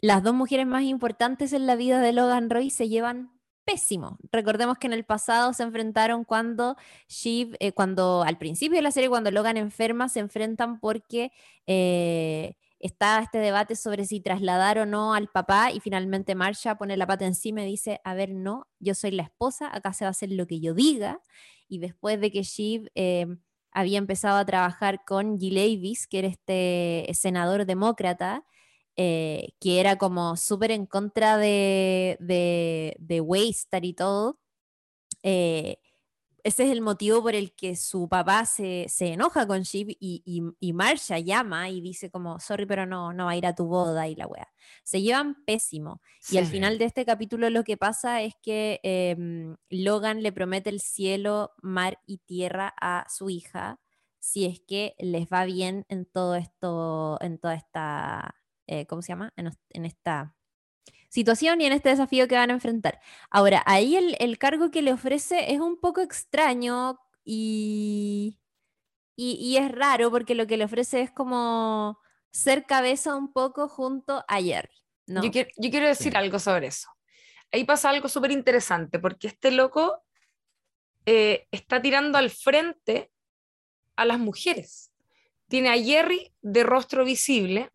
Las 0.00 0.22
dos 0.22 0.34
mujeres 0.34 0.66
más 0.66 0.84
importantes 0.84 1.52
en 1.52 1.66
la 1.66 1.74
vida 1.74 2.00
de 2.00 2.12
Logan 2.12 2.48
Roy 2.48 2.70
se 2.70 2.88
llevan 2.88 3.38
pésimo. 3.64 4.18
Recordemos 4.32 4.78
que 4.78 4.86
en 4.86 4.94
el 4.94 5.04
pasado 5.04 5.52
se 5.52 5.62
enfrentaron 5.62 6.24
cuando 6.24 6.76
Shiv, 7.06 7.54
eh, 7.60 7.72
cuando 7.72 8.22
al 8.22 8.38
principio 8.38 8.76
de 8.76 8.82
la 8.82 8.92
serie, 8.92 9.10
cuando 9.10 9.30
Logan 9.30 9.58
enferma, 9.58 10.08
se 10.08 10.20
enfrentan 10.20 10.80
porque 10.80 11.32
eh, 11.66 12.56
está 12.80 13.20
este 13.20 13.38
debate 13.38 13.76
sobre 13.76 14.04
si 14.04 14.20
trasladar 14.20 14.78
o 14.78 14.86
no 14.86 15.14
al 15.14 15.28
papá 15.28 15.72
y 15.72 15.80
finalmente 15.80 16.34
Marsha 16.34 16.76
pone 16.76 16.96
la 16.96 17.06
pata 17.06 17.26
encima 17.26 17.62
y 17.62 17.66
dice, 17.66 18.00
a 18.04 18.14
ver, 18.14 18.30
no, 18.30 18.68
yo 18.78 18.94
soy 18.94 19.10
la 19.12 19.24
esposa, 19.24 19.74
acá 19.74 19.92
se 19.92 20.04
va 20.04 20.08
a 20.08 20.10
hacer 20.12 20.30
lo 20.32 20.46
que 20.46 20.60
yo 20.60 20.74
diga. 20.74 21.20
Y 21.68 21.78
después 21.78 22.20
de 22.20 22.30
que 22.30 22.42
Shiv 22.42 22.88
eh, 22.94 23.26
había 23.72 23.98
empezado 23.98 24.38
a 24.38 24.46
trabajar 24.46 25.04
con 25.04 25.38
G. 25.38 25.52
Levis, 25.52 26.06
que 26.06 26.20
era 26.20 26.28
este 26.28 27.08
senador 27.14 27.66
demócrata, 27.66 28.44
eh, 28.96 29.52
que 29.60 29.80
era 29.80 29.96
como 29.96 30.36
súper 30.36 30.70
en 30.72 30.86
contra 30.86 31.36
de, 31.36 32.16
de, 32.20 32.96
de 32.98 33.20
Waystar 33.20 33.84
y 33.84 33.92
todo, 33.94 34.40
eh, 35.22 35.78
ese 36.48 36.64
es 36.64 36.70
el 36.70 36.80
motivo 36.80 37.22
por 37.22 37.34
el 37.34 37.54
que 37.54 37.76
su 37.76 38.08
papá 38.08 38.44
se, 38.46 38.86
enoja 39.00 39.46
con 39.46 39.62
y, 39.72 39.96
y, 40.00 40.42
y, 40.58 40.72
Marsha 40.72 41.18
llama 41.18 41.68
y 41.70 41.80
dice 41.80 42.10
como, 42.10 42.40
sorry, 42.40 42.66
pero 42.66 42.86
no, 42.86 43.12
no 43.12 43.26
va 43.26 43.32
a 43.32 43.36
ir 43.36 43.46
a 43.46 43.54
tu 43.54 43.66
boda 43.66 44.08
y 44.08 44.14
la 44.14 44.26
wea. 44.26 44.48
Se 44.82 45.02
llevan 45.02 45.44
pésimo. 45.44 46.00
Y 46.30 46.38
al 46.38 46.46
final 46.46 46.78
de 46.78 46.86
este 46.86 47.04
capítulo 47.04 47.50
lo 47.50 47.64
que 47.64 47.76
pasa 47.76 48.22
es 48.22 48.34
que 48.42 48.80
em, 48.82 49.56
Logan 49.68 50.22
le 50.22 50.32
promete 50.32 50.70
el 50.70 50.80
cielo, 50.80 51.52
mar 51.62 52.00
y 52.06 52.18
tierra 52.18 52.74
a 52.80 53.06
su 53.08 53.30
hija 53.30 53.78
si 54.18 54.46
es 54.46 54.60
que 54.60 54.94
les 54.98 55.28
va 55.28 55.44
bien 55.44 55.86
en 55.88 56.04
todo 56.04 56.34
esto, 56.34 57.18
en 57.20 57.38
toda 57.38 57.54
esta, 57.54 58.34
eh, 58.66 58.86
¿cómo 58.86 59.00
se 59.02 59.08
llama? 59.12 59.32
en 59.36 59.84
esta 59.84 60.34
situación 61.08 61.60
y 61.60 61.66
en 61.66 61.72
este 61.72 61.88
desafío 61.88 62.28
que 62.28 62.36
van 62.36 62.50
a 62.50 62.54
enfrentar. 62.54 63.00
Ahora, 63.30 63.62
ahí 63.66 63.96
el, 63.96 64.38
cargo 64.38 64.70
que 64.70 64.82
le 64.82 64.92
ofrece 64.92 65.52
es 65.52 65.60
un 65.60 65.80
poco 65.80 66.00
extraño 66.00 66.98
y, 67.24 68.38
y, 69.16 69.56
es 69.56 69.70
raro 69.72 70.10
porque 70.10 70.34
lo 70.34 70.46
que 70.46 70.56
le 70.56 70.64
ofrece 70.64 71.00
es 71.00 71.10
como 71.10 71.98
ser 72.30 72.66
cabeza 72.66 73.16
un 73.16 73.32
poco 73.32 73.68
junto 73.68 74.24
a 74.28 74.40
Jerry. 74.40 74.74
¿no? 75.06 75.22
Yo, 75.24 75.30
quiero, 75.30 75.86
decir 75.86 76.16
algo 76.16 76.38
sobre 76.38 76.68
eso. 76.68 76.88
Ahí 77.50 77.64
pasa 77.64 77.88
algo 77.88 78.08
súper 78.08 78.30
interesante 78.30 78.98
porque 78.98 79.28
este 79.28 79.50
loco 79.50 80.02
eh, 81.06 81.48
está 81.50 81.80
tirando 81.80 82.18
al 82.18 82.30
frente 82.30 83.10
a 83.96 84.04
las 84.04 84.18
mujeres. 84.18 84.92
Tiene 85.48 85.70
a 85.70 85.82
Jerry 85.82 86.34
de 86.42 86.62
rostro 86.62 87.06
visible, 87.06 87.70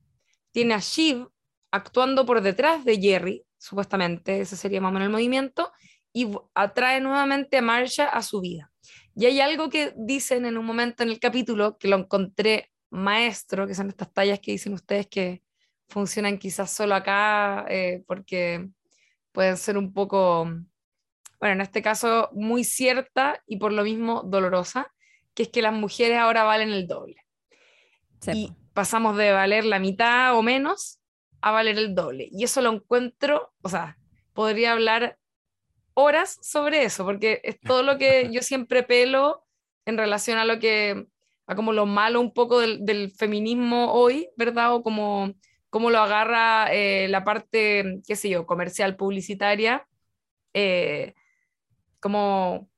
tiene 0.51 0.75
a 0.75 0.79
Shiv 0.79 1.32
actuando 1.73 2.23
por 2.27 2.41
detrás 2.41 2.85
de 2.85 3.01
Jerry, 3.01 3.43
supuestamente, 3.57 4.41
ese 4.41 4.55
sería 4.55 4.79
más 4.79 4.91
o 4.91 4.93
menos 4.93 5.07
el 5.07 5.11
movimiento, 5.11 5.71
y 6.13 6.29
atrae 6.53 7.01
nuevamente 7.01 7.57
a 7.57 7.61
Marsha 7.63 8.05
a 8.05 8.21
su 8.21 8.41
vida. 8.41 8.71
Y 9.15 9.25
hay 9.25 9.41
algo 9.41 9.71
que 9.71 9.91
dicen 9.97 10.45
en 10.45 10.59
un 10.59 10.65
momento 10.65 11.01
en 11.01 11.09
el 11.09 11.19
capítulo 11.19 11.79
que 11.79 11.87
lo 11.87 11.97
encontré 11.97 12.71
maestro, 12.91 13.65
que 13.65 13.73
son 13.73 13.89
estas 13.89 14.13
tallas 14.13 14.39
que 14.39 14.51
dicen 14.51 14.73
ustedes 14.73 15.07
que 15.07 15.41
funcionan 15.87 16.37
quizás 16.37 16.71
solo 16.71 16.93
acá 16.93 17.65
eh, 17.67 18.03
porque 18.05 18.69
pueden 19.31 19.57
ser 19.57 19.75
un 19.75 19.93
poco, 19.93 20.45
bueno, 21.39 21.55
en 21.55 21.61
este 21.61 21.81
caso 21.81 22.29
muy 22.33 22.63
cierta 22.63 23.41
y 23.47 23.57
por 23.57 23.73
lo 23.73 23.83
mismo 23.83 24.21
dolorosa, 24.21 24.93
que 25.33 25.43
es 25.43 25.49
que 25.49 25.63
las 25.63 25.73
mujeres 25.73 26.19
ahora 26.19 26.43
valen 26.43 26.69
el 26.69 26.85
doble. 26.85 27.15
Y 28.31 28.53
pasamos 28.73 29.17
de 29.17 29.31
valer 29.31 29.65
la 29.65 29.79
mitad 29.79 30.37
o 30.37 30.43
menos 30.43 30.99
a 31.43 31.51
valer 31.51 31.77
el 31.77 31.93
doble. 31.93 32.29
Y 32.31 32.45
eso 32.45 32.61
lo 32.61 32.71
encuentro, 32.71 33.53
o 33.61 33.69
sea, 33.69 33.97
podría 34.33 34.71
hablar 34.71 35.19
horas 35.93 36.39
sobre 36.41 36.83
eso, 36.85 37.03
porque 37.03 37.41
es 37.43 37.59
todo 37.59 37.83
lo 37.83 37.97
que 37.97 38.29
yo 38.31 38.41
siempre 38.41 38.81
pelo 38.81 39.45
en 39.85 39.97
relación 39.97 40.37
a 40.37 40.45
lo 40.45 40.57
que, 40.59 41.05
a 41.45 41.55
como 41.55 41.73
lo 41.73 41.85
malo 41.85 42.21
un 42.21 42.33
poco 42.33 42.61
del, 42.61 43.11
feminismo 43.11 43.91
hoy, 43.91 44.29
¿verdad? 44.37 44.73
O 44.73 44.83
como, 44.83 45.33
como 45.69 45.91
lo 45.91 45.99
agarra 45.99 46.73
eh, 46.73 47.07
la 47.09 47.25
parte, 47.25 48.01
qué 48.07 48.15
sé 48.15 48.29
yo, 48.29 48.45
comercial, 48.45 48.95
publicitaria, 48.95 49.85
eh, 50.53 51.13
como 51.99 52.69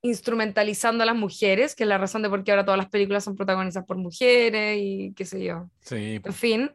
instrumentalizando 0.00 1.02
a 1.02 1.06
las 1.06 1.16
mujeres, 1.16 1.74
que 1.74 1.82
es 1.82 1.88
la 1.88 1.98
razón 1.98 2.22
de 2.22 2.30
por 2.30 2.42
qué 2.42 2.52
ahora 2.52 2.64
todas 2.64 2.78
las 2.78 2.88
películas 2.88 3.24
son 3.24 3.36
protagonizadas 3.36 3.86
por 3.86 3.98
mujeres 3.98 4.78
y 4.80 5.12
qué 5.14 5.26
sé 5.26 5.44
yo. 5.44 5.68
Sí. 5.80 6.20
En 6.24 6.32
fin, 6.32 6.70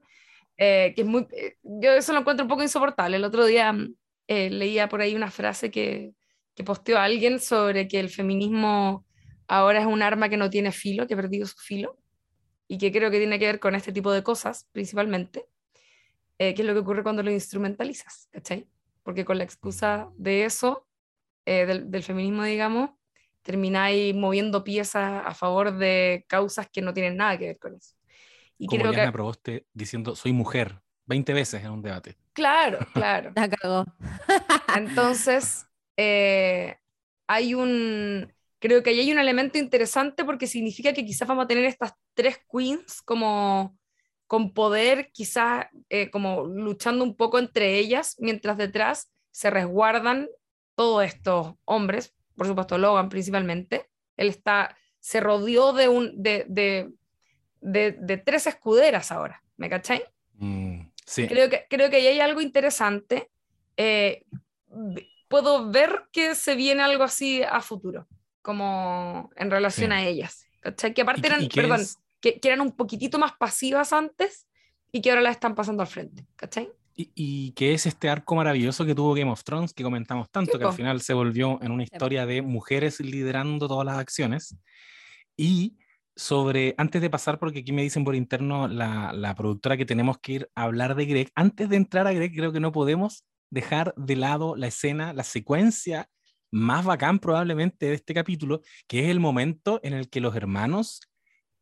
eh, 0.62 0.92
que 0.94 1.04
es 1.04 1.08
muy, 1.08 1.26
eh, 1.32 1.56
yo 1.64 1.94
eso 1.94 2.12
lo 2.12 2.20
encuentro 2.20 2.44
un 2.44 2.50
poco 2.50 2.62
insoportable. 2.64 3.16
El 3.16 3.24
otro 3.24 3.46
día 3.46 3.74
eh, 4.28 4.50
leía 4.50 4.90
por 4.90 5.00
ahí 5.00 5.16
una 5.16 5.32
frase 5.32 5.72
que, 5.72 6.14
que 6.54 6.66
posteó 6.66 7.00
alguien 7.00 7.40
sobre 7.40 7.88
que 7.88 7.98
el 8.02 8.10
feminismo 8.10 9.06
ahora 9.48 9.80
es 9.80 9.86
un 9.86 10.02
arma 10.02 10.28
que 10.28 10.36
no 10.36 10.50
tiene 10.50 10.74
filo, 10.74 11.08
que 11.08 11.14
ha 11.14 11.18
perdido 11.18 11.48
su 11.48 11.58
filo, 11.58 11.98
y 12.68 12.78
que 12.78 12.92
creo 12.92 13.10
que 13.10 13.20
tiene 13.20 13.40
que 13.40 13.46
ver 13.46 13.60
con 13.62 13.74
este 13.74 13.94
tipo 13.94 14.12
de 14.12 14.22
cosas 14.22 14.68
principalmente, 14.74 15.46
que 16.38 16.56
es 16.56 16.66
lo 16.66 16.74
que 16.74 16.80
ocurre 16.80 17.04
cuando 17.04 17.24
lo 17.24 17.32
instrumentalizas, 17.32 18.30
¿cachai? 18.32 18.68
Porque 19.04 19.26
con 19.26 19.38
la 19.38 19.44
excusa 19.44 20.10
de 20.16 20.46
eso, 20.46 20.88
del, 21.46 21.90
del, 21.90 22.04
feminismo, 22.04 22.44
digamos, 22.44 22.92
termináis 23.42 24.14
moviendo 24.16 24.64
piezas 24.64 25.24
a 25.26 25.34
favor 25.34 25.78
de 25.78 26.26
causas 26.28 26.70
que 26.72 26.82
no 26.82 26.94
tienen 26.94 27.18
nada 27.18 27.38
que 27.38 27.48
ver 27.48 27.60
con 27.60 27.76
eso. 27.76 27.99
Y 28.60 28.68
Como 28.68 28.82
creo 28.82 28.92
Diana 28.92 29.08
que... 29.08 29.14
Proboste 29.14 29.66
diciendo 29.74 30.16
soy 30.16 30.34
mujer 30.34 30.80
20 31.06 31.34
veces 31.34 31.64
en 31.64 31.72
un 31.72 31.82
debate. 31.82 32.18
Claro, 32.34 32.78
claro. 32.94 33.32
La 33.36 33.50
cagó. 33.50 33.86
Entonces, 34.76 35.66
eh, 35.98 36.78
hay 37.26 37.56
un, 37.56 38.32
creo 38.60 38.84
que 38.84 38.92
ahí 38.92 39.00
hay 39.00 39.12
un 39.12 39.18
elemento 39.18 39.58
interesante 39.58 40.24
porque 40.24 40.46
significa 40.46 40.94
que 40.94 41.06
quizás 41.06 41.28
vamos 41.28 41.46
a 41.46 41.48
tener 41.48 41.66
estas 41.66 41.94
tres 42.14 42.40
queens 42.52 43.02
como 43.02 43.76
con 44.28 44.54
poder, 44.54 45.10
quizás 45.12 45.66
eh, 45.90 46.12
como 46.12 46.46
luchando 46.46 47.04
un 47.04 47.16
poco 47.16 47.40
entre 47.40 47.80
ellas, 47.80 48.16
mientras 48.20 48.58
detrás 48.58 49.12
se 49.32 49.50
resguardan 49.50 50.28
todos 50.76 51.04
estos 51.04 51.56
hombres, 51.66 52.14
por 52.36 52.46
supuesto 52.46 52.78
Logan 52.78 53.10
principalmente. 53.10 53.90
Él 54.18 54.28
está, 54.28 54.78
se 55.00 55.20
rodeó 55.20 55.74
de, 55.74 55.88
un, 55.88 56.22
de, 56.22 56.46
de, 56.48 56.92
de, 57.62 58.22
tres 58.26 58.48
escuderas 58.48 59.12
ahora, 59.12 59.44
¿me 59.58 59.70
cacháis? 59.70 60.04
Mm, 60.36 60.82
sí. 61.06 61.28
Creo 61.28 61.50
que, 61.50 61.66
creo 61.70 61.90
que 61.90 61.98
ahí 61.98 62.08
hay 62.08 62.20
algo 62.20 62.42
interesante. 62.42 63.30
Eh, 63.78 64.26
puedo 65.28 65.70
ver 65.70 66.04
que 66.12 66.36
se 66.36 66.56
viene 66.56 66.84
algo 66.84 67.04
así 67.04 67.42
a 67.44 67.62
futuro, 67.62 68.08
como 68.42 69.30
en 69.36 69.52
relación 69.52 69.92
a 69.92 70.06
ellas. 70.06 70.46
¿Cachai? 70.60 70.94
Que 70.94 71.02
aparte 71.02 71.28
eran, 71.28 71.48
que, 71.48 72.40
eran 72.44 72.62
un 72.62 72.76
poquitito 72.76 73.18
más 73.18 73.34
pasivas 73.34 73.94
antes 73.94 74.48
y 74.92 75.02
que 75.02 75.10
ahora 75.10 75.22
las 75.22 75.34
están 75.34 75.56
pasando 75.56 75.82
al 75.82 75.88
frente. 75.88 76.26
¿Cachai? 76.36 76.70
Y, 77.02 77.54
que 77.54 77.74
es 77.74 77.86
este 77.86 78.10
arco 78.10 78.36
maravilloso 78.36 78.86
que 78.86 78.94
tuvo 78.94 79.14
Game 79.14 79.32
of 79.32 79.46
Thrones, 79.46 79.74
que 79.74 79.84
comentamos 79.84 80.30
tanto, 80.30 80.60
que 80.60 80.66
al 80.66 80.74
final 80.74 81.00
se 81.00 81.14
volvió 81.14 81.58
en 81.62 81.72
una 81.72 81.84
historia 81.84 82.26
de 82.26 82.42
mujeres 82.42 83.00
liderando 83.00 83.70
todas 83.70 83.86
las 83.86 83.98
acciones. 83.98 84.58
Y 85.38 85.78
sobre, 86.20 86.76
antes 86.78 87.02
de 87.02 87.10
pasar, 87.10 87.40
porque 87.40 87.60
aquí 87.60 87.72
me 87.72 87.82
dicen 87.82 88.04
por 88.04 88.14
interno 88.14 88.68
la, 88.68 89.14
la 89.14 89.36
productora 89.36 89.78
que 89.78 89.86
tenemos 89.86 90.20
que 90.20 90.34
ir 90.34 90.52
a 90.54 90.64
hablar 90.64 90.96
de 90.96 91.06
Greg, 91.06 91.32
antes 91.34 91.70
de 91.70 91.78
entrar 91.78 92.08
a 92.08 92.12
Greg, 92.12 92.36
creo 92.36 92.52
que 92.52 92.60
no 92.60 92.74
podemos 92.74 93.24
dejar 93.50 93.94
de 93.96 94.18
lado 94.18 94.58
la 94.58 94.68
escena, 94.68 95.14
la 95.14 95.24
secuencia 95.24 96.10
más 96.52 96.84
bacán 96.84 97.20
probablemente 97.20 97.86
de 97.86 97.94
este 97.94 98.14
capítulo, 98.14 98.60
que 98.86 99.06
es 99.06 99.10
el 99.10 99.22
momento 99.22 99.80
en 99.82 99.94
el 99.94 100.10
que 100.10 100.20
los 100.20 100.36
hermanos 100.36 101.00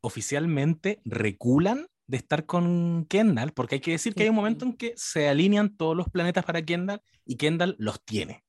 oficialmente 0.02 1.02
reculan 1.06 1.86
de 2.08 2.18
estar 2.18 2.48
con 2.48 3.06
Kendall, 3.08 3.54
porque 3.54 3.76
hay 3.76 3.82
que 3.82 3.92
decir 3.92 4.16
que 4.16 4.24
hay 4.24 4.30
un 4.30 4.36
momento 4.36 4.66
en 4.66 4.74
que 4.74 4.94
se 4.96 5.30
alinean 5.30 5.78
todos 5.78 5.96
los 5.96 6.10
planetas 6.10 6.44
para 6.44 6.64
Kendall 6.64 7.04
y 7.26 7.36
Kendall 7.36 7.76
los 7.78 8.04
tiene, 8.04 8.44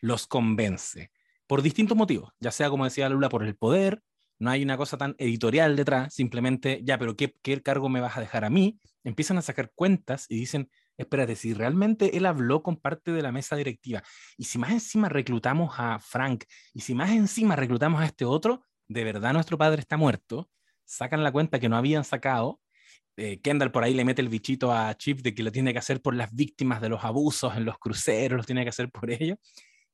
los 0.00 0.26
convence, 0.26 1.12
por 1.46 1.62
distintos 1.62 1.96
motivos, 1.96 2.32
ya 2.40 2.50
sea 2.50 2.70
como 2.70 2.86
decía 2.86 3.08
Lula, 3.08 3.28
por 3.28 3.44
el 3.44 3.54
poder, 3.54 4.02
no 4.44 4.50
hay 4.50 4.62
una 4.62 4.76
cosa 4.76 4.96
tan 4.96 5.16
editorial 5.18 5.74
detrás, 5.74 6.14
simplemente, 6.14 6.80
ya, 6.84 6.98
pero 6.98 7.16
¿qué, 7.16 7.34
¿qué 7.42 7.60
cargo 7.62 7.88
me 7.88 8.00
vas 8.00 8.16
a 8.16 8.20
dejar 8.20 8.44
a 8.44 8.50
mí? 8.50 8.78
Empiezan 9.02 9.38
a 9.38 9.42
sacar 9.42 9.72
cuentas 9.74 10.26
y 10.28 10.36
dicen, 10.36 10.70
espérate, 10.96 11.34
si 11.34 11.54
realmente 11.54 12.16
él 12.16 12.26
habló 12.26 12.62
con 12.62 12.76
parte 12.76 13.12
de 13.12 13.22
la 13.22 13.32
mesa 13.32 13.56
directiva 13.56 14.02
y 14.36 14.44
si 14.44 14.58
más 14.58 14.70
encima 14.70 15.08
reclutamos 15.08 15.74
a 15.78 15.98
Frank 15.98 16.44
y 16.72 16.80
si 16.80 16.94
más 16.94 17.10
encima 17.10 17.56
reclutamos 17.56 18.00
a 18.00 18.06
este 18.06 18.24
otro, 18.24 18.62
de 18.86 19.02
verdad 19.04 19.32
nuestro 19.32 19.58
padre 19.58 19.80
está 19.80 19.96
muerto, 19.96 20.50
sacan 20.84 21.24
la 21.24 21.32
cuenta 21.32 21.58
que 21.58 21.68
no 21.68 21.76
habían 21.76 22.04
sacado. 22.04 22.60
Eh, 23.16 23.40
Kendall 23.40 23.70
por 23.70 23.84
ahí 23.84 23.94
le 23.94 24.04
mete 24.04 24.22
el 24.22 24.28
bichito 24.28 24.72
a 24.72 24.94
Chip 24.96 25.20
de 25.20 25.34
que 25.34 25.42
lo 25.42 25.52
tiene 25.52 25.72
que 25.72 25.78
hacer 25.78 26.02
por 26.02 26.14
las 26.14 26.34
víctimas 26.34 26.80
de 26.80 26.88
los 26.88 27.04
abusos 27.04 27.56
en 27.56 27.64
los 27.64 27.78
cruceros, 27.78 28.36
lo 28.36 28.44
tiene 28.44 28.62
que 28.62 28.70
hacer 28.70 28.90
por 28.90 29.10
ellos. 29.10 29.38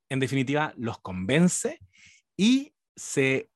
En 0.08 0.20
definitiva, 0.20 0.74
los 0.76 0.98
convence 0.98 1.78
y 2.36 2.74
se 2.96 3.50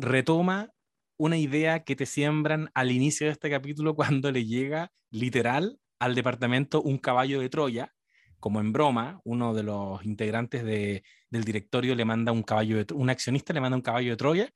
retoma 0.00 0.70
una 1.16 1.36
idea 1.36 1.84
que 1.84 1.96
te 1.96 2.06
siembran 2.06 2.70
al 2.74 2.90
inicio 2.90 3.26
de 3.26 3.32
este 3.32 3.50
capítulo 3.50 3.94
cuando 3.94 4.32
le 4.32 4.44
llega 4.44 4.90
literal 5.10 5.78
al 5.98 6.14
departamento 6.14 6.80
un 6.82 6.98
caballo 6.98 7.40
de 7.40 7.48
Troya, 7.48 7.92
como 8.38 8.60
en 8.60 8.72
broma, 8.72 9.20
uno 9.24 9.52
de 9.52 9.62
los 9.62 10.02
integrantes 10.04 10.64
de, 10.64 11.04
del 11.28 11.44
directorio 11.44 11.94
le 11.94 12.06
manda 12.06 12.32
un 12.32 12.42
caballo 12.42 12.82
de 12.82 12.94
un 12.94 13.10
accionista 13.10 13.52
le 13.52 13.60
manda 13.60 13.76
un 13.76 13.82
caballo 13.82 14.10
de 14.10 14.16
Troya 14.16 14.50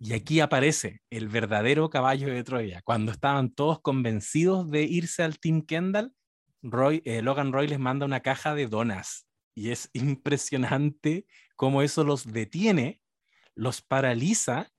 y 0.00 0.12
aquí 0.12 0.40
aparece 0.40 1.00
el 1.10 1.28
verdadero 1.28 1.88
caballo 1.88 2.28
de 2.28 2.42
Troya. 2.42 2.82
Cuando 2.82 3.12
estaban 3.12 3.54
todos 3.54 3.80
convencidos 3.80 4.68
de 4.70 4.82
irse 4.82 5.22
al 5.22 5.38
Team 5.38 5.62
Kendall, 5.62 6.12
Roy, 6.62 7.02
eh, 7.04 7.22
Logan 7.22 7.52
Roy 7.52 7.68
les 7.68 7.78
manda 7.78 8.04
una 8.04 8.20
caja 8.20 8.54
de 8.54 8.66
donas 8.66 9.26
y 9.54 9.70
es 9.70 9.90
impresionante 9.92 11.26
cómo 11.56 11.82
eso 11.82 12.02
los 12.04 12.32
detiene, 12.32 13.00
los 13.54 13.82
paraliza, 13.82 14.70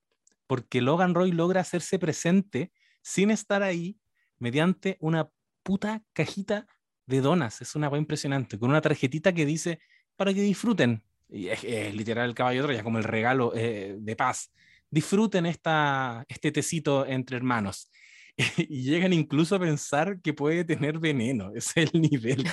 porque 0.48 0.82
Logan 0.82 1.16
Roy 1.16 1.32
logra 1.32 1.62
hacerse 1.62 2.00
presente 2.00 2.72
sin 3.02 3.32
estar 3.32 3.64
ahí 3.64 4.00
mediante 4.38 4.98
una 5.00 5.30
puta 5.64 6.04
cajita 6.14 6.68
de 7.06 7.22
donas. 7.22 7.62
Es 7.62 7.76
una 7.76 7.90
cosa 7.90 8.00
impresionante, 8.00 8.60
con 8.60 8.70
una 8.70 8.82
tarjetita 8.82 9.34
que 9.34 9.46
dice 9.46 9.80
para 10.16 10.34
que 10.34 10.42
disfruten. 10.42 11.04
Y 11.30 11.48
es, 11.48 11.96
literal 11.96 12.30
el 12.30 12.36
caballo 12.36 12.64
Troya, 12.64 12.84
como 12.84 12.98
el 12.98 13.04
regalo 13.04 13.54
eh, 13.56 13.96
de 14.00 14.16
paz. 14.16 14.52
Disfruten 14.90 15.46
esta, 15.46 16.26
este 16.28 16.52
tecito 16.52 17.06
entre 17.06 17.38
hermanos. 17.38 17.90
y 18.58 18.84
llegan 18.84 19.14
incluso 19.14 19.56
a 19.56 19.60
pensar 19.60 20.22
que 20.22 20.34
puede 20.34 20.64
tener 20.64 21.00
veneno. 21.00 21.52
Es 21.56 21.76
el 21.76 21.90
nivel. 21.94 22.46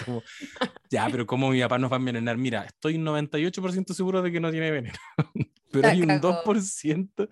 Ya, 0.90 1.08
pero 1.10 1.26
¿cómo 1.26 1.50
mi 1.50 1.60
papá 1.60 1.78
nos 1.78 1.90
va 1.90 1.96
a 1.96 1.98
envenenar? 1.98 2.36
Mira, 2.36 2.64
estoy 2.64 2.96
98% 2.96 3.92
seguro 3.92 4.22
de 4.22 4.32
que 4.32 4.40
no 4.40 4.50
tiene 4.50 4.70
veneno. 4.70 4.98
pero 5.72 5.88
hay 5.88 6.02
un 6.02 6.20
2% 6.20 7.28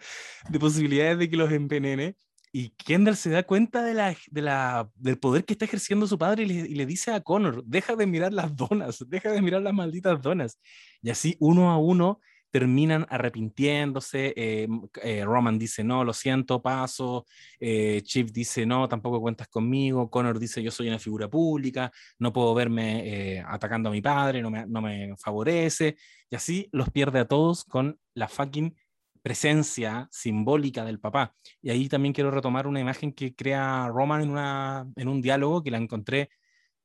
de 0.48 0.58
posibilidades 0.58 1.18
de 1.18 1.30
que 1.30 1.36
los 1.36 1.52
envenene. 1.52 2.16
Y 2.52 2.70
Kendall 2.70 3.16
se 3.16 3.30
da 3.30 3.44
cuenta 3.44 3.84
de 3.84 3.94
la, 3.94 4.16
de 4.28 4.42
la, 4.42 4.90
del 4.96 5.18
poder 5.18 5.44
que 5.44 5.52
está 5.52 5.66
ejerciendo 5.66 6.08
su 6.08 6.18
padre 6.18 6.42
y 6.42 6.46
le, 6.46 6.54
y 6.54 6.74
le, 6.74 6.84
dice 6.84 7.12
a 7.12 7.20
Connor, 7.20 7.62
deja 7.64 7.94
de 7.94 8.06
mirar 8.08 8.32
las 8.32 8.56
donas, 8.56 9.04
deja 9.06 9.30
de 9.30 9.40
mirar 9.40 9.62
las 9.62 9.72
malditas 9.72 10.20
donas. 10.20 10.58
Y 11.00 11.10
así 11.10 11.36
uno 11.38 11.70
a 11.70 11.78
uno 11.78 12.20
terminan 12.50 13.06
arrepintiéndose. 13.08 14.32
Eh, 14.36 14.68
eh, 15.02 15.24
Roman 15.24 15.58
dice, 15.58 15.84
no, 15.84 16.04
lo 16.04 16.12
siento, 16.12 16.60
paso. 16.60 17.26
Eh, 17.58 18.02
Chip 18.04 18.30
dice, 18.30 18.66
no, 18.66 18.88
tampoco 18.88 19.20
cuentas 19.20 19.48
conmigo. 19.48 20.10
Connor 20.10 20.38
dice, 20.38 20.62
yo 20.62 20.70
soy 20.70 20.88
una 20.88 20.98
figura 20.98 21.28
pública, 21.28 21.90
no 22.18 22.32
puedo 22.32 22.54
verme 22.54 23.42
atacando 23.46 23.88
a 23.88 23.92
mi 23.92 24.00
padre, 24.02 24.42
no 24.42 24.50
me, 24.50 24.66
no 24.66 24.82
me 24.82 25.14
favorece. 25.16 25.96
Y 26.30 26.36
así 26.36 26.68
los 26.72 26.90
pierde 26.90 27.20
a 27.20 27.28
todos 27.28 27.64
con 27.64 27.98
la 28.14 28.28
fucking 28.28 28.76
presencia 29.22 30.08
simbólica 30.10 30.84
del 30.84 31.00
papá. 31.00 31.34
Y 31.62 31.70
ahí 31.70 31.88
también 31.88 32.12
quiero 32.14 32.30
retomar 32.30 32.66
una 32.66 32.80
imagen 32.80 33.12
que 33.12 33.34
crea 33.34 33.88
Roman 33.88 34.22
en, 34.22 34.30
una, 34.30 34.86
en 34.96 35.08
un 35.08 35.20
diálogo 35.20 35.62
que 35.62 35.70
la 35.70 35.78
encontré 35.78 36.30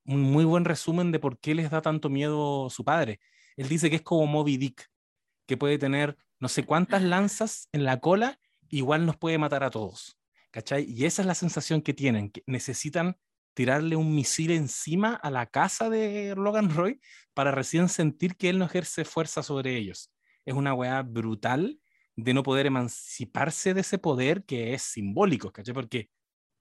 un 0.04 0.20
muy 0.20 0.44
buen 0.44 0.64
resumen 0.64 1.12
de 1.12 1.18
por 1.18 1.38
qué 1.38 1.54
les 1.54 1.70
da 1.70 1.82
tanto 1.82 2.08
miedo 2.08 2.70
su 2.70 2.84
padre. 2.84 3.20
Él 3.56 3.68
dice 3.68 3.90
que 3.90 3.96
es 3.96 4.02
como 4.02 4.26
Moby 4.26 4.56
Dick, 4.56 4.88
que 5.46 5.56
puede 5.56 5.78
tener 5.78 6.16
no 6.38 6.48
sé 6.48 6.64
cuántas 6.64 7.02
lanzas 7.02 7.68
en 7.72 7.84
la 7.84 8.00
cola, 8.00 8.38
igual 8.68 9.06
nos 9.06 9.16
puede 9.16 9.38
matar 9.38 9.64
a 9.64 9.70
todos. 9.70 10.18
¿Cachai? 10.50 10.84
Y 10.88 11.04
esa 11.04 11.22
es 11.22 11.26
la 11.26 11.34
sensación 11.34 11.82
que 11.82 11.94
tienen, 11.94 12.30
que 12.30 12.42
necesitan 12.46 13.16
tirarle 13.54 13.96
un 13.96 14.14
misil 14.14 14.50
encima 14.50 15.14
a 15.14 15.30
la 15.30 15.46
casa 15.46 15.88
de 15.88 16.34
Logan 16.36 16.74
Roy 16.74 17.00
para 17.34 17.50
recién 17.50 17.88
sentir 17.88 18.36
que 18.36 18.50
él 18.50 18.58
no 18.58 18.66
ejerce 18.66 19.04
fuerza 19.04 19.42
sobre 19.42 19.76
ellos. 19.76 20.12
Es 20.44 20.54
una 20.54 20.74
weá 20.74 21.02
brutal 21.02 21.80
de 22.16 22.34
no 22.34 22.42
poder 22.42 22.66
emanciparse 22.66 23.74
de 23.74 23.80
ese 23.80 23.98
poder 23.98 24.44
que 24.44 24.74
es 24.74 24.82
simbólico, 24.82 25.52
¿cachai? 25.52 25.74
Porque 25.74 26.10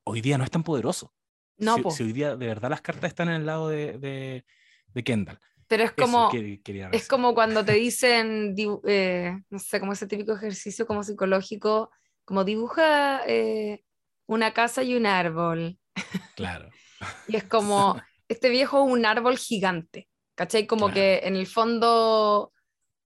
hoy 0.06 0.22
día 0.22 0.38
no 0.38 0.44
es 0.44 0.52
tan 0.52 0.64
poderoso. 0.64 1.14
No, 1.58 1.78
si, 1.92 2.04
hoy 2.04 2.14
día 2.14 2.36
de 2.36 2.48
verdad 2.48 2.70
las 2.70 2.82
cartas 2.82 3.10
están 3.10 3.30
en 3.30 3.36
el 3.36 3.46
lado 3.46 3.70
de, 3.70 4.44
de, 4.94 5.04
Kendall. 5.04 5.40
Pero 5.68 5.84
es 5.84 5.92
como, 5.94 6.30
es 6.92 7.08
como 7.08 7.34
cuando 7.34 7.66
te 7.66 7.74
dicen, 7.74 8.56
eh, 8.86 9.36
no 9.50 9.60
sé, 9.60 9.80
como 9.80 9.94
ese 9.94 10.06
típico 10.06 10.34
ejercicio 10.34 10.86
como 10.86 11.04
psicológico, 11.04 11.90
como 12.24 12.44
dibuja 12.44 13.22
eh, 13.26 13.84
una 14.28 14.54
casa 14.54 14.84
y 14.84 14.96
un 14.96 15.06
árbol. 15.08 15.80
Claro. 16.36 16.70
y 17.28 17.36
es 17.36 17.44
como, 17.46 18.00
este 18.28 18.50
viejo 18.50 18.86
es 18.86 18.92
un 18.92 19.06
árbol 19.06 19.38
gigante, 19.38 20.08
¿cachai? 20.36 20.68
Como 20.68 20.92
que 20.92 21.22
en 21.24 21.36
el 21.36 21.48
fondo 21.48 22.52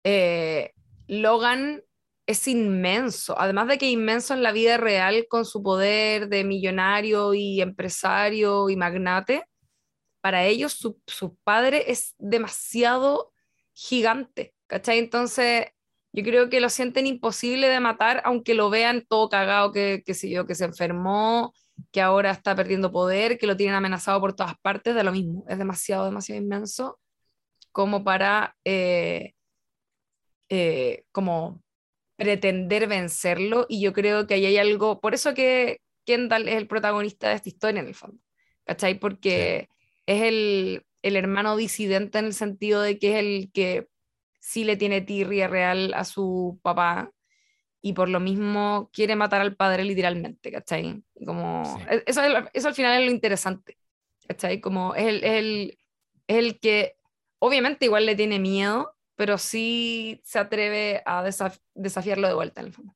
eh, 0.03 0.73
Logan 1.07 1.83
es 2.25 2.47
inmenso, 2.47 3.39
además 3.39 3.67
de 3.67 3.77
que 3.77 3.89
inmenso 3.89 4.33
en 4.33 4.43
la 4.43 4.51
vida 4.51 4.77
real 4.77 5.25
con 5.29 5.45
su 5.45 5.63
poder 5.63 6.29
de 6.29 6.43
millonario 6.43 7.33
y 7.33 7.61
empresario 7.61 8.69
y 8.69 8.75
magnate, 8.75 9.45
para 10.21 10.45
ellos 10.45 10.73
su, 10.73 11.37
padre 11.43 11.91
es 11.91 12.15
demasiado 12.17 13.31
gigante, 13.73 14.53
¿cachai? 14.67 14.99
Entonces 14.99 15.67
yo 16.11 16.23
creo 16.23 16.49
que 16.49 16.59
lo 16.59 16.69
sienten 16.69 17.07
imposible 17.07 17.67
de 17.67 17.79
matar, 17.79 18.21
aunque 18.25 18.53
lo 18.53 18.69
vean 18.69 19.05
todo 19.07 19.29
cagado, 19.29 19.71
que, 19.71 20.03
que, 20.05 20.13
yo, 20.29 20.45
que 20.45 20.55
se 20.55 20.65
enfermó, 20.65 21.53
que 21.91 22.01
ahora 22.01 22.31
está 22.31 22.55
perdiendo 22.55 22.91
poder, 22.91 23.37
que 23.37 23.47
lo 23.47 23.55
tienen 23.57 23.75
amenazado 23.75 24.19
por 24.19 24.33
todas 24.33 24.55
partes, 24.61 24.95
de 24.95 25.03
lo 25.03 25.11
mismo, 25.11 25.45
es 25.47 25.57
demasiado, 25.57 26.05
demasiado 26.05 26.41
inmenso 26.41 26.99
como 27.71 28.03
para... 28.03 28.55
Eh, 28.65 29.33
eh, 30.49 31.03
como 31.11 31.61
pretender 32.15 32.87
vencerlo 32.87 33.65
y 33.69 33.81
yo 33.81 33.93
creo 33.93 34.27
que 34.27 34.33
ahí 34.35 34.45
hay 34.47 34.57
algo, 34.57 34.99
por 34.99 35.13
eso 35.13 35.33
que 35.33 35.79
Kendall 36.05 36.49
es 36.49 36.55
el 36.55 36.67
protagonista 36.67 37.29
de 37.29 37.35
esta 37.35 37.49
historia 37.49 37.81
en 37.81 37.87
el 37.87 37.95
fondo, 37.95 38.19
¿cachai? 38.65 38.99
Porque 38.99 39.69
es 40.09 40.23
el, 40.23 40.85
el, 41.03 41.15
hermano 41.15 41.55
disidente 41.55 42.17
en 42.17 42.25
el 42.25 42.33
sentido 42.33 42.81
de 42.81 42.97
que 42.97 43.11
es 43.11 43.15
el 43.17 43.51
que 43.53 43.87
sí 44.39 44.63
le 44.63 44.75
tiene 44.75 45.01
tirria 45.01 45.47
real 45.47 45.93
a 45.93 46.03
su 46.03 46.59
papá 46.63 47.11
y 47.79 47.93
por 47.93 48.09
lo 48.09 48.19
mismo 48.19 48.89
quiere 48.91 49.15
matar 49.15 49.41
al 49.41 49.55
padre 49.55 49.83
literalmente, 49.83 50.51
¿cachai? 50.51 51.03
Como, 51.23 51.63
e, 51.91 52.03
eso, 52.07 52.21
eso 52.53 52.67
al 52.67 52.73
final 52.73 52.99
es 52.99 53.05
lo 53.05 53.11
interesante, 53.11 53.77
¿cachai? 54.27 54.59
Como 54.59 54.95
es 54.95 55.05
el, 55.05 55.23
es 55.23 55.31
el, 55.31 55.77
es 56.27 56.37
el 56.37 56.59
que 56.59 56.95
obviamente 57.37 57.85
igual 57.85 58.07
le 58.07 58.15
tiene 58.15 58.39
miedo, 58.39 58.95
pero 59.15 59.37
sí 59.37 60.21
se 60.23 60.39
atreve 60.39 61.03
a 61.05 61.23
desafiarlo 61.75 62.27
de 62.27 62.33
vuelta 62.33 62.61
en 62.61 62.67
el 62.67 62.73
fondo. 62.73 62.95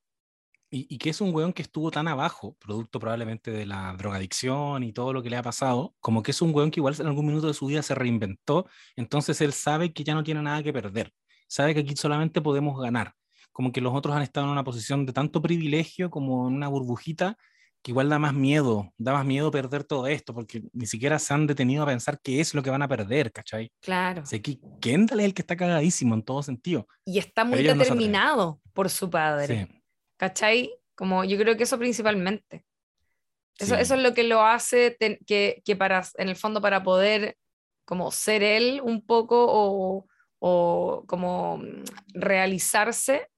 Y, 0.75 0.87
y, 0.89 0.97
que 0.97 1.11
es 1.11 1.21
un 1.21 1.35
weón 1.35 1.53
que 1.53 1.61
estuvo 1.61 1.91
tan 1.91 2.07
abajo, 2.07 2.57
producto 2.59 2.99
probablemente 2.99 3.51
de 3.51 3.67
la 3.67 3.93
drogadicción 3.95 4.81
y 4.81 4.91
todo 4.91 5.13
lo 5.13 5.21
que 5.21 5.29
le 5.29 5.37
ha 5.37 5.43
pasado, 5.43 5.93
como 5.99 6.23
que 6.23 6.31
es 6.31 6.41
un 6.41 6.51
weón 6.51 6.71
que 6.71 6.79
igual 6.79 6.95
en 6.97 7.05
algún 7.05 7.27
minuto 7.27 7.45
de 7.45 7.53
su 7.53 7.67
vida 7.67 7.83
se 7.83 7.93
reinventó, 7.93 8.65
entonces 8.95 9.39
él 9.41 9.53
sabe 9.53 9.93
que 9.93 10.03
ya 10.03 10.15
no 10.15 10.23
tiene 10.23 10.41
nada 10.41 10.63
que 10.63 10.73
perder, 10.73 11.13
sabe 11.47 11.75
que 11.75 11.81
aquí 11.81 11.95
solamente 11.95 12.41
podemos 12.41 12.81
ganar, 12.81 13.13
como 13.51 13.71
que 13.71 13.81
los 13.81 13.93
otros 13.93 14.15
han 14.15 14.23
estado 14.23 14.47
en 14.47 14.51
una 14.51 14.63
posición 14.63 15.05
de 15.05 15.13
tanto 15.13 15.43
privilegio 15.43 16.09
como 16.09 16.47
en 16.47 16.55
una 16.55 16.69
burbujita, 16.69 17.37
que 17.83 17.91
igual 17.91 18.09
da 18.09 18.17
más 18.17 18.33
miedo, 18.33 18.91
da 18.97 19.13
más 19.13 19.25
miedo 19.25 19.51
perder 19.51 19.83
todo 19.83 20.07
esto, 20.07 20.33
porque 20.33 20.63
ni 20.73 20.87
siquiera 20.87 21.19
se 21.19 21.35
han 21.35 21.45
detenido 21.45 21.83
a 21.83 21.85
pensar 21.85 22.19
qué 22.23 22.39
es 22.39 22.55
lo 22.55 22.63
que 22.63 22.71
van 22.71 22.81
a 22.81 22.87
perder, 22.87 23.31
¿cachai? 23.31 23.71
Claro. 23.79 24.25
Sé 24.25 24.41
que 24.41 24.57
Kendall 24.81 25.19
es 25.19 25.25
el 25.27 25.33
que 25.35 25.43
está 25.43 25.55
cagadísimo 25.55 26.15
en 26.15 26.23
todo 26.23 26.41
sentido. 26.41 26.87
Y 27.05 27.19
está 27.19 27.43
muy 27.43 27.59
ellos 27.59 27.75
no 27.75 27.83
determinado 27.83 28.61
por 28.73 28.89
su 28.89 29.09
padre. 29.09 29.67
Sí, 29.67 29.82
¿Cachai? 30.23 30.73
Como 30.95 31.25
yo 31.25 31.37
creo 31.37 31.57
que 31.57 31.63
eso 31.63 31.77
principalmente. 31.77 32.63
Eso, 33.59 33.75
sí. 33.75 33.81
eso 33.81 33.95
es 33.95 34.01
lo 34.01 34.13
que 34.13 34.23
lo 34.23 34.41
hace 34.41 34.95
que, 34.97 35.61
que 35.65 35.75
para, 35.75 36.01
en 36.17 36.29
el 36.29 36.37
fondo, 36.37 36.61
para 36.61 36.81
poder 36.81 37.35
como 37.83 38.09
ser 38.09 38.41
él 38.41 38.79
un 38.81 39.05
poco 39.05 39.45
o, 39.49 40.07
o 40.39 41.03
como 41.07 41.61
realizarse, 42.13 43.29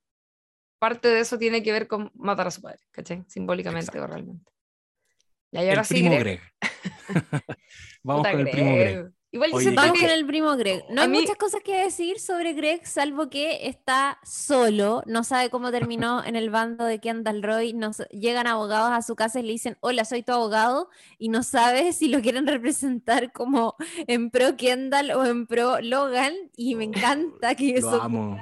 parte 0.77 1.07
de 1.07 1.21
eso 1.21 1.39
tiene 1.39 1.63
que 1.63 1.71
ver 1.71 1.87
con 1.87 2.11
matar 2.13 2.45
a 2.45 2.51
su 2.51 2.61
padre, 2.61 2.83
¿cachai? 2.91 3.23
Simbólicamente 3.27 3.99
o 3.99 4.05
realmente. 4.05 4.51
Y 5.53 5.57
ahora 5.57 5.79
el 5.79 5.85
sí, 5.85 5.93
primo 5.95 6.11
Greg. 6.11 6.23
Greg. 6.23 6.41
Vamos 8.03 8.27
Puta 8.27 8.31
con 8.31 8.41
el 8.41 8.49
primo 8.51 8.75
Greg. 8.75 9.11
Igual 9.35 9.51
yo 9.51 9.57
Oye, 9.57 9.69
¿qué 9.69 9.75
Vamos 9.75 9.99
con 9.99 10.09
el 10.09 10.25
primo 10.25 10.55
Greg. 10.55 10.85
No 10.89 11.01
hay 11.01 11.09
mí- 11.09 11.19
muchas 11.19 11.35
cosas 11.35 11.59
que 11.61 11.75
decir 11.75 12.19
sobre 12.21 12.53
Greg, 12.53 12.87
salvo 12.87 13.29
que 13.29 13.67
está 13.67 14.17
solo, 14.23 15.03
no 15.07 15.25
sabe 15.25 15.49
cómo 15.49 15.71
terminó 15.71 16.23
en 16.25 16.37
el 16.37 16.49
bando 16.49 16.85
de 16.85 16.99
Kendall 16.99 17.43
Roy. 17.43 17.73
No, 17.73 17.91
sa- 17.91 18.07
llegan 18.07 18.47
abogados 18.47 18.91
a 18.93 19.01
su 19.01 19.17
casa 19.17 19.41
y 19.41 19.43
le 19.43 19.51
dicen, 19.51 19.77
hola, 19.81 20.05
soy 20.05 20.23
tu 20.23 20.31
abogado, 20.31 20.89
y 21.17 21.27
no 21.27 21.43
sabe 21.43 21.91
si 21.93 22.07
lo 22.07 22.21
quieren 22.21 22.47
representar 22.47 23.33
como 23.33 23.75
en 24.07 24.31
pro 24.31 24.55
Kendall 24.55 25.11
o 25.11 25.25
en 25.25 25.47
pro 25.47 25.81
Logan, 25.81 26.33
y 26.55 26.75
me 26.75 26.85
encanta 26.85 27.55
que 27.55 27.71
Lo 27.73 27.77
eso 27.79 28.01
amo, 28.01 28.37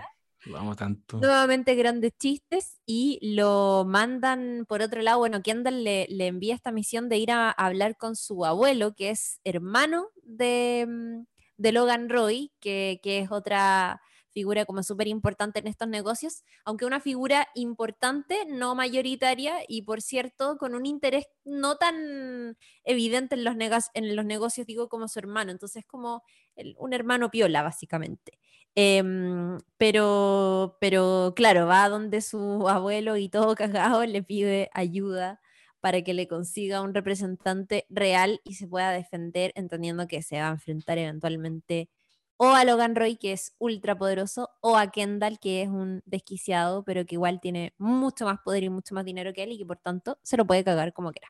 amo 0.56 0.76
tanto. 0.76 1.18
nuevamente 1.22 1.76
grandes 1.76 2.12
chistes 2.18 2.82
y 2.86 3.20
lo 3.36 3.86
mandan 3.88 4.66
por 4.68 4.82
otro 4.82 5.02
lado. 5.02 5.20
Bueno, 5.20 5.42
Kendall 5.42 5.84
le, 5.84 6.08
le 6.10 6.28
envía 6.28 6.56
esta 6.56 6.72
misión 6.72 7.10
de 7.10 7.18
ir 7.18 7.32
a, 7.32 7.50
a 7.50 7.54
hablar 7.66 7.98
con 7.98 8.16
su 8.16 8.46
abuelo, 8.46 8.94
que 8.96 9.10
es 9.12 9.40
hermano 9.44 10.08
de, 10.24 10.86
mm, 10.88 11.26
de 11.58 11.72
Logan 11.72 12.10
Roy, 12.10 12.52
que, 12.60 13.00
que 13.04 13.20
es 13.20 13.32
otra 13.32 14.02
figura 14.34 14.66
como 14.66 14.84
súper 14.84 15.08
importante 15.08 15.60
en 15.60 15.68
estos 15.68 15.88
negocios, 15.88 16.44
aunque 16.66 16.86
una 16.86 17.00
figura 17.00 17.48
importante, 17.56 18.46
no 18.48 18.76
mayoritaria 18.76 19.58
y 19.68 19.84
por 19.84 20.02
cierto, 20.02 20.58
con 20.58 20.76
un 20.76 20.86
interés 20.86 21.26
no 21.46 21.78
tan 21.78 22.58
evidente 22.84 23.36
en 23.36 23.44
los, 23.44 23.56
en 23.94 24.16
los 24.16 24.26
negocios, 24.26 24.68
digo, 24.68 24.90
como 24.90 25.08
su 25.08 25.20
hermano. 25.20 25.52
Entonces, 25.52 25.86
como 25.86 26.24
el- 26.56 26.76
un 26.80 26.94
hermano 26.94 27.30
piola, 27.32 27.62
básicamente. 27.64 28.40
Em, 28.76 29.58
pero, 29.78 30.78
pero 30.82 31.34
claro, 31.36 31.68
va 31.68 31.88
donde 31.90 32.22
su 32.22 32.68
abuelo 32.68 33.18
y 33.18 33.30
todo 33.30 33.56
cagado 34.00 34.04
le 34.06 34.24
pide 34.24 34.70
ayuda 34.74 35.40
para 35.80 36.02
que 36.04 36.14
le 36.14 36.28
consiga 36.28 36.82
un 36.82 36.94
representante 36.94 37.86
real 37.90 38.40
y 38.44 38.56
se 38.56 38.68
pueda 38.68 38.92
defender, 38.92 39.52
entendiendo 39.56 40.08
que 40.08 40.22
se 40.24 40.38
va 40.40 40.48
a 40.48 40.52
enfrentar 40.52 40.98
eventualmente 40.98 41.90
o 42.38 42.50
a 42.52 42.66
Logan 42.66 42.96
Roy, 42.96 43.16
que 43.18 43.34
es 43.34 43.56
ultra 43.60 43.98
poderoso, 43.98 44.50
o 44.62 44.78
a 44.78 44.92
Kendall, 44.92 45.40
que 45.40 45.62
es 45.64 45.70
un 45.70 46.02
desquiciado, 46.06 46.84
pero 46.84 47.06
que 47.06 47.16
igual 47.16 47.40
tiene 47.42 47.74
mucho 47.78 48.26
más 48.26 48.40
poder 48.42 48.64
y 48.64 48.70
mucho 48.70 48.96
más 48.96 49.06
dinero 49.06 49.34
que 49.34 49.44
él 49.44 49.52
y 49.54 49.58
que 49.58 49.66
por 49.66 49.78
tanto 49.80 50.18
se 50.24 50.38
lo 50.38 50.46
puede 50.48 50.64
cagar 50.64 50.94
como 50.94 51.12
quiera. 51.12 51.30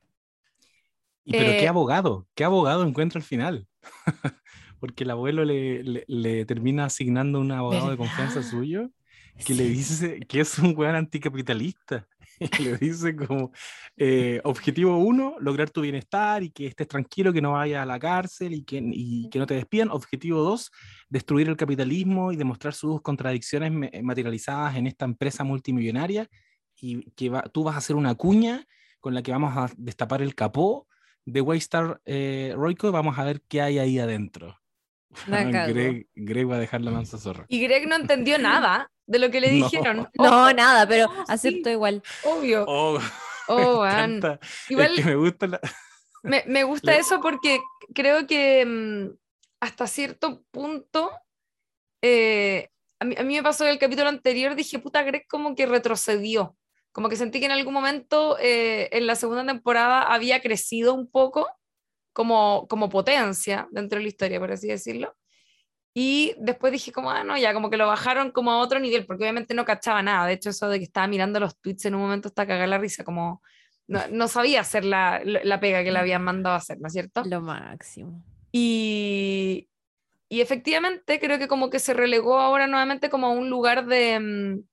Y 1.26 1.34
pero 1.36 1.56
Eh, 1.56 1.56
qué 1.56 1.68
abogado, 1.68 2.28
qué 2.36 2.44
abogado 2.44 2.84
encuentra 2.86 3.20
al 3.20 3.24
final. 3.24 3.68
Porque 4.80 5.04
el 5.06 5.12
abuelo 5.12 5.46
le, 5.46 5.84
le- 5.84 6.04
le 6.08 6.46
termina 6.46 6.86
asignando 6.86 7.40
un 7.40 7.52
abogado 7.52 7.90
de 7.90 7.98
confianza 7.98 8.44
suyo 8.44 8.90
que 9.44 9.56
le 9.56 9.68
dice 9.70 10.20
que 10.28 10.42
es 10.42 10.60
un 10.60 10.74
weón 10.78 10.96
anticapitalista. 10.96 12.08
Le 12.60 12.78
dice 12.78 13.16
como, 13.16 13.52
eh, 13.98 14.42
objetivo 14.44 14.98
uno, 14.98 15.36
lograr 15.40 15.70
tu 15.70 15.82
bienestar 15.82 16.44
y 16.44 16.50
que 16.52 16.68
estés 16.68 16.88
tranquilo, 16.88 17.32
que 17.34 17.42
no 17.42 17.54
vayas 17.54 17.84
a 17.84 17.86
la 17.86 18.00
cárcel 18.00 18.54
y 18.54 18.64
que, 18.64 18.82
y 18.84 19.30
que 19.30 19.40
no 19.40 19.46
te 19.46 19.54
despidan. 19.56 19.90
Objetivo 19.92 20.42
dos, 20.42 20.72
destruir 21.10 21.48
el 21.50 21.58
capitalismo 21.58 22.32
y 22.32 22.36
demostrar 22.36 22.74
sus 22.74 23.02
contradicciones 23.02 23.72
me- 23.72 23.92
materializadas 24.04 24.76
en 24.76 24.88
esta 24.88 25.06
empresa 25.06 25.44
multimillonaria 25.44 26.28
y 26.80 27.12
que 27.12 27.30
va- 27.30 27.44
tú 27.44 27.64
vas 27.64 27.76
a 27.76 27.80
hacer 27.80 27.96
una 27.96 28.16
cuña 28.16 28.66
con 29.00 29.14
la 29.14 29.22
que 29.22 29.32
vamos 29.32 29.56
a 29.56 29.70
destapar 29.78 30.22
el 30.22 30.36
capó 30.36 30.88
de 31.26 31.42
Waystar 31.42 32.02
eh, 32.06 32.54
Royco 32.56 32.88
y 32.88 32.92
vamos 32.92 33.18
a 33.18 33.24
ver 33.24 33.42
qué 33.48 33.62
hay 33.62 33.80
ahí 33.80 34.00
adentro. 34.00 34.63
La. 35.28 35.44
Greg, 35.68 36.08
Greg 36.16 36.50
va 36.50 36.56
a 36.56 36.60
dejar 36.60 36.82
la 36.82 36.92
mansa 36.92 37.18
zorra. 37.18 37.46
Y 37.48 37.62
Greg 37.62 37.88
no 37.88 37.96
entendió 37.96 38.38
nada 38.38 38.92
de 39.06 39.20
lo 39.20 39.30
que 39.32 39.42
le 39.42 39.52
No. 39.60 39.66
dijeron. 39.70 40.10
No, 40.18 40.46
Ojo, 40.46 40.54
nada, 40.54 40.88
pero 40.88 41.08
no, 41.08 41.14
sí, 41.14 41.24
acepto 41.28 41.70
igual. 41.70 42.02
Obvio. 42.24 42.66
Oh, 42.68 43.00
Oh, 43.48 43.84
me. 43.84 44.40
Igual 44.70 44.94
Es 44.94 44.94
que 44.96 45.04
me 45.04 45.16
gusta 45.16 45.48
la... 45.48 45.60
me, 46.24 46.44
me 46.48 46.64
gusta 46.64 46.94
Le- 46.94 47.00
eso 47.00 47.20
porque 47.20 47.60
creo 47.94 48.26
que 48.26 48.66
mm, 48.66 49.10
hasta 49.60 49.86
cierto 49.86 50.44
punto, 50.50 51.12
eh, 52.02 52.70
a, 53.00 53.06
mí, 53.06 53.16
a 53.18 53.24
mí 53.24 53.36
me 53.36 53.44
pasó 53.44 53.66
en 53.66 53.72
el 53.72 53.80
capítulo 53.80 54.10
anterior, 54.10 54.56
dije, 54.56 54.80
puta, 54.80 55.04
Greg 55.04 55.26
como 55.28 55.56
que 55.56 55.66
retrocedió. 55.66 56.56
Como 56.94 57.10
que 57.10 57.16
sentí 57.16 57.40
que 57.40 57.48
en 57.48 57.52
algún 57.52 57.74
momento 57.74 58.38
eh, 58.40 58.88
en 58.92 59.08
la 59.08 59.16
segunda 59.16 59.46
temporada 59.46 60.04
había 60.14 60.42
crecido 60.42 60.94
un 60.94 61.10
poco 61.10 61.48
como, 62.14 62.68
como 62.68 62.90
potencia 62.90 63.68
dentro 63.72 63.98
de 63.98 64.04
la 64.04 64.10
historia, 64.10 64.40
por 64.40 64.52
así 64.52 64.68
decirlo. 64.68 65.16
Y 65.96 66.34
después 66.40 66.72
dije 66.72 66.92
como, 66.92 67.12
ah, 67.12 67.24
no, 67.24 67.38
ya, 67.38 67.54
como 67.54 67.70
que 67.70 67.78
lo 67.78 67.86
bajaron 67.86 68.32
como 68.32 68.52
a 68.52 68.58
otro 68.58 68.80
nivel, 68.80 69.06
porque 69.06 69.24
obviamente 69.24 69.54
no 69.54 69.66
cachaba 69.66 70.02
nada. 70.02 70.26
De 70.26 70.34
hecho, 70.34 70.50
eso 70.50 70.68
de 70.68 70.80
que 70.80 70.86
estaba 70.86 71.08
mirando 71.08 71.40
los 71.40 71.60
tweets 71.60 71.86
en 71.86 71.96
un 71.96 72.02
momento 72.02 72.30
hasta 72.30 72.48
cagar 72.48 72.68
la 72.68 72.80
risa, 72.80 73.04
como 73.04 73.42
no, 73.88 74.00
no 74.10 74.28
sabía 74.28 74.62
hacer 74.62 74.86
la, 74.86 75.22
la 75.24 75.60
pega 75.60 75.84
que 75.84 75.92
le 75.92 76.00
habían 76.00 76.24
mandado 76.24 76.56
a 76.56 76.60
hacer, 76.60 76.80
¿no 76.80 76.88
es 76.88 76.94
cierto? 76.94 77.24
Lo 77.26 77.42
máximo. 77.42 78.24
Y, 78.52 79.70
y 80.30 80.42
efectivamente 80.42 81.20
creo 81.20 81.38
que 81.38 81.48
como 81.48 81.70
que 81.70 81.80
se 81.80 81.94
relegó 81.94 82.40
ahora 82.40 82.66
nuevamente 82.66 83.10
como 83.10 83.28
a 83.28 83.32
un 83.32 83.50
lugar 83.50 83.86
de 83.86 84.20
mm, 84.20 84.64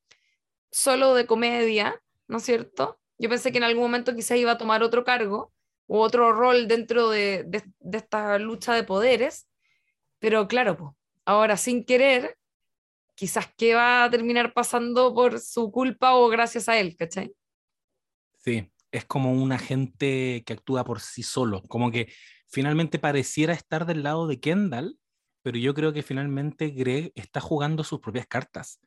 solo 0.70 1.14
de 1.14 1.26
comedia, 1.26 2.00
¿no 2.28 2.38
es 2.38 2.44
cierto? 2.44 2.98
Yo 3.18 3.28
pensé 3.28 3.52
que 3.52 3.58
en 3.58 3.64
algún 3.64 3.82
momento 3.82 4.14
quizás 4.14 4.38
iba 4.38 4.52
a 4.52 4.58
tomar 4.58 4.82
otro 4.82 5.04
cargo 5.04 5.52
u 5.90 5.98
otro 5.98 6.32
rol 6.32 6.68
dentro 6.68 7.10
de, 7.10 7.44
esta 7.92 8.38
lucha 8.38 8.74
de 8.74 8.84
poderes, 8.84 9.48
pero 10.20 10.46
claro, 10.46 10.96
ahora 11.24 11.56
sin 11.56 11.84
querer, 11.84 12.38
quizás 13.16 13.52
que 13.56 13.74
va 13.74 14.04
a 14.04 14.10
terminar 14.10 14.52
pasando 14.52 15.12
por 15.12 15.40
su 15.40 15.72
culpa 15.72 16.14
o 16.14 16.28
gracias 16.28 16.68
a 16.68 16.78
él, 16.78 16.94
¿cachai? 16.96 17.34
Sí, 18.38 18.70
es 18.92 19.04
como 19.04 19.32
un 19.32 19.50
agente 19.50 20.44
que 20.46 20.52
actúa 20.52 20.84
por 20.84 21.00
sí 21.00 21.24
solo, 21.24 21.60
como 21.64 21.90
que 21.90 22.12
finalmente 22.46 23.00
pareciera 23.00 23.52
estar 23.52 23.84
del 23.84 24.04
lado 24.04 24.28
de 24.28 24.38
Kendall, 24.38 24.96
pero 25.42 25.58
yo 25.58 25.74
creo 25.74 25.92
que 25.92 26.04
finalmente 26.04 26.68
Greg 26.68 27.10
está 27.16 27.40
jugando 27.40 27.82
sus 27.82 27.98
propias 27.98 28.28
cartas 28.28 28.78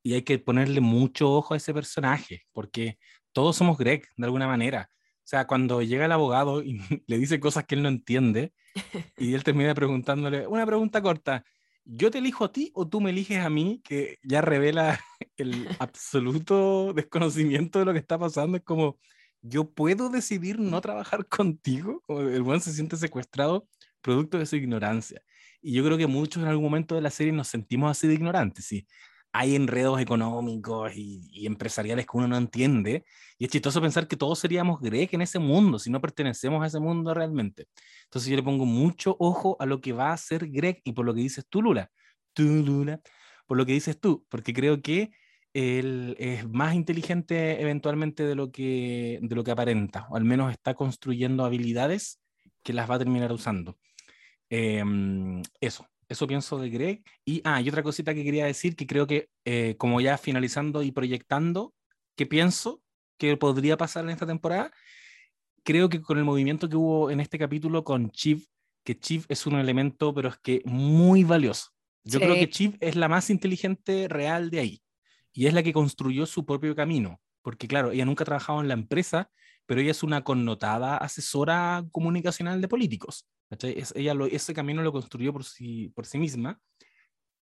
y 0.00 0.14
hay 0.14 0.22
que 0.22 0.38
ponerle 0.38 0.80
mucho 0.80 1.28
ojo 1.32 1.54
a 1.54 1.56
ese 1.56 1.74
personaje, 1.74 2.44
porque 2.52 2.98
todos 3.32 3.56
somos 3.56 3.76
Greg 3.78 4.06
de 4.16 4.26
alguna 4.26 4.46
manera. 4.46 4.88
O 5.32 5.34
sea, 5.34 5.46
cuando 5.46 5.80
llega 5.80 6.04
el 6.04 6.12
abogado 6.12 6.62
y 6.62 6.78
le 7.06 7.16
dice 7.16 7.40
cosas 7.40 7.64
que 7.64 7.74
él 7.74 7.82
no 7.82 7.88
entiende 7.88 8.52
y 9.16 9.32
él 9.32 9.42
termina 9.42 9.74
preguntándole 9.74 10.46
una 10.46 10.66
pregunta 10.66 11.00
corta, 11.00 11.42
¿yo 11.86 12.10
te 12.10 12.18
elijo 12.18 12.44
a 12.44 12.52
ti 12.52 12.70
o 12.74 12.86
tú 12.86 13.00
me 13.00 13.08
eliges 13.08 13.38
a 13.38 13.48
mí? 13.48 13.80
Que 13.82 14.18
ya 14.22 14.42
revela 14.42 15.00
el 15.38 15.68
absoluto 15.78 16.92
desconocimiento 16.92 17.78
de 17.78 17.86
lo 17.86 17.94
que 17.94 17.98
está 17.98 18.18
pasando. 18.18 18.58
Es 18.58 18.62
como, 18.62 18.98
¿yo 19.40 19.70
puedo 19.70 20.10
decidir 20.10 20.58
no 20.58 20.82
trabajar 20.82 21.26
contigo? 21.26 22.02
Como 22.06 22.20
el 22.20 22.42
buen 22.42 22.60
se 22.60 22.74
siente 22.74 22.98
secuestrado 22.98 23.66
producto 24.02 24.36
de 24.36 24.44
su 24.44 24.56
ignorancia. 24.56 25.22
Y 25.62 25.72
yo 25.72 25.82
creo 25.82 25.96
que 25.96 26.06
muchos 26.06 26.42
en 26.42 26.50
algún 26.50 26.64
momento 26.64 26.94
de 26.94 27.00
la 27.00 27.10
serie 27.10 27.32
nos 27.32 27.48
sentimos 27.48 27.90
así 27.90 28.06
de 28.06 28.12
ignorantes, 28.12 28.66
sí. 28.66 28.86
Hay 29.32 29.56
enredos 29.56 30.00
económicos 30.00 30.92
y, 30.94 31.28
y 31.32 31.46
empresariales 31.46 32.06
que 32.06 32.16
uno 32.16 32.28
no 32.28 32.36
entiende. 32.36 33.04
Y 33.38 33.46
es 33.46 33.50
chistoso 33.50 33.80
pensar 33.80 34.06
que 34.06 34.16
todos 34.16 34.38
seríamos 34.38 34.80
Greg 34.80 35.08
en 35.12 35.22
ese 35.22 35.38
mundo, 35.38 35.78
si 35.78 35.90
no 35.90 36.00
pertenecemos 36.00 36.62
a 36.62 36.66
ese 36.66 36.80
mundo 36.80 37.14
realmente. 37.14 37.66
Entonces 38.04 38.30
yo 38.30 38.36
le 38.36 38.42
pongo 38.42 38.66
mucho 38.66 39.16
ojo 39.18 39.56
a 39.58 39.66
lo 39.66 39.80
que 39.80 39.92
va 39.92 40.10
a 40.10 40.14
hacer 40.14 40.48
Greg 40.48 40.80
y 40.84 40.92
por 40.92 41.06
lo 41.06 41.14
que 41.14 41.20
dices 41.22 41.46
tú, 41.48 41.62
Lula. 41.62 41.90
Tú, 42.34 42.42
Lula. 42.44 43.00
Por 43.46 43.56
lo 43.56 43.66
que 43.66 43.72
dices 43.72 43.98
tú, 44.00 44.24
porque 44.28 44.52
creo 44.52 44.80
que 44.82 45.12
él 45.54 46.16
es 46.18 46.48
más 46.48 46.74
inteligente 46.74 47.60
eventualmente 47.60 48.24
de 48.24 48.34
lo 48.34 48.50
que, 48.50 49.18
de 49.22 49.34
lo 49.34 49.44
que 49.44 49.50
aparenta, 49.50 50.06
o 50.10 50.16
al 50.16 50.24
menos 50.24 50.50
está 50.50 50.74
construyendo 50.74 51.44
habilidades 51.44 52.20
que 52.62 52.72
las 52.72 52.90
va 52.90 52.96
a 52.96 52.98
terminar 52.98 53.32
usando. 53.32 53.78
Em, 54.48 55.42
eso, 55.60 55.86
eso 56.12 56.26
pienso 56.26 56.58
de 56.58 56.70
Greg. 56.70 57.02
Y, 57.24 57.40
ah, 57.44 57.60
y 57.60 57.68
otra 57.68 57.82
cosita 57.82 58.14
que 58.14 58.24
quería 58.24 58.46
decir, 58.46 58.76
que 58.76 58.86
creo 58.86 59.06
que 59.06 59.28
eh, 59.44 59.76
como 59.78 60.00
ya 60.00 60.18
finalizando 60.18 60.82
y 60.82 60.92
proyectando, 60.92 61.74
¿qué 62.16 62.26
pienso 62.26 62.80
que 63.18 63.36
podría 63.36 63.76
pasar 63.76 64.04
en 64.04 64.10
esta 64.10 64.26
temporada? 64.26 64.70
Creo 65.64 65.88
que 65.88 66.00
con 66.00 66.18
el 66.18 66.24
movimiento 66.24 66.68
que 66.68 66.76
hubo 66.76 67.10
en 67.10 67.20
este 67.20 67.38
capítulo 67.38 67.84
con 67.84 68.10
Chief, 68.10 68.44
que 68.84 68.98
Chief 68.98 69.24
es 69.28 69.46
un 69.46 69.54
elemento, 69.58 70.12
pero 70.12 70.28
es 70.28 70.38
que 70.38 70.62
muy 70.64 71.22
valioso. 71.24 71.70
Yo 72.04 72.18
creo 72.18 72.34
Sí. 72.34 72.40
que 72.40 72.50
Chief 72.50 72.74
es 72.80 72.96
la 72.96 73.08
más 73.08 73.30
inteligente 73.30 74.08
real 74.08 74.50
de 74.50 74.58
ahí 74.60 74.82
y 75.32 75.46
es 75.46 75.54
la 75.54 75.62
que 75.62 75.72
construyó 75.72 76.26
su 76.26 76.44
propio 76.44 76.74
camino, 76.74 77.20
porque 77.42 77.68
claro, 77.68 77.92
ella 77.92 78.04
nunca 78.04 78.24
ha 78.24 78.26
trabajado 78.26 78.60
en 78.60 78.68
la 78.68 78.74
empresa, 78.74 79.30
pero 79.72 79.80
ella 79.80 79.92
es 79.92 80.02
una 80.02 80.22
connotada 80.22 80.98
asesora 80.98 81.82
comunicacional 81.92 82.60
de 82.60 82.68
políticos. 82.68 83.26
ella 83.94 84.14
ese 84.30 84.52
camino 84.52 84.82
lo 84.82 84.92
construyó 84.92 85.32
por 85.32 85.44
sí, 85.44 85.88
por 85.94 86.04
sí 86.04 86.18
misma. 86.18 86.60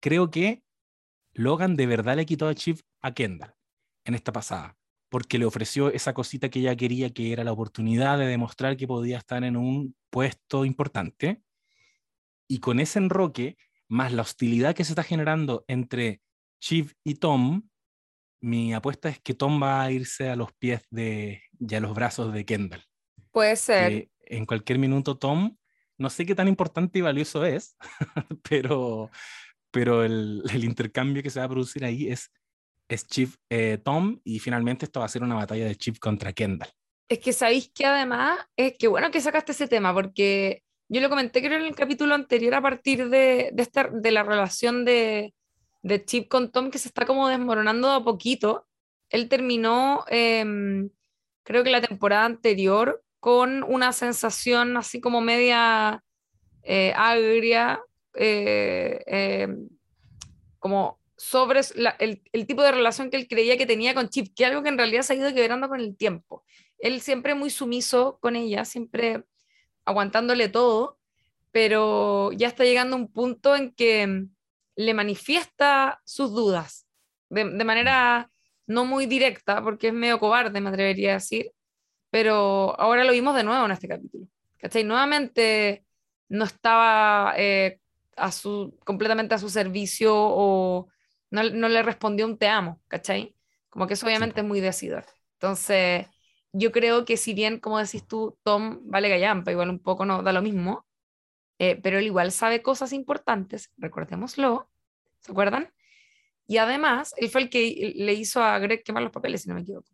Creo 0.00 0.30
que 0.30 0.62
Logan 1.32 1.74
de 1.74 1.86
verdad 1.86 2.14
le 2.14 2.24
quitó 2.24 2.46
a 2.46 2.54
Chief 2.54 2.80
a 3.00 3.12
Kendall 3.12 3.56
en 4.04 4.14
esta 4.14 4.32
pasada, 4.32 4.76
porque 5.08 5.36
le 5.36 5.46
ofreció 5.46 5.88
esa 5.88 6.14
cosita 6.14 6.48
que 6.48 6.60
ella 6.60 6.76
quería, 6.76 7.10
que 7.10 7.32
era 7.32 7.42
la 7.42 7.50
oportunidad 7.50 8.20
de 8.20 8.26
demostrar 8.26 8.76
que 8.76 8.86
podía 8.86 9.18
estar 9.18 9.42
en 9.42 9.56
un 9.56 9.96
puesto 10.08 10.64
importante. 10.64 11.42
Y 12.46 12.60
con 12.60 12.78
ese 12.78 13.00
enroque, 13.00 13.56
más 13.88 14.12
la 14.12 14.22
hostilidad 14.22 14.76
que 14.76 14.84
se 14.84 14.92
está 14.92 15.02
generando 15.02 15.64
entre 15.66 16.22
Chief 16.60 16.94
y 17.02 17.16
Tom, 17.16 17.68
mi 18.40 18.74
apuesta 18.74 19.08
es 19.08 19.20
que 19.20 19.34
Tom 19.34 19.60
va 19.60 19.82
a 19.82 19.90
irse 19.90 20.28
a 20.28 20.36
los 20.36 20.52
pies 20.52 20.82
de, 20.88 21.42
y 21.68 21.74
a 21.74 21.80
los 21.80 21.94
brazos 21.94 22.32
de 22.32 22.44
Kendall. 22.44 22.84
Puede 23.30 23.56
ser. 23.56 24.08
en 24.20 24.46
cualquier 24.46 24.78
minuto 24.78 25.16
Tom, 25.16 25.56
no 25.98 26.10
sé 26.10 26.26
qué 26.26 26.34
tan 26.34 26.48
importante 26.48 26.98
y 26.98 27.02
valioso 27.02 27.44
es, 27.44 27.76
pero, 28.48 29.10
pero 29.70 30.04
el, 30.04 30.42
el, 30.52 30.64
intercambio 30.64 31.22
que 31.22 31.30
se 31.30 31.38
va 31.40 31.46
a 31.46 31.50
producir 31.50 31.84
ahí 31.84 32.08
es, 32.08 32.30
es 32.88 33.06
Chief 33.06 33.36
eh, 33.50 33.78
Tom 33.82 34.20
y 34.24 34.38
finalmente 34.38 34.84
esto 34.84 35.00
va 35.00 35.06
a 35.06 35.10
ser 35.10 35.22
una 35.22 35.34
batalla 35.34 35.66
de 35.66 35.76
Chief 35.76 35.98
contra 35.98 36.32
Kendall. 36.32 36.70
Es 37.08 37.18
que 37.18 37.32
sabéis 37.32 37.70
que 37.74 37.84
además, 37.84 38.38
es 38.56 38.74
que 38.78 38.88
bueno 38.88 39.10
que 39.10 39.20
sacaste 39.20 39.52
ese 39.52 39.68
tema, 39.68 39.94
porque 39.94 40.62
yo 40.88 41.00
lo 41.00 41.08
comenté 41.08 41.40
creo 41.40 41.58
en 41.58 41.64
el 41.64 41.74
capítulo 41.74 42.14
anterior 42.14 42.54
a 42.54 42.62
partir 42.62 43.08
de, 43.08 43.50
de, 43.52 43.62
esta, 43.62 43.88
de 43.88 44.10
la 44.10 44.22
relación 44.22 44.84
de, 44.84 45.34
de 45.82 46.04
Chip 46.04 46.28
con 46.28 46.50
Tom 46.50 46.70
que 46.70 46.78
se 46.78 46.88
está 46.88 47.06
como 47.06 47.28
desmoronando 47.28 47.90
a 47.90 48.04
poquito. 48.04 48.66
Él 49.10 49.28
terminó, 49.28 50.04
em, 50.08 50.90
creo 51.42 51.64
que 51.64 51.70
la 51.70 51.80
temporada 51.80 52.24
anterior, 52.24 53.02
con 53.20 53.62
una 53.62 53.92
sensación 53.92 54.76
así 54.76 55.00
como 55.00 55.20
media 55.20 56.02
eh, 56.62 56.92
agria, 56.96 57.80
eh, 58.14 59.02
em, 59.06 59.68
como 60.58 60.98
sobre 61.16 61.60
el, 61.98 62.46
tipo 62.46 62.62
de 62.62 62.72
relación 62.72 63.10
que 63.10 63.16
él 63.16 63.28
creía 63.28 63.56
que 63.56 63.66
tenía 63.66 63.94
con 63.94 64.08
Chip, 64.08 64.34
que 64.34 64.44
algo 64.44 64.62
que 64.62 64.68
en 64.70 64.78
realidad 64.78 65.02
se 65.02 65.12
ha 65.12 65.16
ido 65.16 65.32
quebrando 65.34 65.68
con 65.68 65.80
el 65.80 65.96
tiempo. 65.96 66.44
Él 66.78 67.00
siempre 67.00 67.34
muy 67.34 67.50
sumiso 67.50 68.18
con 68.20 68.34
ella, 68.34 68.64
siempre 68.64 69.24
aguantándole 69.84 70.48
todo, 70.48 70.98
pero 71.52 72.32
ya 72.32 72.48
está 72.48 72.64
llegando 72.64 72.96
un 72.96 73.12
punto 73.12 73.54
en 73.54 73.72
que 73.72 74.26
le 74.74 74.94
manifiesta 74.94 76.00
sus 76.04 76.32
dudas 76.32 76.86
de, 77.32 77.64
manera 77.64 78.30
no 78.72 78.84
muy 78.84 79.06
directa, 79.06 79.62
porque 79.62 79.88
es 79.88 79.94
medio 79.94 80.18
cobarde, 80.18 80.60
me 80.60 80.70
atrevería 80.70 81.12
a 81.12 81.14
decir, 81.14 81.52
pero 82.10 82.78
ahora 82.80 83.04
lo 83.04 83.12
vimos 83.12 83.36
de 83.36 83.44
nuevo 83.44 83.64
en 83.64 83.72
este 83.72 83.88
capítulo. 83.88 84.26
¿Cachai? 84.58 84.84
Nuevamente 84.84 85.84
no 86.28 86.44
estaba 86.44 87.34
eh, 87.36 87.80
a 88.16 88.32
su, 88.32 88.78
completamente 88.84 89.34
a 89.34 89.38
su 89.38 89.50
servicio 89.50 90.12
o 90.14 90.88
no, 91.30 91.42
le 91.42 91.82
respondió 91.82 92.26
un 92.26 92.38
te 92.38 92.48
amo, 92.48 92.80
¿cachai? 92.88 93.34
Como 93.70 93.86
que 93.86 93.94
eso 93.94 94.06
obviamente 94.06 94.40
es 94.40 94.46
muy 94.46 94.60
decidor. 94.60 95.06
Entonces, 95.34 96.06
yo 96.52 96.72
creo 96.72 97.04
que 97.04 97.16
si 97.16 97.34
bien, 97.34 97.58
como 97.58 97.78
decís 97.78 98.06
tú, 98.06 98.38
Tom 98.42 98.80
vale 98.84 99.08
gallampa, 99.08 99.50
igual 99.50 99.70
un 99.70 99.78
poco 99.78 100.04
no 100.04 100.22
da 100.22 100.32
lo 100.32 100.42
mismo, 100.42 100.86
eh, 101.58 101.80
pero 101.82 101.98
él 101.98 102.04
igual 102.06 102.32
sabe 102.32 102.62
cosas 102.62 102.92
importantes, 102.92 103.70
recordémoslo, 103.78 104.68
¿se 105.20 105.32
acuerdan? 105.32 105.72
Y 106.52 106.58
además, 106.58 107.14
él 107.16 107.30
fue 107.30 107.40
el 107.40 107.48
que 107.48 107.94
le 107.96 108.12
hizo 108.12 108.42
a 108.42 108.58
Greg 108.58 108.84
quemar 108.84 109.02
los 109.02 109.10
papeles, 109.10 109.40
si 109.40 109.48
no 109.48 109.54
me 109.54 109.62
equivoco. 109.62 109.88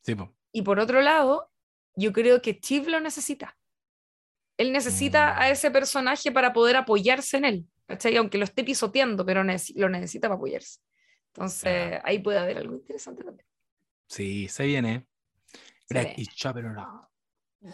Sí, 0.00 0.16
Y 0.50 0.62
por 0.62 0.80
otro 0.80 1.02
lado, 1.02 1.50
yo 1.94 2.10
creo 2.10 2.40
que 2.40 2.58
Chief 2.58 2.88
lo 2.88 3.00
necesita. 3.00 3.54
Él 4.56 4.72
necesita 4.72 5.36
a 5.36 5.50
mm. 5.50 5.52
ese 5.52 5.70
personaje 5.70 6.32
para 6.32 6.54
poder 6.54 6.76
apoyarse 6.76 7.36
en 7.36 7.44
él, 7.44 7.66
¿cachai? 7.86 8.16
Aunque 8.16 8.38
lo 8.38 8.44
esté 8.44 8.64
pisoteando, 8.64 9.26
pero 9.26 9.44
lo 9.44 9.88
necesita 9.90 10.26
para 10.26 10.36
apoyarse. 10.36 10.80
Entonces, 11.34 12.00
ahí 12.02 12.18
puede 12.18 12.38
haber 12.38 12.56
algo 12.56 12.76
interesante 12.76 13.22
también. 13.22 13.46
Sí, 14.08 14.48
se 14.48 14.64
viene. 14.64 15.06
Se, 15.86 16.16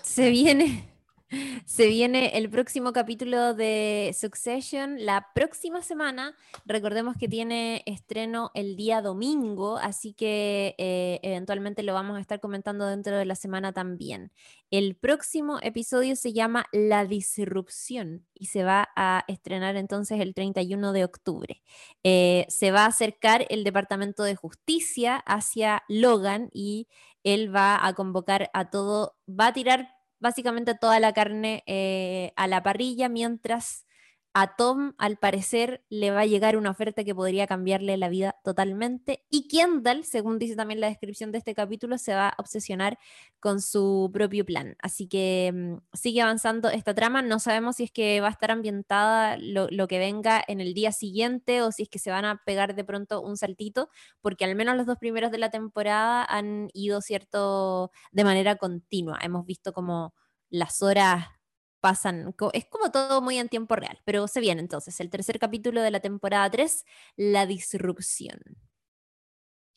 se 0.03 0.31
viene. 0.31 1.00
Se 1.65 1.87
viene 1.87 2.37
el 2.37 2.51
próximo 2.51 2.93
capítulo 2.93 3.55
de 3.55 4.15
Succession 4.19 5.05
la 5.05 5.29
próxima 5.35 5.81
semana. 5.83 6.35
Recordemos 6.67 7.17
que 7.17 7.29
tiene 7.29 7.83
estreno 7.87 8.51
el 8.55 8.77
día 8.77 9.01
domingo, 9.01 9.77
así 9.79 10.13
que 10.13 10.75
eh, 10.79 11.21
eventualmente 11.23 11.83
lo 11.85 11.95
vamos 11.95 12.17
a 12.17 12.21
estar 12.21 12.41
comentando 12.41 12.87
dentro 12.87 13.17
de 13.17 13.25
la 13.25 13.37
semana 13.37 13.73
también. 13.73 14.33
El 14.71 14.97
próximo 14.97 15.59
episodio 15.63 16.17
se 16.17 16.33
llama 16.33 16.67
La 16.73 17.05
Disrupción 17.05 18.27
y 18.35 18.47
se 18.47 18.65
va 18.65 18.89
a 18.97 19.25
estrenar 19.29 19.77
entonces 19.77 20.21
el 20.21 20.35
31 20.35 20.93
de 20.93 21.05
octubre. 21.05 21.63
Eh, 22.03 22.47
se 22.49 22.73
va 22.73 22.85
a 22.85 22.89
acercar 22.89 23.47
el 23.51 23.63
Departamento 23.63 24.25
de 24.25 24.35
Justicia 24.35 25.17
hacia 25.17 25.85
Logan 25.89 26.51
y 26.53 26.89
él 27.23 27.55
va 27.55 27.87
a 27.87 27.93
convocar 27.95 28.51
a 28.53 28.71
todo, 28.71 29.17
va 29.29 29.49
a 29.49 29.53
tirar 29.53 30.00
básicamente 30.21 30.75
toda 30.75 31.01
la 31.01 31.13
carne 31.13 31.63
eh, 31.67 32.33
a 32.37 32.47
la 32.47 32.63
parrilla 32.63 33.09
mientras 33.09 33.87
a 34.33 34.55
Tom, 34.55 34.95
al 34.99 35.17
parecer, 35.17 35.85
le 35.89 36.13
va 36.13 36.21
a 36.21 36.27
llegar 36.27 36.57
una 36.57 36.71
oferta 36.71 37.03
que 37.03 37.15
podría 37.15 37.47
cambiarle 37.49 37.97
la 37.97 38.09
vida 38.09 38.37
totalmente. 38.45 39.25
Y 39.29 39.49
Kendall, 39.49 40.05
según 40.05 40.39
dice 40.39 40.55
también 40.55 40.81
la 40.81 40.87
descripción 40.87 41.33
de 41.33 41.39
este 41.39 41.55
capítulo, 41.55 41.99
se 41.99 42.15
va 42.15 42.29
a 42.29 42.35
obsesionar 42.39 42.99
con 43.41 43.61
su 43.61 44.11
propio 44.13 44.45
plan. 44.45 44.77
Así 44.81 45.09
que 45.09 45.53
mm, 45.53 45.97
sigue 45.97 46.23
avanzando 46.23 46.69
esta 46.71 46.95
trama. 46.95 47.23
No 47.23 47.41
sabemos 47.41 47.77
si 47.77 47.85
es 47.85 47.91
que 47.91 48.21
va 48.21 48.29
a 48.29 48.31
estar 48.31 48.53
ambientada 48.53 49.37
lo, 49.37 49.67
lo, 49.71 49.89
que 49.89 49.99
venga 49.99 50.43
en 50.47 50.61
el 50.61 50.75
día 50.75 50.93
siguiente 50.93 51.63
o 51.63 51.73
si 51.73 51.83
es 51.85 51.89
que 51.89 51.99
se 51.99 52.11
van 52.11 52.25
a 52.25 52.41
pegar 52.45 52.75
de 52.77 52.85
pronto 52.85 53.21
un 53.23 53.37
saltito, 53.37 53.91
porque 54.21 54.45
al 54.45 54.55
menos 54.55 54.77
los 54.77 54.87
dos 54.87 54.99
primeros 54.99 55.33
de 55.33 55.39
la 55.39 55.51
temporada 55.51 56.25
han 56.25 56.69
ido, 56.73 57.01
¿cierto?, 57.01 57.91
de 58.13 58.25
manera 58.25 58.57
continua. 58.57 59.19
Hemos 59.23 59.45
visto 59.45 59.73
como 59.73 60.15
las 60.51 60.83
horas 60.83 61.27
pasan, 61.81 62.35
es 62.53 62.67
como 62.67 62.91
todo 62.91 63.21
muy 63.21 63.39
en 63.39 63.49
tiempo 63.49 63.77
real, 63.77 63.99
pero 64.05 64.29
se 64.29 64.41
viene 64.41 64.61
entonces 64.61 65.01
el 65.01 65.11
tercer 65.11 65.39
capítulo 65.39 65.83
de 65.83 65.91
la 65.91 66.01
temporada 66.01 66.51
3, 66.51 66.85
La 67.17 67.47
Disrupción. 67.47 68.41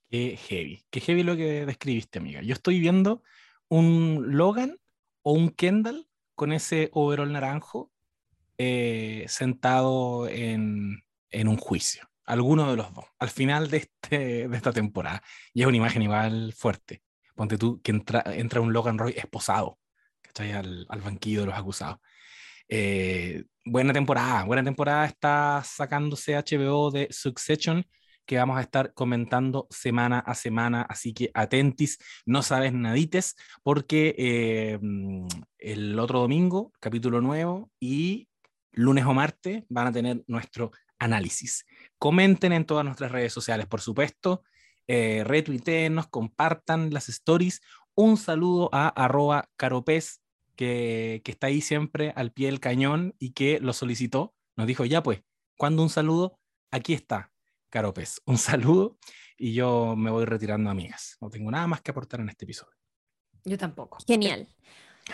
Qué 0.09 0.37
heavy, 0.37 0.85
qué 0.89 0.99
heavy 0.99 1.23
lo 1.23 1.35
que 1.35 1.65
describiste, 1.65 2.19
amiga. 2.19 2.41
Yo 2.41 2.53
estoy 2.53 2.79
viendo 2.79 3.23
un 3.67 4.37
Logan 4.37 4.77
o 5.23 5.33
un 5.33 5.49
Kendall 5.49 6.07
con 6.35 6.51
ese 6.51 6.89
overall 6.93 7.31
naranjo 7.31 7.91
eh, 8.57 9.25
sentado 9.27 10.27
en, 10.27 11.03
en, 11.31 11.47
un 11.47 11.57
juicio, 11.57 12.07
alguno 12.25 12.69
de 12.69 12.77
los 12.77 12.93
dos, 12.93 13.05
al 13.17 13.29
final 13.29 13.71
de, 13.71 13.77
este, 13.77 14.47
de 14.47 14.55
esta 14.55 14.71
temporada. 14.71 15.23
Y 15.53 15.61
es 15.61 15.67
una 15.67 15.77
imagen 15.77 16.03
igual 16.03 16.53
fuerte. 16.53 17.01
Ponte 17.33 17.57
tú 17.57 17.81
que 17.81 17.91
entra, 17.91 18.23
entra 18.27 18.61
un 18.61 18.73
Logan 18.73 18.99
Roy 18.99 19.13
esposado 19.17 19.79
al, 20.39 20.85
al 20.89 21.01
banquillo 21.01 21.41
de 21.41 21.45
los 21.47 21.55
acusados. 21.55 21.97
Eh, 22.67 23.43
buena 23.65 23.93
temporada, 23.93 24.45
buena 24.45 24.63
temporada 24.63 25.05
está 25.05 25.61
sacándose 25.65 26.35
HBO 26.35 26.91
de 26.91 27.07
Succession 27.11 27.85
que 28.25 28.37
vamos 28.37 28.57
a 28.57 28.61
estar 28.61 28.93
comentando 28.93 29.67
semana 29.69 30.19
a 30.19 30.33
semana, 30.33 30.83
así 30.83 31.13
que 31.13 31.29
atentis, 31.33 31.97
no 32.25 32.41
sabes 32.41 32.73
nadites, 32.73 33.35
porque 33.63 34.15
eh, 34.17 34.79
el 35.57 35.99
otro 35.99 36.19
domingo, 36.21 36.71
capítulo 36.79 37.21
nuevo, 37.21 37.69
y 37.79 38.29
lunes 38.71 39.05
o 39.05 39.13
martes 39.13 39.63
van 39.69 39.87
a 39.87 39.91
tener 39.91 40.23
nuestro 40.27 40.71
análisis. 40.99 41.65
Comenten 41.97 42.53
en 42.53 42.65
todas 42.65 42.85
nuestras 42.85 43.11
redes 43.11 43.33
sociales, 43.33 43.67
por 43.67 43.81
supuesto, 43.81 44.43
eh, 44.87 45.23
retuiteenos, 45.25 46.07
compartan 46.07 46.93
las 46.93 47.09
stories. 47.09 47.61
Un 47.95 48.17
saludo 48.17 48.69
a 48.71 48.87
arroba 48.87 49.49
caropez 49.55 50.22
que, 50.55 51.21
está 51.25 51.47
ahí 51.47 51.61
siempre 51.61 52.13
al 52.15 52.31
pie 52.31 52.47
del 52.47 52.59
cañón 52.59 53.15
y 53.19 53.31
que 53.31 53.59
lo 53.59 53.73
solicitó, 53.73 54.33
nos 54.55 54.67
dijo, 54.67 54.85
ya 54.85 55.03
pues, 55.03 55.23
cuando 55.57 55.83
un 55.83 55.89
saludo? 55.89 56.39
Aquí 56.71 56.93
está, 56.93 57.31
Caropes, 57.69 58.21
un 58.25 58.37
saludo 58.37 58.97
y 59.37 59.53
yo 59.53 59.95
me 59.95 60.11
voy 60.11 60.25
retirando, 60.25 60.69
amigas. 60.69 61.17
No 61.21 61.29
tengo 61.29 61.51
nada 61.51 61.67
más 61.67 61.81
que 61.81 61.91
aportar 61.91 62.19
en 62.19 62.29
este 62.29 62.45
episodio. 62.45 62.73
Yo 63.45 63.57
tampoco. 63.57 63.97
Genial. 64.07 64.47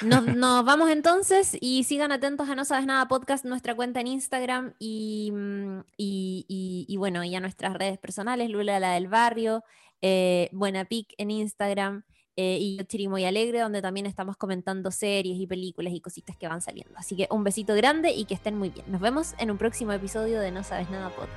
Nos, 0.03 0.23
vamos 0.65 0.89
entonces 0.89 1.57
y 1.59 1.83
sigan 1.83 2.11
atentos 2.11 2.47
a 2.49 2.55
No 2.55 2.65
Sabes 2.65 2.85
Nada 2.85 3.07
Podcast, 3.07 3.45
nuestra 3.45 3.75
cuenta 3.75 4.01
en 4.01 4.07
Instagram 4.07 4.73
y, 4.77 5.31
mm, 5.33 5.79
y, 5.97 6.95
bueno, 6.97 7.23
y 7.23 7.35
a 7.35 7.39
nuestras 7.39 7.73
redes 7.73 7.97
personales, 7.97 8.49
Lula 8.49 8.79
la 8.79 8.91
del 8.91 9.07
barrio, 9.07 9.63
eh, 10.01 10.49
Buena 10.51 10.85
Pic 10.85 11.13
en 11.17 11.31
Instagram 11.31 12.03
eh, 12.35 12.57
y 12.59 12.77
Chirimo 12.85 13.17
y 13.17 13.25
Alegre, 13.25 13.59
donde 13.59 13.81
también 13.81 14.05
estamos 14.05 14.37
comentando 14.37 14.91
series 14.91 15.39
y 15.39 15.47
películas 15.47 15.93
y 15.93 15.99
cositas 15.99 16.37
que 16.37 16.47
van 16.47 16.61
saliendo. 16.61 16.93
Así 16.97 17.15
que 17.15 17.27
un 17.31 17.43
besito 17.43 17.75
grande 17.75 18.11
y 18.11 18.25
que 18.25 18.33
estén 18.33 18.57
muy 18.57 18.69
bien. 18.69 18.85
Nos 18.89 19.01
vemos 19.01 19.33
en 19.37 19.51
un 19.51 19.57
próximo 19.57 19.91
episodio 19.91 20.39
de 20.39 20.51
No 20.51 20.63
Sabes 20.63 20.89
Nada 20.89 21.09
Podcast. 21.09 21.29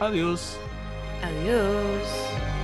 Adiós. 0.00 0.56
Adiós. 1.22 2.59